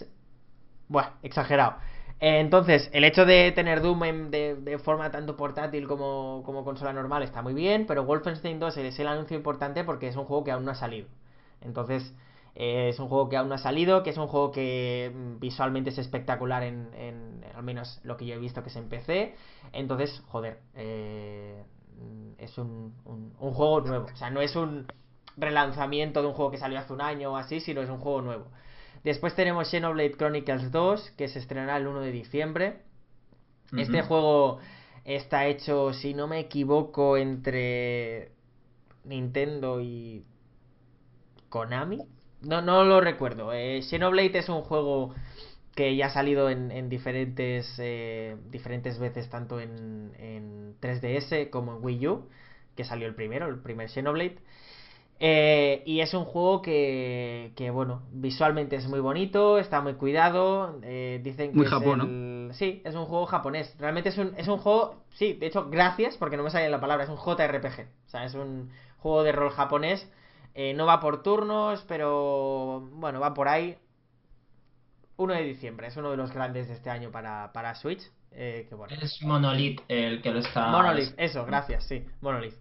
bueno, 0.89 1.11
exagerado. 1.23 1.77
Entonces, 2.21 2.89
el 2.93 3.05
hecho 3.05 3.27
de 3.27 3.53
tener 3.53 3.83
Doom 3.83 4.05
en- 4.05 4.31
de, 4.31 4.55
de 4.57 4.79
forma 4.79 5.11
tanto 5.11 5.37
portátil 5.37 5.87
como, 5.87 6.43
como 6.47 6.65
consola 6.65 6.93
normal 6.93 7.23
está 7.23 7.43
muy 7.43 7.55
bien, 7.55 7.87
pero 7.87 8.05
Wolfenstein 8.05 8.59
2 8.61 8.77
es 8.79 8.99
el 8.99 9.09
anuncio 9.09 9.37
importante 9.37 9.85
porque 9.85 10.09
es 10.09 10.17
un 10.17 10.25
juego 10.25 10.45
que 10.45 10.53
aún 10.53 10.65
no 10.65 10.71
ha 10.71 10.75
salido. 10.75 11.09
Entonces, 11.61 12.15
eh, 12.55 12.89
es 12.89 12.99
un 13.01 13.09
juego 13.09 13.29
que 13.29 13.37
aún 13.37 13.49
no 13.49 13.55
ha 13.57 13.59
salido, 13.59 14.03
que 14.03 14.11
es 14.11 14.17
un 14.19 14.29
juego 14.29 14.53
que 14.53 15.13
mm, 15.15 15.41
visualmente 15.41 15.91
es 15.91 15.99
espectacular 15.99 16.63
en, 16.63 16.89
en- 16.95 17.45
al 17.55 17.63
menos 17.63 18.01
lo 18.05 18.17
que 18.17 18.27
yo 18.27 18.35
he 18.35 18.39
visto 18.39 18.63
que 18.63 18.69
es 18.71 18.77
en 18.77 18.89
PC. 18.89 19.35
Entonces, 19.73 20.23
joder, 20.29 20.61
eh, 20.75 21.63
es 22.39 22.59
un, 22.59 22.95
un- 23.05 23.35
un 23.39 23.53
juego 23.53 23.81
nuevo. 23.81 24.07
O 24.13 24.17
sea, 24.17 24.31
no 24.31 24.41
es 24.41 24.57
un 24.57 24.87
relanzamiento 25.37 26.23
de 26.23 26.29
un 26.29 26.35
juego 26.35 26.51
que 26.51 26.59
salió 26.59 26.79
hace 26.79 26.93
un 26.93 27.01
año 27.01 27.33
o 27.33 27.37
así, 27.37 27.61
sino 27.61 27.81
es 27.83 27.91
un 27.91 27.99
juego 27.99 28.23
nuevo. 28.23 28.47
Después 29.05 29.35
tenemos 29.37 29.69
Xenoblade 29.69 30.17
Chronicles 30.17 30.73
2, 30.73 31.11
que 31.13 31.29
se 31.29 31.39
estrenará 31.39 31.77
el 31.77 31.87
1 31.87 32.01
de 32.01 32.11
diciembre. 32.11 32.79
Este 33.77 34.03
juego 34.03 34.61
está 35.05 35.47
hecho, 35.47 35.93
si 35.93 36.15
no 36.15 36.27
me 36.27 36.41
equivoco, 36.41 37.19
entre 37.19 38.33
Nintendo 39.05 39.81
y 39.81 40.25
Konami. 41.51 41.99
No, 42.41 42.63
no 42.63 42.85
lo 42.85 43.01
recuerdo. 43.01 43.53
Eh, 43.53 43.83
Xenoblade 43.83 44.39
es 44.39 44.49
un 44.49 44.63
juego 44.63 45.15
que 45.75 45.97
ya 45.97 46.07
ha 46.07 46.11
salido 46.11 46.49
en, 46.49 46.71
en 46.71 46.89
diferentes, 46.89 47.75
eh, 47.79 48.37
diferentes 48.51 48.99
veces, 48.99 49.29
tanto 49.29 49.61
en, 49.61 50.13
en 50.19 50.81
3DS 50.81 51.51
como 51.51 51.77
en 51.77 51.85
Wii 51.85 52.09
U, 52.09 52.29
que 52.77 52.85
salió 52.85 53.07
el 53.07 53.15
primero, 53.15 53.49
el 53.49 53.59
primer 53.61 53.91
Xenoblade. 53.91 54.39
Eh, 55.21 55.83
y 55.87 56.01
es 56.01 56.13
un 56.13 56.25
juego 56.25 56.61
que, 56.61 57.53
que, 57.57 57.71
bueno, 57.71 58.03
visualmente 58.13 58.77
es 58.77 58.87
muy 58.89 59.01
bonito, 59.01 59.59
está 59.59 59.81
muy 59.81 59.95
cuidado. 59.95 60.79
eh, 60.83 61.21
dicen 61.23 61.51
que 61.53 61.57
Muy 61.57 61.67
es 61.67 61.71
Japón, 61.71 62.01
el- 62.03 62.55
Sí, 62.55 62.83
es 62.85 62.95
un 62.95 63.07
juego 63.07 63.27
japonés. 63.27 63.75
Realmente 63.79 64.11
es 64.11 64.19
un, 64.19 64.35
es 64.37 64.49
un 64.49 64.59
juego, 64.59 65.03
sí, 65.15 65.33
de 65.35 65.47
hecho, 65.47 65.69
gracias, 65.71 66.17
porque 66.17 66.37
no 66.37 66.43
me 66.43 66.51
sale 66.51 66.69
la 66.69 66.81
palabra, 66.81 67.05
es 67.05 67.11
un 67.11 67.17
JRPG. 67.17 67.89
O 68.07 68.09
sea, 68.11 68.25
es 68.25 68.35
un 68.35 68.71
juego 68.99 69.23
de 69.23 69.33
rol 69.33 69.51
japonés. 69.51 70.09
eh, 70.57 70.73
no 70.75 70.87
va 70.87 71.01
por 71.01 71.23
turnos, 71.23 71.85
pero 71.89 72.81
bueno, 72.93 73.19
va 73.21 73.35
por 73.35 73.49
ahí. 73.49 73.77
1 75.17 75.35
de 75.35 75.43
diciembre, 75.45 75.87
es 75.89 75.97
uno 75.97 76.11
de 76.11 76.17
los 76.17 76.33
grandes 76.33 76.69
de 76.69 76.75
este 76.75 76.91
año 76.91 77.11
para, 77.11 77.53
para 77.53 77.75
Switch. 77.77 78.03
eh, 78.33 78.67
que 78.69 78.75
bueno. 78.75 78.95
Es 79.01 79.23
Monolith 79.23 79.81
el 79.89 80.21
que 80.23 80.31
lo 80.33 80.41
está. 80.41 80.69
Monolith, 80.69 81.15
eso, 81.17 81.45
gracias, 81.47 81.85
sí, 81.87 82.05
Monolith. 82.21 82.55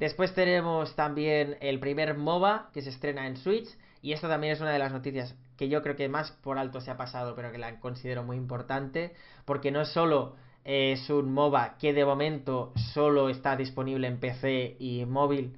Después 0.00 0.32
tenemos 0.34 0.96
también 0.96 1.58
el 1.60 1.78
primer 1.78 2.16
MOBA 2.16 2.70
que 2.72 2.80
se 2.80 2.88
estrena 2.88 3.26
en 3.26 3.36
Switch. 3.36 3.68
Y 4.00 4.12
esto 4.14 4.28
también 4.28 4.54
es 4.54 4.60
una 4.62 4.70
de 4.70 4.78
las 4.78 4.92
noticias 4.92 5.36
que 5.58 5.68
yo 5.68 5.82
creo 5.82 5.94
que 5.94 6.08
más 6.08 6.30
por 6.30 6.56
alto 6.56 6.80
se 6.80 6.90
ha 6.90 6.96
pasado, 6.96 7.34
pero 7.36 7.52
que 7.52 7.58
la 7.58 7.78
considero 7.80 8.22
muy 8.22 8.38
importante. 8.38 9.12
Porque 9.44 9.70
no 9.70 9.84
solo 9.84 10.36
es 10.64 11.10
un 11.10 11.34
MOBA 11.34 11.76
que 11.78 11.92
de 11.92 12.06
momento 12.06 12.72
solo 12.94 13.28
está 13.28 13.56
disponible 13.56 14.06
en 14.06 14.18
PC 14.18 14.76
y 14.78 15.04
móvil. 15.04 15.54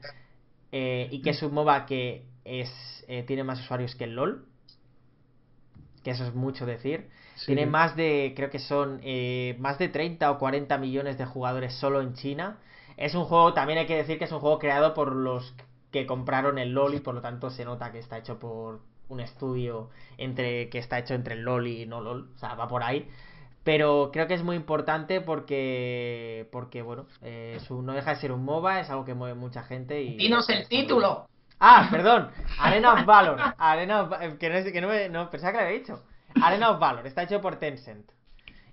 eh, 0.72 1.06
y 1.12 1.22
que 1.22 1.30
es 1.30 1.42
un 1.44 1.54
MOBA 1.54 1.86
que 1.86 2.26
es, 2.44 3.04
eh, 3.06 3.22
tiene 3.22 3.44
más 3.44 3.60
usuarios 3.60 3.94
que 3.94 4.04
el 4.04 4.16
LOL. 4.16 4.44
Que 6.02 6.10
eso 6.10 6.26
es 6.26 6.34
mucho 6.34 6.66
decir. 6.66 7.10
Sí. 7.36 7.46
Tiene 7.46 7.66
más 7.66 7.94
de, 7.94 8.32
creo 8.34 8.50
que 8.50 8.58
son 8.58 8.98
eh, 9.04 9.54
más 9.60 9.78
de 9.78 9.88
30 9.88 10.28
o 10.32 10.38
40 10.40 10.78
millones 10.78 11.16
de 11.16 11.26
jugadores 11.26 11.74
solo 11.74 12.02
en 12.02 12.14
China. 12.14 12.58
Es 12.96 13.14
un 13.14 13.24
juego, 13.24 13.52
también 13.54 13.78
hay 13.78 13.86
que 13.86 13.96
decir 13.96 14.18
que 14.18 14.24
es 14.24 14.32
un 14.32 14.40
juego 14.40 14.58
creado 14.58 14.94
por 14.94 15.14
los 15.14 15.54
que 15.90 16.06
compraron 16.06 16.58
el 16.58 16.72
LOL 16.72 16.94
y 16.94 17.00
por 17.00 17.14
lo 17.14 17.20
tanto 17.20 17.50
se 17.50 17.64
nota 17.64 17.92
que 17.92 17.98
está 17.98 18.18
hecho 18.18 18.38
por 18.38 18.80
un 19.08 19.20
estudio 19.20 19.90
entre 20.16 20.68
que 20.70 20.78
está 20.78 20.98
hecho 20.98 21.14
entre 21.14 21.34
el 21.34 21.42
LOL 21.42 21.66
y 21.66 21.86
no 21.86 22.00
LOL, 22.00 22.30
o 22.34 22.38
sea, 22.38 22.54
va 22.54 22.68
por 22.68 22.82
ahí. 22.82 23.08
Pero 23.64 24.10
creo 24.12 24.26
que 24.26 24.34
es 24.34 24.42
muy 24.42 24.56
importante 24.56 25.20
porque, 25.20 26.48
porque 26.50 26.82
bueno, 26.82 27.06
eh, 27.22 27.54
es 27.56 27.70
un- 27.70 27.86
no 27.86 27.92
deja 27.92 28.10
de 28.14 28.16
ser 28.20 28.32
un 28.32 28.44
MOBA, 28.44 28.80
es 28.80 28.90
algo 28.90 29.04
que 29.04 29.14
mueve 29.14 29.34
mucha 29.34 29.62
gente 29.62 30.02
y... 30.02 30.16
¡Dinos 30.16 30.48
el 30.48 30.66
título! 30.66 31.28
Ah, 31.60 31.86
perdón. 31.90 32.30
Arena 32.58 32.94
of 32.94 33.04
Valor. 33.06 33.38
Arena 33.58 34.02
of... 34.02 34.38
Que 34.38 34.48
no, 34.50 34.72
que 34.72 34.80
no, 34.80 34.88
me- 34.88 35.08
no, 35.08 35.30
pensaba 35.30 35.52
que 35.52 35.58
lo 35.58 35.64
había 35.66 35.78
dicho. 35.78 36.02
Arena 36.42 36.70
of 36.70 36.80
Valor. 36.80 37.06
Está 37.06 37.22
hecho 37.22 37.40
por 37.40 37.56
Tencent. 37.56 38.10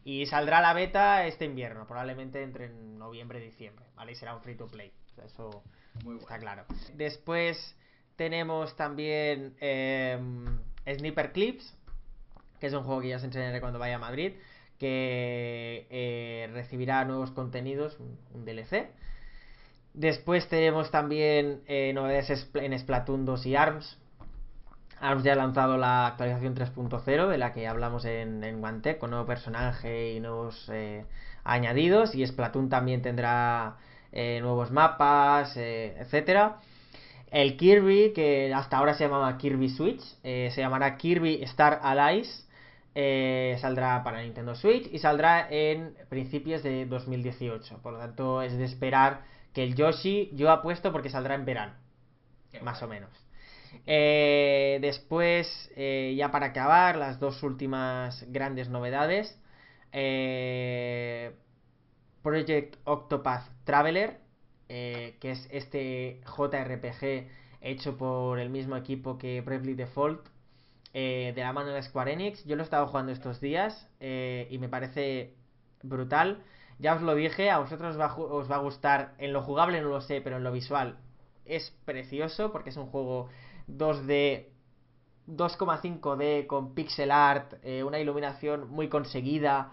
Y 0.09 0.25
saldrá 0.25 0.59
la 0.59 0.73
beta 0.73 1.27
este 1.27 1.45
invierno. 1.45 1.85
Probablemente 1.85 2.41
entre 2.41 2.65
en 2.65 2.97
noviembre 2.97 3.39
y 3.39 3.43
diciembre. 3.43 3.85
¿Vale? 3.95 4.13
Y 4.13 4.15
será 4.15 4.33
un 4.33 4.41
free 4.41 4.55
to 4.55 4.65
play. 4.65 4.91
Eso 5.23 5.61
está 6.19 6.39
claro. 6.39 6.65
Después 6.95 7.77
tenemos 8.15 8.75
también 8.75 9.55
em, 9.59 10.45
Sniper 10.97 11.31
Clips. 11.31 11.77
Que 12.59 12.65
es 12.65 12.73
un 12.73 12.85
juego 12.85 13.01
que 13.01 13.09
ya 13.09 13.17
os 13.17 13.23
enseñaré 13.23 13.61
cuando 13.61 13.77
vaya 13.77 13.97
a 13.97 13.99
Madrid. 13.99 14.33
Que 14.79 15.85
eh, 15.91 16.49
recibirá 16.53 17.05
nuevos 17.05 17.29
contenidos. 17.29 17.99
Un, 18.33 18.45
DLC. 18.45 18.89
Después 19.93 20.49
tenemos 20.49 20.89
también 20.89 21.61
eh, 21.67 21.93
novedades 21.93 22.49
en 22.55 22.79
Splatoon 22.79 23.25
2 23.25 23.45
y 23.45 23.55
ARMS. 23.55 23.99
ARMS 25.01 25.23
ya 25.23 25.33
ha 25.33 25.35
lanzado 25.35 25.77
la 25.77 26.07
actualización 26.07 26.55
3.0 26.55 27.27
de 27.27 27.37
la 27.37 27.53
que 27.53 27.67
hablamos 27.67 28.05
en, 28.05 28.43
en 28.43 28.63
OneTech 28.63 28.97
con 28.97 29.11
nuevo 29.11 29.25
personaje 29.25 30.13
y 30.13 30.19
nuevos 30.19 30.69
eh, 30.71 31.05
añadidos. 31.43 32.15
Y 32.15 32.25
Splatoon 32.25 32.69
también 32.69 33.01
tendrá 33.01 33.77
eh, 34.11 34.39
nuevos 34.41 34.71
mapas, 34.71 35.55
eh, 35.57 35.95
etcétera. 35.99 36.57
El 37.31 37.57
Kirby, 37.57 38.13
que 38.13 38.53
hasta 38.53 38.77
ahora 38.77 38.95
se 38.95 39.03
llamaba 39.03 39.37
Kirby 39.37 39.69
Switch, 39.69 40.01
eh, 40.23 40.49
se 40.53 40.61
llamará 40.61 40.97
Kirby 40.97 41.43
Star 41.43 41.79
Allies. 41.83 42.47
saldrá 43.61 44.03
para 44.03 44.21
Nintendo 44.23 44.55
Switch 44.55 44.89
y 44.91 44.99
saldrá 44.99 45.47
en 45.49 45.95
principios 46.09 46.63
de 46.63 46.85
2018. 46.85 47.79
Por 47.81 47.93
lo 47.93 47.99
tanto, 47.99 48.41
es 48.41 48.57
de 48.57 48.65
esperar 48.65 49.21
que 49.53 49.63
el 49.63 49.75
Yoshi 49.75 50.31
yo 50.33 50.51
apuesto 50.51 50.91
porque 50.91 51.09
saldrá 51.09 51.35
en 51.35 51.45
verano, 51.45 51.73
Qué 52.51 52.59
más 52.61 52.81
o 52.83 52.87
menos. 52.87 53.28
Eh, 53.85 54.79
después, 54.81 55.71
eh, 55.75 56.13
ya 56.17 56.31
para 56.31 56.47
acabar, 56.47 56.95
las 56.95 57.19
dos 57.19 57.43
últimas 57.43 58.25
grandes 58.31 58.69
novedades. 58.69 59.39
Eh, 59.91 61.31
Project 62.21 62.77
Octopath 62.83 63.45
Traveler, 63.63 64.19
eh, 64.67 65.17
que 65.19 65.31
es 65.31 65.47
este 65.51 66.21
JRPG 66.25 67.27
hecho 67.61 67.97
por 67.97 68.39
el 68.39 68.49
mismo 68.49 68.75
equipo 68.77 69.17
que 69.17 69.41
Bravely 69.41 69.73
Default, 69.73 70.27
eh, 70.93 71.33
de 71.35 71.41
la 71.41 71.53
mano 71.53 71.71
de 71.71 71.81
Square 71.83 72.13
Enix. 72.13 72.43
Yo 72.45 72.55
lo 72.55 72.63
he 72.63 72.65
estado 72.65 72.87
jugando 72.87 73.11
estos 73.11 73.41
días 73.41 73.87
y 73.99 74.57
me 74.59 74.69
parece 74.69 75.33
brutal. 75.83 76.43
Ya 76.79 76.95
os 76.95 77.01
lo 77.01 77.15
dije, 77.15 77.49
a 77.49 77.59
vosotros 77.59 77.95
os 77.97 78.51
va 78.51 78.55
a 78.55 78.59
gustar. 78.59 79.13
En 79.17 79.33
lo 79.33 79.41
jugable 79.41 79.81
no 79.81 79.89
lo 79.89 80.01
sé, 80.01 80.21
pero 80.21 80.37
en 80.37 80.43
lo 80.43 80.51
visual 80.51 80.97
es 81.49 81.71
precioso 81.83 82.51
porque 82.51 82.69
es 82.69 82.77
un 82.77 82.85
juego 82.87 83.29
2D 83.77 84.49
2,5D 85.29 86.47
con 86.47 86.73
pixel 86.73 87.11
art, 87.11 87.53
eh, 87.63 87.83
una 87.83 87.99
iluminación 87.99 88.69
muy 88.69 88.89
conseguida, 88.89 89.71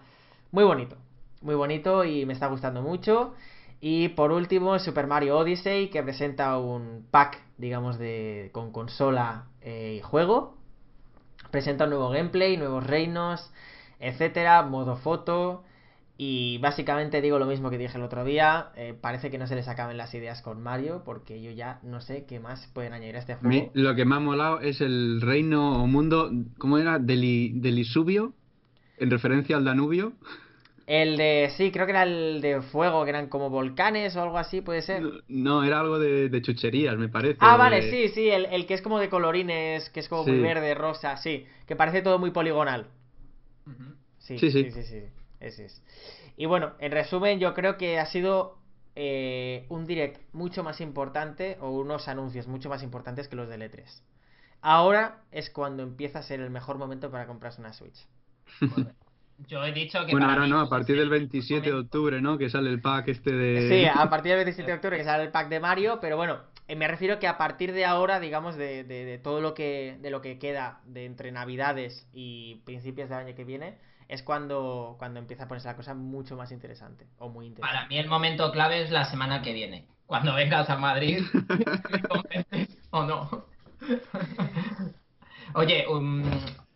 muy 0.51 0.63
bonito, 0.63 0.97
muy 1.41 1.55
bonito 1.55 2.03
y 2.05 2.25
me 2.25 2.33
está 2.33 2.47
gustando 2.47 2.81
mucho. 2.81 3.33
Y 3.79 4.09
por 4.09 4.31
último, 4.31 4.79
Super 4.79 5.07
Mario 5.07 5.37
Odyssey, 5.37 5.89
que 5.89 6.01
presenta 6.01 6.57
un 6.57 7.05
pack, 7.11 7.43
digamos, 7.57 7.99
de 7.99 8.49
con 8.53 8.71
consola 8.71 9.47
eh, 9.61 9.95
y 9.97 10.01
juego. 10.01 10.55
Presenta 11.51 11.83
un 11.83 11.91
nuevo 11.91 12.09
gameplay, 12.09 12.57
nuevos 12.57 12.85
reinos, 12.85 13.51
etcétera, 13.99 14.63
modo 14.63 14.95
foto. 14.95 15.63
Y 16.17 16.57
básicamente 16.59 17.21
digo 17.21 17.39
lo 17.39 17.45
mismo 17.45 17.69
que 17.69 17.77
dije 17.77 17.97
el 17.97 18.03
otro 18.03 18.23
día. 18.25 18.71
eh, 18.75 18.93
parece 18.99 19.29
que 19.31 19.37
no 19.37 19.47
se 19.47 19.55
les 19.55 19.67
acaben 19.67 19.97
las 19.97 20.13
ideas 20.13 20.41
con 20.41 20.61
Mario, 20.61 21.03
porque 21.05 21.41
yo 21.41 21.51
ya 21.51 21.79
no 21.83 22.01
sé 22.01 22.25
qué 22.25 22.39
más 22.39 22.67
pueden 22.73 22.93
añadir 22.93 23.15
a 23.15 23.19
este 23.19 23.35
A 23.35 23.37
juego. 23.41 23.47
mí 23.47 23.69
lo 23.73 23.95
que 23.95 24.05
me 24.05 24.15
ha 24.15 24.19
molado 24.19 24.59
es 24.61 24.81
el 24.81 25.21
reino 25.21 25.81
o 25.83 25.87
mundo, 25.87 26.31
¿cómo 26.57 26.77
era? 26.77 26.99
Deli, 26.99 27.51
Delisubio, 27.55 28.33
en 28.97 29.11
referencia 29.11 29.57
al 29.57 29.65
Danubio. 29.65 30.13
El 30.87 31.17
de, 31.17 31.51
sí, 31.55 31.71
creo 31.71 31.85
que 31.85 31.91
era 31.91 32.03
el 32.03 32.39
de 32.41 32.61
fuego, 32.61 33.03
que 33.03 33.09
eran 33.11 33.27
como 33.27 33.49
volcanes 33.49 34.15
o 34.15 34.21
algo 34.23 34.37
así, 34.39 34.61
puede 34.61 34.81
ser. 34.81 35.03
No, 35.27 35.63
era 35.63 35.79
algo 35.81 35.99
de, 35.99 36.29
de 36.29 36.41
chucherías, 36.41 36.97
me 36.97 37.09
parece. 37.09 37.39
Ah, 37.39 37.57
vale, 37.57 37.81
de- 37.81 37.89
sí, 37.89 38.09
sí, 38.09 38.29
el, 38.29 38.45
el 38.45 38.65
que 38.67 38.73
es 38.75 38.81
como 38.83 38.99
de 38.99 39.09
colorines, 39.09 39.89
que 39.89 39.99
es 40.01 40.07
como 40.09 40.23
muy 40.25 40.39
verde, 40.39 40.73
rosa, 40.75 41.17
sí, 41.17 41.45
que 41.65 41.75
parece 41.75 42.01
todo 42.03 42.19
muy 42.19 42.31
poligonal. 42.31 42.87
Sí, 44.19 44.37
sí, 44.37 44.51
sí. 44.51 44.71
sí, 44.71 44.83
sí, 44.83 45.03
ese 45.39 45.65
es. 45.65 45.83
Y 46.37 46.45
bueno, 46.45 46.73
en 46.79 46.91
resumen, 46.91 47.39
yo 47.39 47.53
creo 47.53 47.77
que 47.77 47.99
ha 47.99 48.05
sido 48.05 48.57
eh, 48.95 49.65
un 49.69 49.85
direct 49.85 50.21
mucho 50.33 50.63
más 50.63 50.81
importante 50.81 51.57
o 51.61 51.71
unos 51.71 52.07
anuncios 52.07 52.47
mucho 52.47 52.69
más 52.69 52.83
importantes 52.83 53.27
que 53.27 53.35
los 53.35 53.47
del 53.49 53.61
E3. 53.61 54.01
ahora 54.61 55.21
es 55.31 55.49
cuando 55.49 55.83
empieza 55.83 56.19
a 56.19 56.23
ser 56.23 56.39
el 56.41 56.49
mejor 56.49 56.77
momento 56.77 57.11
para 57.11 57.27
comprarse 57.27 57.61
una 57.61 57.73
Switch. 57.73 58.07
Yo 59.47 59.63
he 59.63 59.71
dicho 59.71 60.03
que. 60.05 60.11
Bueno, 60.13 60.29
ahora 60.29 60.47
no, 60.47 60.59
a 60.59 60.67
partir 60.67 60.95
el 60.95 61.01
del 61.01 61.09
27 61.11 61.69
de 61.69 61.75
octubre, 61.77 62.19
¿no? 62.21 62.39
Que 62.39 62.49
sale 62.49 62.71
el 62.71 62.81
pack 62.81 63.09
este 63.09 63.31
de... 63.31 63.69
Sí, 63.69 63.85
a 63.85 64.09
partir 64.09 64.31
del 64.31 64.39
27 64.45 64.71
de 64.71 64.75
octubre 64.77 64.97
que 64.97 65.03
sale 65.03 65.23
el 65.25 65.31
pack 65.31 65.49
de 65.49 65.59
Mario, 65.59 65.99
pero 66.01 66.17
bueno, 66.17 66.39
eh, 66.67 66.75
me 66.75 66.87
refiero 66.87 67.19
que 67.19 67.27
a 67.27 67.37
partir 67.37 67.71
de 67.71 67.85
ahora, 67.85 68.19
digamos, 68.19 68.55
de, 68.55 68.83
de- 68.83 69.05
de 69.05 69.17
todo 69.19 69.39
lo 69.39 69.53
que 69.53 69.97
de 70.01 70.09
lo 70.09 70.21
que 70.21 70.39
queda 70.39 70.81
de 70.85 71.05
entre 71.05 71.31
Navidades 71.31 72.07
y 72.13 72.61
principios 72.65 73.09
del 73.09 73.19
año 73.19 73.35
que 73.35 73.43
viene, 73.45 73.77
es 74.07 74.23
cuando, 74.23 74.95
cuando 74.99 75.19
empieza 75.19 75.43
a 75.43 75.47
ponerse 75.47 75.67
la 75.67 75.75
cosa 75.75 75.93
mucho 75.93 76.35
más 76.35 76.51
interesante, 76.51 77.07
o 77.17 77.29
muy 77.29 77.47
interesante. 77.47 77.75
Para 77.75 77.87
mí 77.87 77.97
el 77.97 78.07
momento 78.07 78.51
clave 78.51 78.81
es 78.81 78.91
la 78.91 79.05
semana 79.05 79.41
que 79.41 79.53
viene. 79.53 79.87
Cuando 80.05 80.33
vengas 80.33 80.69
a 80.69 80.77
Madrid, 80.77 81.23
¿me 81.91 82.01
convences 82.01 82.77
o 82.91 83.03
no? 83.03 83.45
Oye, 85.53 85.85
um, 85.87 86.23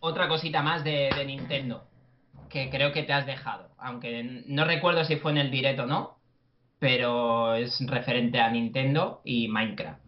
otra 0.00 0.28
cosita 0.28 0.62
más 0.62 0.84
de, 0.84 1.10
de 1.16 1.24
Nintendo, 1.24 1.84
que 2.48 2.68
creo 2.70 2.92
que 2.92 3.02
te 3.02 3.12
has 3.12 3.26
dejado, 3.26 3.70
aunque 3.78 4.42
no 4.46 4.64
recuerdo 4.64 5.04
si 5.04 5.16
fue 5.16 5.32
en 5.32 5.38
el 5.38 5.50
directo 5.50 5.84
o 5.84 5.86
no, 5.86 6.18
pero 6.78 7.54
es 7.54 7.78
referente 7.86 8.40
a 8.40 8.50
Nintendo 8.50 9.20
y 9.24 9.48
Minecraft. 9.48 10.00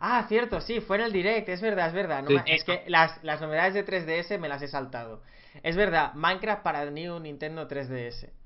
Ah, 0.00 0.24
cierto, 0.28 0.60
sí, 0.60 0.80
fue 0.80 0.96
en 0.96 1.02
el 1.04 1.12
direct, 1.12 1.48
es 1.48 1.60
verdad, 1.60 1.88
es 1.88 1.92
verdad. 1.92 2.22
no 2.22 2.30
Sí. 2.30 2.36
es 2.46 2.64
que 2.64 2.84
las, 2.86 3.22
las 3.24 3.40
novedades 3.40 3.74
de 3.74 3.84
3DS 3.84 4.38
me 4.38 4.48
las 4.48 4.62
he 4.62 4.68
saltado. 4.68 5.22
Es 5.62 5.76
verdad, 5.76 6.14
Minecraft 6.14 6.62
para 6.62 6.82
el 6.82 6.94
New 6.94 7.18
Nintendo 7.20 7.66
3DS. 7.68 8.30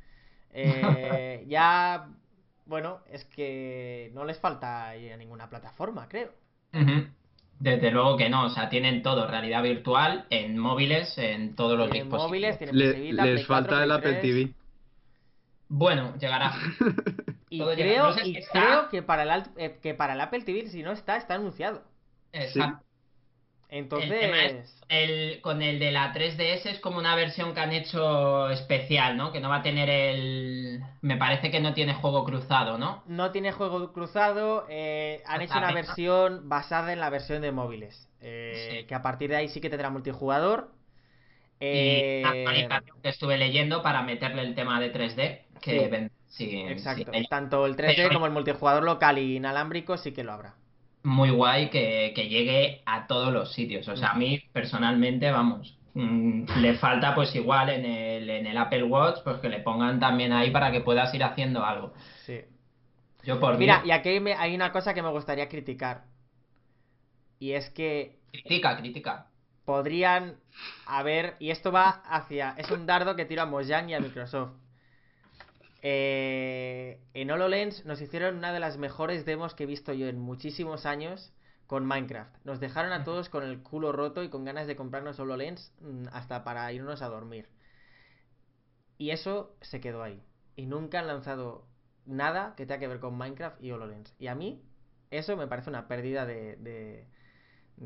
Eh, 0.55 1.47
ya, 1.49 2.09
bueno, 2.67 3.01
es 3.11 3.25
que 3.25 4.11
no 4.13 4.27
les 4.27 4.39
falta 4.39 4.91
a 4.91 5.17
ninguna 5.17 5.49
plataforma, 5.49 6.07
creo. 6.11 6.31
Desde 7.59 7.91
luego 7.91 8.19
que 8.19 8.29
no, 8.29 8.45
o 8.45 8.51
sea, 8.51 8.69
tienen 8.69 9.03
todo, 9.03 9.27
realidad 9.27 9.63
virtual, 9.63 10.27
en 10.29 10.59
móviles, 10.59 11.17
en 11.17 11.55
todos 11.57 11.79
los 11.79 11.89
Tienen 11.91 12.11
dispositivos. 12.11 12.29
móviles, 12.29 12.59
tienen 12.59 12.77
Le- 12.79 12.93
PS 12.93 13.01
Vita, 13.01 13.25
les 13.25 13.35
Play 13.37 13.47
4, 13.47 13.47
falta 13.71 13.85
el 13.85 13.93
Apple 13.93 14.11
3. 14.13 14.21
TV. 14.23 14.55
Bueno, 15.69 16.15
llegará. 16.19 16.53
Y 17.49 17.59
Todo 17.59 17.75
creo, 17.75 18.05
No 18.09 18.13
sé 18.15 18.25
si 18.25 18.31
y 18.33 18.37
está- 18.39 18.61
creo 18.67 18.89
que, 18.89 19.03
para 19.03 19.23
el, 19.35 19.43
eh, 19.59 19.79
que 19.83 19.93
para 19.95 20.15
el 20.15 20.21
Apple 20.23 20.43
TV, 20.43 20.69
si 20.69 20.83
no 20.83 20.93
está, 20.93 21.17
está 21.17 21.35
anunciado. 21.35 21.83
Exacto. 22.33 22.83
Entonces, 23.75 24.11
El 24.13 24.21
tema 24.21 24.45
es- 24.45 24.85
El, 24.91 25.41
con 25.41 25.63
el 25.63 25.79
de 25.79 25.91
la 25.93 26.13
3DS 26.13 26.67
es 26.67 26.79
como 26.81 26.99
una 26.99 27.15
versión 27.17 27.55
que 27.55 27.61
han 27.61 27.73
hecho 27.73 28.51
especial, 28.51 29.17
¿no? 29.17 29.33
Que 29.33 29.41
no 29.41 29.49
va 29.49 29.57
a 29.57 29.63
tener 29.63 29.89
el... 29.89 30.83
Me 31.01 31.17
parece 31.17 31.51
que 31.51 31.59
no 31.61 31.73
tiene 31.73 31.95
juego 31.95 32.25
cruzado, 32.25 32.77
¿no? 32.77 33.03
no 33.07 33.31
tiene 33.31 33.51
juego 33.53 33.91
cruzado. 33.95 34.67
eh, 34.69 35.23
han 35.27 35.41
hecho 35.41 35.57
una 35.57 35.73
versión 35.73 36.51
basada 36.51 36.93
en 36.93 37.01
la 37.01 37.09
versión 37.09 37.41
de 37.41 37.51
móviles. 37.51 38.09
eh, 38.21 38.69
Sí. 38.81 38.87
Que 38.87 38.95
a 38.95 39.01
partir 39.01 39.31
de 39.31 39.37
ahí 39.37 39.49
sí 39.49 39.61
que 39.63 39.71
tendrá 39.71 39.89
multijugador. 39.89 40.71
Eh, 41.61 42.23
actualización 42.27 43.01
que 43.03 43.09
estuve 43.09 43.39
leyendo 43.39 43.83
para 43.83 44.03
meterle 44.03 44.43
el 44.43 44.55
tema 44.55 44.81
de 44.81 44.91
3D, 44.93 45.45
que 45.63 45.81
Sí. 45.81 45.89
ven- 45.89 46.11
sí, 46.29 46.61
exacto. 46.69 47.11
Tanto 47.31 47.65
el 47.67 47.77
3D 47.77 47.95
Pero- 47.97 48.13
como 48.13 48.27
el 48.27 48.33
multijugador 48.33 48.83
local 48.83 49.19
y 49.19 49.37
inalámbrico 49.37 49.97
sí 49.97 50.13
que 50.13 50.25
lo 50.25 50.33
habrá. 50.33 50.55
Muy 51.05 51.31
guay 51.31 51.71
que, 51.71 52.13
que 52.15 52.29
llegue 52.29 52.83
a 52.87 53.07
todos 53.07 53.33
los 53.33 53.53
sitios. 53.53 53.89
O 53.89 53.97
sea, 53.97 54.11
a 54.11 54.15
mí 54.15 54.41
personalmente, 54.53 55.31
vamos, 55.31 55.77
mm, 55.95 56.45
le 56.61 56.75
falta 56.75 57.15
pues 57.15 57.35
igual 57.35 57.71
en 57.71 57.85
el, 57.85 58.31
en 58.31 58.47
el 58.47 58.57
Apple 58.59 58.85
Watch, 58.85 59.19
pues 59.25 59.39
que 59.39 59.49
le 59.49 59.61
pongan 59.61 59.99
también 60.01 60.33
ahí 60.33 60.51
para 60.51 60.71
que 60.73 60.81
puedas 60.81 61.13
ir 61.15 61.25
haciendo 61.25 61.65
algo. 61.65 61.93
Sí. 62.25 62.41
Yo 63.25 63.39
por 63.41 63.57
Mira, 63.59 63.81
mí, 63.83 63.89
y 63.89 63.91
aquí 63.93 64.21
me- 64.21 64.35
hay 64.35 64.55
una 64.55 64.73
cosa 64.73 64.95
que 64.95 65.03
me 65.03 65.11
gustaría 65.11 65.49
criticar. 65.49 66.05
Y 67.39 67.53
es 67.53 67.71
que 67.71 68.19
critica, 68.31 68.77
critica. 68.77 69.27
podrían 69.65 70.37
haber, 70.87 71.37
y 71.41 71.51
esto 71.51 71.73
va 71.73 71.89
hacia, 71.89 72.55
es 72.59 72.71
un 72.71 72.87
dardo 72.87 73.17
que 73.17 73.25
tiro 73.25 73.43
a 73.43 73.47
Mojang 73.47 73.91
y 73.91 73.95
a 73.95 74.01
Microsoft. 74.01 74.53
Eh, 75.83 77.01
en 77.13 77.31
HoloLens 77.31 77.85
nos 77.85 78.01
hicieron 78.01 78.37
una 78.37 78.53
de 78.53 78.61
las 78.61 78.79
mejores 78.79 79.25
demos 79.25 79.55
que 79.55 79.65
he 79.65 79.67
visto 79.67 79.93
yo 79.93 80.07
en 80.07 80.21
muchísimos 80.21 80.87
años 80.87 81.33
con 81.67 81.85
Minecraft. 81.85 82.37
Nos 82.45 82.61
dejaron 82.61 82.93
a 82.93 83.05
todos 83.05 83.29
con 83.29 83.43
el 83.43 83.63
culo 83.63 83.93
roto 83.93 84.23
y 84.23 84.29
con 84.29 84.45
ganas 84.45 84.67
de 84.67 84.77
comprarnos 84.77 85.19
HoloLens 85.19 85.73
mm, 85.81 86.05
hasta 86.13 86.45
para 86.45 86.73
irnos 86.73 87.03
a 87.03 87.09
dormir. 87.09 87.49
Y 88.97 89.11
eso 89.11 89.57
se 89.61 89.81
quedó 89.81 90.03
ahí. 90.03 90.23
Y 90.55 90.67
nunca 90.67 91.01
han 91.01 91.09
lanzado 91.09 91.67
nada 92.07 92.55
que 92.57 92.67
tenga 92.67 92.79
que 92.79 92.89
ver 92.89 93.01
con 93.01 93.17
Minecraft 93.19 93.61
y 93.63 93.73
HoloLens. 93.73 94.15
Y 94.19 94.29
a 94.29 94.35
mí 94.35 94.63
eso 95.11 95.37
me 95.37 95.49
parece 95.49 95.71
una 95.71 95.89
pérdida 95.89 96.27
de... 96.27 96.57
de 96.57 97.07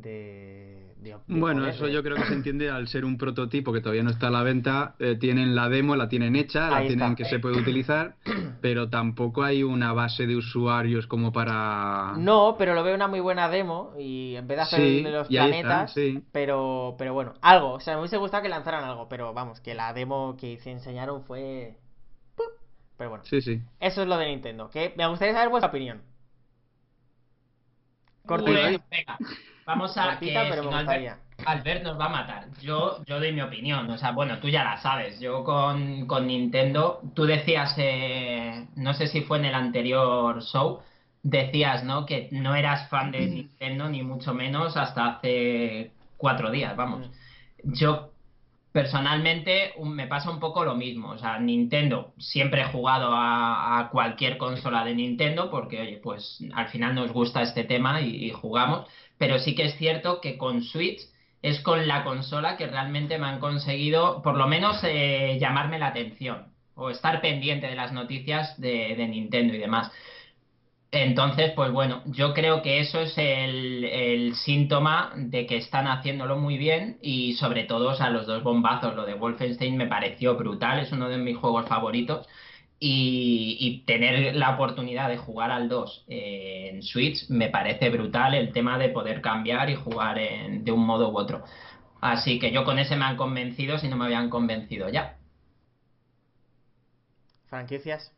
de, 0.03 0.94
de- 0.99 1.11
de 1.11 1.16
Bueno, 1.26 1.61
poder, 1.61 1.74
eso 1.74 1.86
de- 1.86 1.92
yo 1.92 2.03
creo 2.03 2.16
que 2.16 2.24
se 2.24 2.34
entiende 2.34 2.70
al 2.70 2.88
ser 2.88 3.05
un 3.05 3.16
prototipo 3.18 3.72
que 3.72 3.80
todavía 3.80 4.03
no 4.03 4.11
está 4.11 4.28
a 4.28 4.30
la 4.30 4.42
venta. 4.42 4.94
eh, 4.99 5.16
tienen 5.16 5.55
la 5.55 5.68
demo, 5.68 5.97
la 5.97 6.09
tienen 6.09 6.36
hecha, 6.36 6.70
la 6.70 6.80
tienen 6.86 7.12
está. 7.12 7.14
que 7.16 7.24
se 7.24 7.38
puede 7.38 7.59
utilizar, 7.59 8.16
pero 8.61 8.88
tampoco 8.90 9.42
hay 9.42 9.62
una 9.62 9.92
base 9.92 10.26
de 10.26 10.36
usuarios 10.36 11.07
como 11.07 11.32
para. 11.32 12.14
No, 12.18 12.57
pero 12.59 12.74
lo 12.74 12.82
veo 12.84 12.94
una 12.94 13.09
muy 13.09 13.20
buena 13.20 13.49
demo 13.49 13.94
y 13.99 14.36
en 14.36 14.47
vez 14.47 14.57
de 14.59 14.62
hacer 14.62 14.80
Sí, 14.80 15.03
de 15.03 15.11
los 15.11 15.28
está, 15.30 15.47
planetas, 15.47 15.92
sí. 15.92 16.22
pero, 16.32 16.94
pero 16.99 17.14
bueno, 17.14 17.34
algo. 17.40 17.72
O 17.72 17.80
sea, 17.80 17.94
me 17.94 18.01
hubiese 18.01 18.18
gustado 18.18 18.42
que 18.42 18.49
lanzaran 18.49 18.84
algo, 18.84 19.09
pero 19.09 19.32
vamos, 19.32 19.61
que 19.61 19.74
la 19.74 19.92
demo 19.92 20.36
que 20.38 20.59
se 20.59 20.70
enseñaron 20.72 21.22
fue... 21.24 21.78
¡pup! 22.34 22.47
Pero 22.99 23.11
bueno, 23.11 23.24
Sí, 23.24 23.40
sí. 23.40 23.61
eso 23.80 24.03
es 24.03 24.09
lo 24.09 24.18
de 24.18 24.26
Nintendo. 24.28 24.68
Que 24.70 24.92
me 24.97 25.07
gustaría 25.09 25.34
saber 25.34 25.49
vuestra 25.49 25.68
opinión. 25.70 26.03
Pues, 28.26 28.42
venga, 28.90 29.18
vamos 29.66 29.96
a 29.98 30.04
Cortita, 30.10 30.44
que 30.44 30.50
pero 30.50 30.62
si 30.62 30.68
me 30.68 30.74
no. 30.74 30.78
Albert, 30.78 31.02
Albert 31.44 31.82
nos 31.84 32.00
va 32.00 32.06
a 32.06 32.08
matar. 32.08 32.48
Yo, 32.62 33.04
yo 33.04 33.18
doy 33.18 33.32
mi 33.32 33.42
opinión. 33.42 33.90
O 33.90 33.98
sea, 33.98 34.12
bueno, 34.12 34.38
tú 34.38 34.48
ya 34.48 34.64
la 34.64 34.78
sabes. 34.78 35.20
Yo 35.20 35.44
con, 35.44 36.06
con 36.06 36.26
Nintendo, 36.26 37.00
tú 37.14 37.24
decías, 37.26 37.74
eh, 37.78 38.66
no 38.76 38.94
sé 38.94 39.08
si 39.08 39.20
fue 39.22 39.38
en 39.38 39.46
el 39.46 39.54
anterior 39.54 40.42
show, 40.42 40.80
decías, 41.22 41.84
¿no? 41.84 42.06
Que 42.06 42.28
no 42.32 42.54
eras 42.54 42.88
fan 42.88 43.10
de 43.12 43.26
Nintendo, 43.26 43.88
ni 43.90 44.02
mucho 44.02 44.32
menos, 44.32 44.76
hasta 44.76 45.06
hace 45.16 45.92
cuatro 46.16 46.50
días, 46.50 46.74
vamos. 46.76 47.10
Yo 47.64 48.12
personalmente 48.72 49.72
un- 49.78 49.94
me 49.94 50.06
pasa 50.06 50.30
un 50.30 50.38
poco 50.40 50.64
lo 50.64 50.74
mismo. 50.74 51.10
O 51.10 51.18
sea, 51.18 51.38
Nintendo, 51.38 52.12
siempre 52.18 52.60
he 52.62 52.64
jugado 52.66 53.12
a, 53.14 53.78
a 53.80 53.88
cualquier 53.90 54.36
consola 54.38 54.84
de 54.84 54.94
Nintendo 54.94 55.50
porque, 55.50 55.80
oye, 55.80 55.96
pues 56.02 56.44
al 56.54 56.68
final 56.68 56.94
nos 56.94 57.12
gusta 57.12 57.42
este 57.42 57.64
tema 57.64 58.00
y, 58.02 58.26
y 58.26 58.30
jugamos. 58.30 58.86
Pero 59.18 59.38
sí 59.38 59.54
que 59.54 59.64
es 59.64 59.76
cierto 59.76 60.20
que 60.20 60.36
con 60.36 60.62
Switch 60.62 61.00
es 61.42 61.60
con 61.60 61.86
la 61.86 62.04
consola 62.04 62.56
que 62.56 62.66
realmente 62.66 63.18
me 63.18 63.26
han 63.26 63.40
conseguido, 63.40 64.22
por 64.22 64.36
lo 64.36 64.46
menos, 64.48 64.80
eh, 64.84 65.38
llamarme 65.40 65.78
la 65.78 65.88
atención 65.88 66.46
o 66.74 66.90
estar 66.90 67.20
pendiente 67.20 67.66
de 67.66 67.74
las 67.74 67.92
noticias 67.92 68.60
de, 68.60 68.96
Nintendo 69.08 69.54
y 69.54 69.58
demás. 69.58 69.90
Entonces, 70.90 71.52
pues 71.54 71.72
bueno, 71.72 72.02
yo 72.06 72.32
creo 72.32 72.62
que 72.62 72.80
eso 72.80 73.00
es 73.00 73.14
el, 73.16 74.34
síntoma 74.34 75.12
de 75.16 75.46
que 75.46 75.56
están 75.56 75.86
haciéndolo 75.86 76.36
muy 76.36 76.58
bien 76.58 76.98
y 77.02 77.34
sobre 77.34 77.64
todo, 77.64 77.90
o 77.90 77.94
sea, 77.94 78.10
los 78.10 78.26
dos 78.26 78.42
bombazos, 78.42 78.94
lo 78.94 79.04
de 79.04 79.14
Wolfenstein 79.14 79.76
me 79.76 79.86
pareció 79.86 80.36
brutal, 80.36 80.80
es 80.80 80.92
uno 80.92 81.08
de 81.08 81.18
mis 81.18 81.36
juegos 81.36 81.68
favoritos 81.68 82.26
y, 82.78 83.56
y 83.60 83.84
tener 83.86 84.36
la 84.36 84.50
oportunidad 84.54 85.08
de 85.08 85.16
jugar 85.18 85.50
al 85.50 85.68
2 85.68 86.04
eh, 86.08 86.70
en 86.72 86.82
Switch 86.82 87.28
me 87.30 87.48
parece 87.48 87.90
brutal 87.90 88.34
el 88.34 88.52
tema 88.52 88.78
de 88.78 88.90
poder 88.90 89.20
cambiar 89.22 89.70
y 89.70 89.74
jugar 89.76 90.18
en- 90.18 90.64
de 90.64 90.72
un 90.72 90.84
modo 90.86 91.10
u 91.10 91.18
otro. 91.18 91.44
Así 92.00 92.38
que 92.38 92.52
yo 92.52 92.64
con 92.64 92.78
ese 92.78 92.96
me 92.96 93.04
han 93.06 93.16
convencido 93.16 93.78
si 93.78 93.88
no 93.88 93.96
me 93.96 94.04
habían 94.06 94.30
convencido 94.30 94.88
ya. 94.90 95.16
Franquicias. 97.48 98.12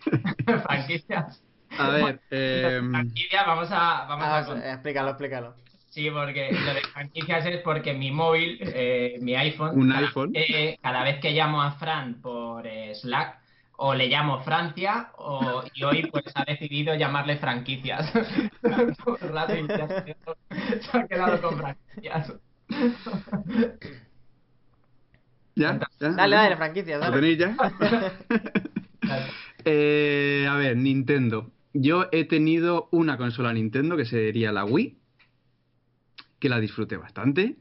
Franquicias. 0.66 1.42
A 1.78 1.88
ver, 1.90 2.20
eh, 2.30 2.80
Franquicias, 2.90 3.46
vamos 3.46 3.68
a, 3.70 4.06
vamos 4.08 4.26
Ah, 4.26 4.38
a 4.38 4.72
explícalo, 4.74 5.10
explícalo. 5.10 5.54
Sí, 5.88 6.08
porque 6.10 6.52
lo 6.60 6.72
de 6.74 6.82
franquicias 6.92 7.46
es 7.46 7.60
porque 7.62 7.92
mi 7.94 8.12
móvil, 8.12 8.58
eh, 8.62 9.18
mi 9.20 9.34
iPhone, 9.34 9.80
Un 9.80 9.88
cada, 9.88 10.00
iPhone. 10.06 10.30
eh, 10.34 10.78
cada 10.80 11.02
vez 11.02 11.20
que 11.20 11.32
llamo 11.32 11.60
a 11.62 11.72
Fran 11.72 12.20
por 12.22 12.64
eh, 12.66 12.94
Slack, 12.94 13.39
o 13.82 13.94
le 13.94 14.08
llamo 14.08 14.42
Francia, 14.42 15.10
o, 15.16 15.64
y 15.72 15.84
hoy 15.84 16.06
pues 16.12 16.26
ha 16.34 16.44
decidido 16.44 16.94
llamarle 16.94 17.38
franquicias. 17.38 18.12
El 18.62 19.28
rato 19.30 19.56
y 19.56 19.66
ya 19.66 19.88
se, 19.88 20.16
se 20.82 20.98
ha 20.98 21.08
quedado 21.08 21.40
con 21.40 21.56
franquicias. 21.56 22.34
¿ya? 25.54 25.78
¿Ya? 25.78 25.80
Dale, 25.98 26.36
dale, 26.36 26.56
franquicias, 26.56 27.00
¿Lo 27.00 27.06
dale. 27.06 27.16
tenéis 27.16 27.38
ya? 27.38 27.56
Eh, 29.64 30.46
a 30.48 30.54
ver, 30.56 30.74
Nintendo. 30.76 31.50
Yo 31.74 32.06
he 32.12 32.24
tenido 32.24 32.88
una 32.92 33.18
consola 33.18 33.52
Nintendo 33.52 33.94
que 33.96 34.06
sería 34.06 34.52
la 34.52 34.64
Wii, 34.64 34.96
que 36.38 36.48
la 36.48 36.60
disfruté 36.60 36.96
bastante. 36.96 37.56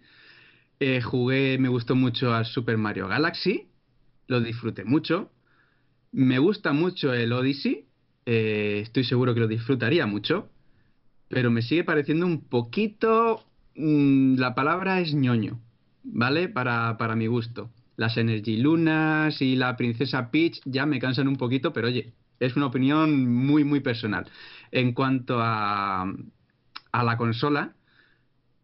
Eh, 0.80 1.01
jugué, 1.01 1.57
me 1.59 1.67
gustó 1.67 1.95
mucho 1.95 2.34
al 2.34 2.45
Super 2.45 2.78
Mario 2.78 3.09
Galaxy, 3.09 3.70
lo 4.28 4.39
disfruté 4.39 4.86
mucho. 4.86 5.30
Me 6.12 6.39
gusta 6.39 6.74
mucho 6.74 7.14
el 7.14 7.32
Odyssey, 7.34 7.86
eh, 8.26 8.80
estoy 8.84 9.03
seguro 9.03 9.34
que 9.34 9.39
lo 9.41 9.47
disfrutaría 9.47 10.07
mucho, 10.07 10.49
pero 11.30 11.51
me 11.51 11.62
sigue 11.62 11.84
pareciendo 11.84 12.26
un 12.26 12.41
poquito 12.41 13.45
mm, 13.76 14.36
la 14.38 14.55
palabra 14.55 15.01
es 15.01 15.14
ñoño, 15.14 15.60
¿vale? 16.03 16.49
Para, 16.49 16.97
para 16.97 17.16
mi 17.16 17.28
gusto. 17.28 17.70
Las 17.97 18.18
Energy 18.18 18.57
Lunas 18.57 19.41
y 19.41 19.55
la 19.55 19.76
Princesa 19.78 20.32
Peach 20.32 20.62
ya 20.66 20.86
me 20.86 20.99
cansan 20.99 21.28
un 21.28 21.36
poquito, 21.38 21.74
pero 21.74 21.88
oye, 21.88 22.14
es 22.39 22.55
una 22.55 22.68
opinión 22.68 23.28
muy, 23.34 23.64
muy 23.64 23.82
personal. 23.82 24.26
En 24.72 24.93
cuanto 24.93 25.39
a, 25.41 26.12
a 26.91 27.03
la 27.03 27.18
consola, 27.18 27.76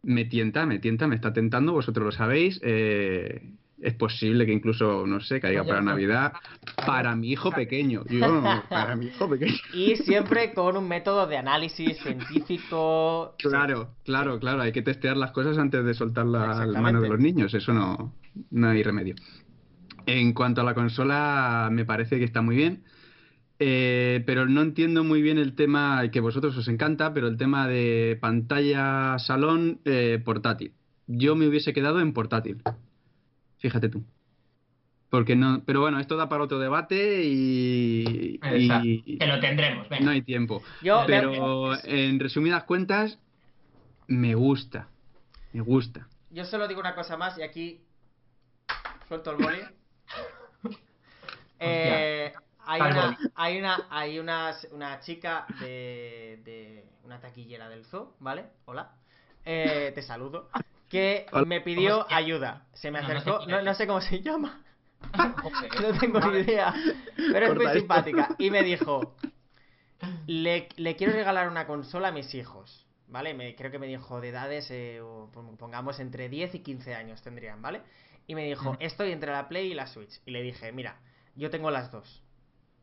me 0.03 0.25
tienta, 0.25 0.65
me 0.65 0.79
tienta, 0.79 1.07
me 1.07 1.15
está 1.15 1.33
tentando, 1.33 1.73
vosotros 1.73 2.05
lo 2.05 2.11
sabéis. 2.11 2.59
Eh, 2.63 3.41
es 3.81 3.93
posible 3.93 4.45
que 4.45 4.53
incluso, 4.53 5.05
no 5.05 5.19
sé, 5.19 5.39
caiga 5.39 5.63
para 5.63 5.81
Navidad 5.81 6.33
para 6.85 7.15
mi 7.15 7.31
hijo 7.31 7.51
pequeño. 7.51 8.03
Yo, 8.09 8.41
para 8.69 8.95
mi 8.95 9.07
hijo 9.07 9.29
pequeño. 9.29 9.55
Y 9.73 9.95
siempre 9.97 10.53
con 10.53 10.77
un 10.77 10.87
método 10.87 11.27
de 11.27 11.37
análisis 11.37 11.97
científico. 11.97 13.35
Claro, 13.37 13.95
claro, 14.03 14.39
claro. 14.39 14.61
Hay 14.61 14.71
que 14.71 14.81
testear 14.81 15.17
las 15.17 15.31
cosas 15.31 15.57
antes 15.57 15.83
de 15.83 15.93
soltar 15.93 16.25
la 16.25 16.65
mano 16.81 17.01
de 17.01 17.09
los 17.09 17.19
niños. 17.19 17.53
Eso 17.53 17.73
no, 17.73 18.13
no 18.51 18.69
hay 18.69 18.83
remedio. 18.83 19.15
En 20.05 20.33
cuanto 20.33 20.61
a 20.61 20.63
la 20.63 20.73
consola, 20.73 21.69
me 21.71 21.85
parece 21.85 22.19
que 22.19 22.25
está 22.25 22.41
muy 22.41 22.55
bien. 22.55 22.83
Eh, 23.57 24.23
pero 24.25 24.47
no 24.47 24.61
entiendo 24.61 25.03
muy 25.03 25.21
bien 25.21 25.37
el 25.37 25.55
tema 25.55 26.09
que 26.11 26.19
vosotros 26.19 26.57
os 26.57 26.67
encanta, 26.67 27.13
pero 27.13 27.27
el 27.27 27.37
tema 27.37 27.67
de 27.67 28.17
pantalla 28.19 29.17
salón 29.19 29.79
eh, 29.85 30.21
portátil. 30.23 30.73
Yo 31.07 31.35
me 31.35 31.47
hubiese 31.47 31.73
quedado 31.73 32.01
en 32.01 32.13
portátil. 32.13 32.61
Fíjate 33.65 33.89
tú. 33.89 34.05
Porque 35.09 35.35
no, 35.35 35.63
pero 35.65 35.81
bueno, 35.81 35.99
esto 35.99 36.15
da 36.17 36.29
para 36.29 36.43
otro 36.43 36.59
debate 36.59 37.23
y, 37.23 38.37
que 38.37 39.25
lo 39.25 39.39
tendremos. 39.39 39.87
No 40.01 40.11
hay 40.11 40.21
tiempo. 40.21 40.61
pero 41.07 41.73
en 41.83 42.19
resumidas 42.19 42.65
cuentas, 42.65 43.17
me 44.05 44.35
gusta, 44.35 44.87
me 45.51 45.61
gusta. 45.61 46.07
Yo 46.29 46.45
solo 46.45 46.67
digo 46.67 46.79
una 46.79 46.93
cosa 46.93 47.17
más 47.17 47.39
y 47.39 47.41
aquí 47.41 47.81
suelto 49.07 49.31
el 49.31 49.37
boli. 49.37 49.57
eh, 51.59 52.33
hay 52.67 52.81
una, 52.81 53.17
hay 53.33 53.57
una, 53.57 53.87
hay 53.89 54.19
una, 54.19 54.55
una 54.73 54.99
chica 54.99 55.47
de, 55.59 56.39
de, 56.45 56.85
una 57.03 57.19
taquillera 57.19 57.67
del 57.67 57.83
zoo, 57.85 58.15
¿vale? 58.19 58.45
Hola. 58.65 58.91
Eh, 59.43 59.91
te 59.95 60.03
saludo. 60.03 60.51
Que 60.95 61.25
me 61.45 61.59
pidió 61.59 62.05
ayuda. 62.09 62.67
Se 62.73 62.89
me 62.89 62.99
acercó, 62.99 63.45
no, 63.45 63.73
sé 63.73 63.85
cómo 63.85 63.99
se 63.99 64.21
llama. 64.21 64.63
no 65.81 65.99
tengo 65.99 66.19
ni 66.31 66.39
idea. 66.39 66.73
Pero 67.17 67.47
es 67.47 67.55
muy 67.55 67.67
simpática. 67.73 68.33
Y 68.37 68.49
me 68.49 68.63
dijo, 68.63 69.13
le, 70.27 70.69
le, 70.77 70.95
quiero 70.95 71.11
regalar 71.11 71.49
una 71.49 71.67
consola 71.67 72.07
a 72.07 72.11
mis 72.13 72.33
hijos. 72.33 72.85
¿Vale? 73.09 73.33
Me, 73.33 73.55
creo 73.55 73.71
que 73.71 73.77
me 73.77 73.87
dijo 73.87 74.21
de 74.21 74.29
edades, 74.29 74.67
eh, 74.71 75.01
pongamos 75.59 75.99
entre 75.99 76.29
10 76.29 76.55
y 76.55 76.59
15 76.59 76.95
años 76.95 77.21
tendrían, 77.21 77.61
¿vale? 77.61 77.81
Y 78.25 78.33
me 78.33 78.45
dijo, 78.45 78.77
estoy 78.79 79.11
entre 79.11 79.33
la 79.33 79.49
Play 79.49 79.73
y 79.73 79.75
la 79.75 79.87
Switch. 79.87 80.21
Y 80.25 80.31
le 80.31 80.41
dije, 80.41 80.71
mira, 80.71 80.97
yo 81.35 81.49
tengo 81.49 81.71
las 81.71 81.91
dos. 81.91 82.23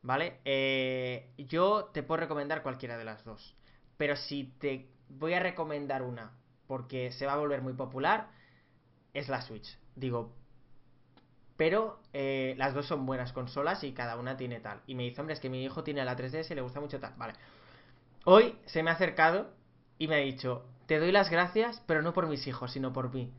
¿Vale? 0.02 0.40
Eh, 0.44 1.30
yo 1.38 1.90
te 1.94 2.02
puedo 2.02 2.20
recomendar 2.20 2.62
cualquiera 2.62 2.98
de 2.98 3.04
las 3.04 3.24
dos. 3.24 3.56
Pero 3.96 4.16
si 4.16 4.44
te 4.58 4.90
voy 5.08 5.32
a 5.32 5.40
recomendar 5.40 6.02
una 6.02 6.32
porque 6.72 7.12
se 7.12 7.26
va 7.26 7.34
a 7.34 7.36
volver 7.36 7.60
muy 7.60 7.74
popular, 7.74 8.30
es 9.12 9.28
la 9.28 9.42
Switch. 9.42 9.78
Digo, 9.94 10.34
pero 11.58 12.00
eh, 12.14 12.54
las 12.56 12.72
dos 12.72 12.86
son 12.86 13.04
buenas 13.04 13.34
consolas 13.34 13.84
y 13.84 13.92
cada 13.92 14.16
una 14.16 14.38
tiene 14.38 14.58
tal. 14.58 14.80
Y 14.86 14.94
me 14.94 15.02
dice, 15.02 15.20
hombre, 15.20 15.34
es 15.34 15.40
que 15.40 15.50
mi 15.50 15.62
hijo 15.62 15.84
tiene 15.84 16.02
la 16.02 16.16
3DS 16.16 16.50
y 16.50 16.54
le 16.54 16.62
gusta 16.62 16.80
mucho 16.80 16.98
tal. 16.98 17.12
Vale. 17.18 17.34
Hoy 18.24 18.56
se 18.64 18.82
me 18.82 18.88
ha 18.88 18.94
acercado 18.94 19.50
y 19.98 20.08
me 20.08 20.14
ha 20.14 20.20
dicho, 20.20 20.64
te 20.86 20.98
doy 20.98 21.12
las 21.12 21.28
gracias, 21.28 21.82
pero 21.86 22.00
no 22.00 22.14
por 22.14 22.26
mis 22.26 22.46
hijos, 22.46 22.72
sino 22.72 22.94
por 22.94 23.12
mí. 23.12 23.30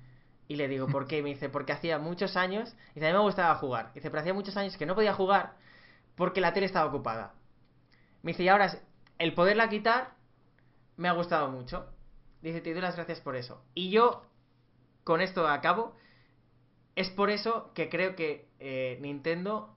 Y 0.47 0.55
le 0.55 0.67
digo, 0.67 0.85
¿por 0.85 1.07
qué? 1.07 1.23
Me 1.23 1.29
dice, 1.29 1.49
porque 1.49 1.71
hacía 1.71 1.97
muchos 1.97 2.37
años, 2.37 2.75
y 2.93 3.03
a 3.03 3.07
mí 3.07 3.13
me 3.13 3.19
gustaba 3.19 3.55
jugar. 3.55 3.89
Y 3.93 3.95
dice, 3.95 4.11
pero 4.11 4.21
hacía 4.21 4.35
muchos 4.35 4.57
años 4.57 4.77
que 4.77 4.85
no 4.85 4.93
podía 4.93 5.15
jugar 5.15 5.55
porque 6.13 6.39
la 6.39 6.53
tele 6.53 6.67
estaba 6.67 6.87
ocupada. 6.87 7.33
Me 8.21 8.33
dice, 8.33 8.43
y 8.43 8.49
ahora 8.49 8.71
el 9.17 9.33
poderla 9.33 9.69
quitar 9.69 10.11
me 10.97 11.07
ha 11.07 11.13
gustado 11.13 11.49
mucho. 11.49 11.87
Dice, 12.43 12.59
te 12.59 12.73
doy 12.73 12.81
las 12.81 12.97
gracias 12.97 13.21
por 13.21 13.37
eso. 13.37 13.63
Y 13.73 13.89
yo, 13.89 14.21
con 15.05 15.21
esto 15.21 15.47
acabo, 15.47 15.95
es 16.95 17.09
por 17.09 17.29
eso 17.29 17.71
que 17.73 17.87
creo 17.87 18.17
que 18.17 18.49
eh, 18.59 18.97
Nintendo 19.01 19.73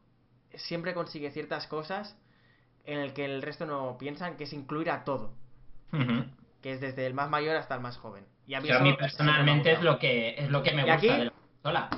siempre 0.52 0.92
consigue 0.92 1.30
ciertas 1.30 1.68
cosas 1.68 2.18
en 2.84 2.98
el 2.98 3.12
que 3.12 3.24
el 3.24 3.40
resto 3.40 3.66
no 3.66 3.96
piensan, 3.98 4.36
que 4.36 4.44
es 4.44 4.52
incluir 4.52 4.90
a 4.90 5.04
todo. 5.04 5.32
Que 6.60 6.72
es 6.72 6.80
desde 6.80 7.06
el 7.06 7.14
más 7.14 7.30
mayor 7.30 7.54
hasta 7.56 7.76
el 7.76 7.80
más 7.80 7.96
joven. 7.98 8.26
Y 8.48 8.54
a 8.54 8.60
mí, 8.60 8.68
personalmente 8.98 9.72
es 9.72 9.82
lo 9.82 10.00
que 10.00 10.34
es 10.36 10.50
lo 10.50 10.62
que 10.62 10.72
me 10.72 10.82
gusta 10.82 11.18
de 11.18 11.24
la 11.26 11.30
consola 11.30 11.88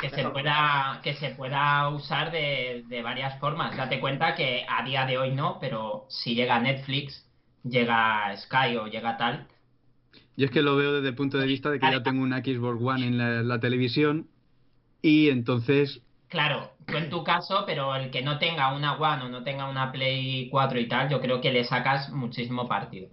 que 0.00 0.10
se 0.10 0.28
pueda 0.28 1.00
que 1.02 1.14
se 1.14 1.30
pueda 1.30 1.88
usar 1.88 2.32
de, 2.32 2.84
de, 2.88 3.02
varias 3.02 3.38
formas. 3.38 3.76
Date 3.76 4.00
cuenta 4.00 4.34
que 4.34 4.66
a 4.68 4.82
día 4.82 5.06
de 5.06 5.18
hoy 5.18 5.30
no, 5.30 5.58
pero 5.60 6.06
si 6.10 6.34
llega 6.34 6.58
Netflix, 6.58 7.24
llega 7.62 8.36
Sky 8.36 8.76
o 8.76 8.88
llega 8.88 9.16
tal. 9.16 9.46
Yo 10.36 10.46
es 10.46 10.50
que 10.50 10.62
lo 10.62 10.76
veo 10.76 10.94
desde 10.94 11.08
el 11.08 11.14
punto 11.14 11.38
de 11.38 11.46
vista 11.46 11.70
de 11.70 11.80
que 11.80 11.90
ya 11.90 12.02
tengo 12.02 12.22
una 12.22 12.38
Xbox 12.38 12.82
One 12.82 13.06
en 13.06 13.48
la, 13.48 13.60
televisión 13.60 14.28
y 15.02 15.30
entonces... 15.30 16.02
Claro, 16.28 16.72
tú 16.86 16.96
en 16.96 17.08
tu 17.08 17.24
caso, 17.24 17.64
pero 17.66 17.94
el 17.94 18.10
que 18.10 18.22
no 18.22 18.38
tenga 18.38 18.74
una 18.74 18.94
One 18.96 19.24
o 19.24 19.28
no 19.28 19.44
tenga 19.44 19.68
una 19.68 19.92
Play 19.92 20.48
4 20.50 20.80
y 20.80 20.88
tal, 20.88 21.08
yo 21.08 21.20
creo 21.20 21.40
que 21.40 21.52
le 21.52 21.64
sacas 21.64 22.10
muchísimo 22.10 22.68
partido. 22.68 23.08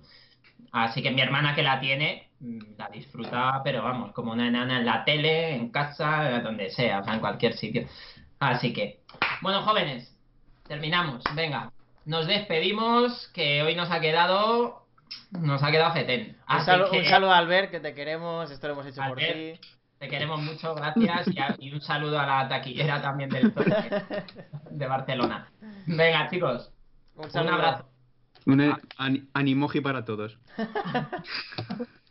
Así 0.71 1.01
que 1.01 1.11
mi 1.11 1.21
hermana 1.21 1.55
que 1.55 1.61
la 1.61 1.80
tiene, 1.80 2.34
Mm, 2.43 2.76
la 2.78 2.89
disfruta, 2.89 3.61
pero 3.63 3.84
vamos, 3.84 4.11
como 4.11 4.34
una 4.34 4.47
enana 4.49 4.80
en 4.80 4.86
la 4.86 5.05
tele, 5.05 5.55
en 5.55 5.69
casa, 5.71 6.41
donde 6.41 6.69
sea, 6.71 6.99
o 6.99 7.03
sea, 7.05 7.13
en 7.13 7.21
cualquier 7.21 7.53
sitio. 7.53 7.88
Así 8.39 8.74
que, 8.74 9.01
bueno, 9.41 9.61
jóvenes, 9.63 10.13
terminamos. 10.67 11.24
Venga, 11.36 11.71
nos 12.05 12.28
despedimos, 12.28 13.30
que 13.34 13.63
hoy 13.63 13.76
nos 13.76 13.89
ha 13.91 14.01
quedado, 14.01 14.83
nos 15.32 15.64
ha 15.64 15.72
quedado 15.72 15.93
fetén. 15.93 16.38
Un, 16.49 16.66
saludo, 17.05 17.32
a 17.32 17.38
Albert, 17.38 17.72
que 17.72 17.80
te 17.80 17.93
queremos, 17.93 18.51
esto 18.51 18.68
lo 18.68 18.74
hemos 18.74 18.86
hecho 18.88 19.01
por 19.07 19.18
ti. 19.18 19.59
Te 19.99 20.09
queremos 20.09 20.41
mucho, 20.41 20.76
gracias. 20.76 21.28
Y, 21.59 21.72
un 21.72 21.82
saludo 21.82 22.20
a 22.20 22.26
la 22.26 22.49
taquillera 22.49 23.01
también 23.01 23.30
del 23.30 23.53
de 24.72 24.88
Barcelona. 24.88 25.47
Venga, 25.88 26.30
chicos. 26.30 26.72
Un, 27.16 27.30
un 27.41 27.49
abrazo. 27.49 27.89
Un 28.45 29.30
animoji 29.34 29.82
para 29.82 30.03
todos. 30.03 30.38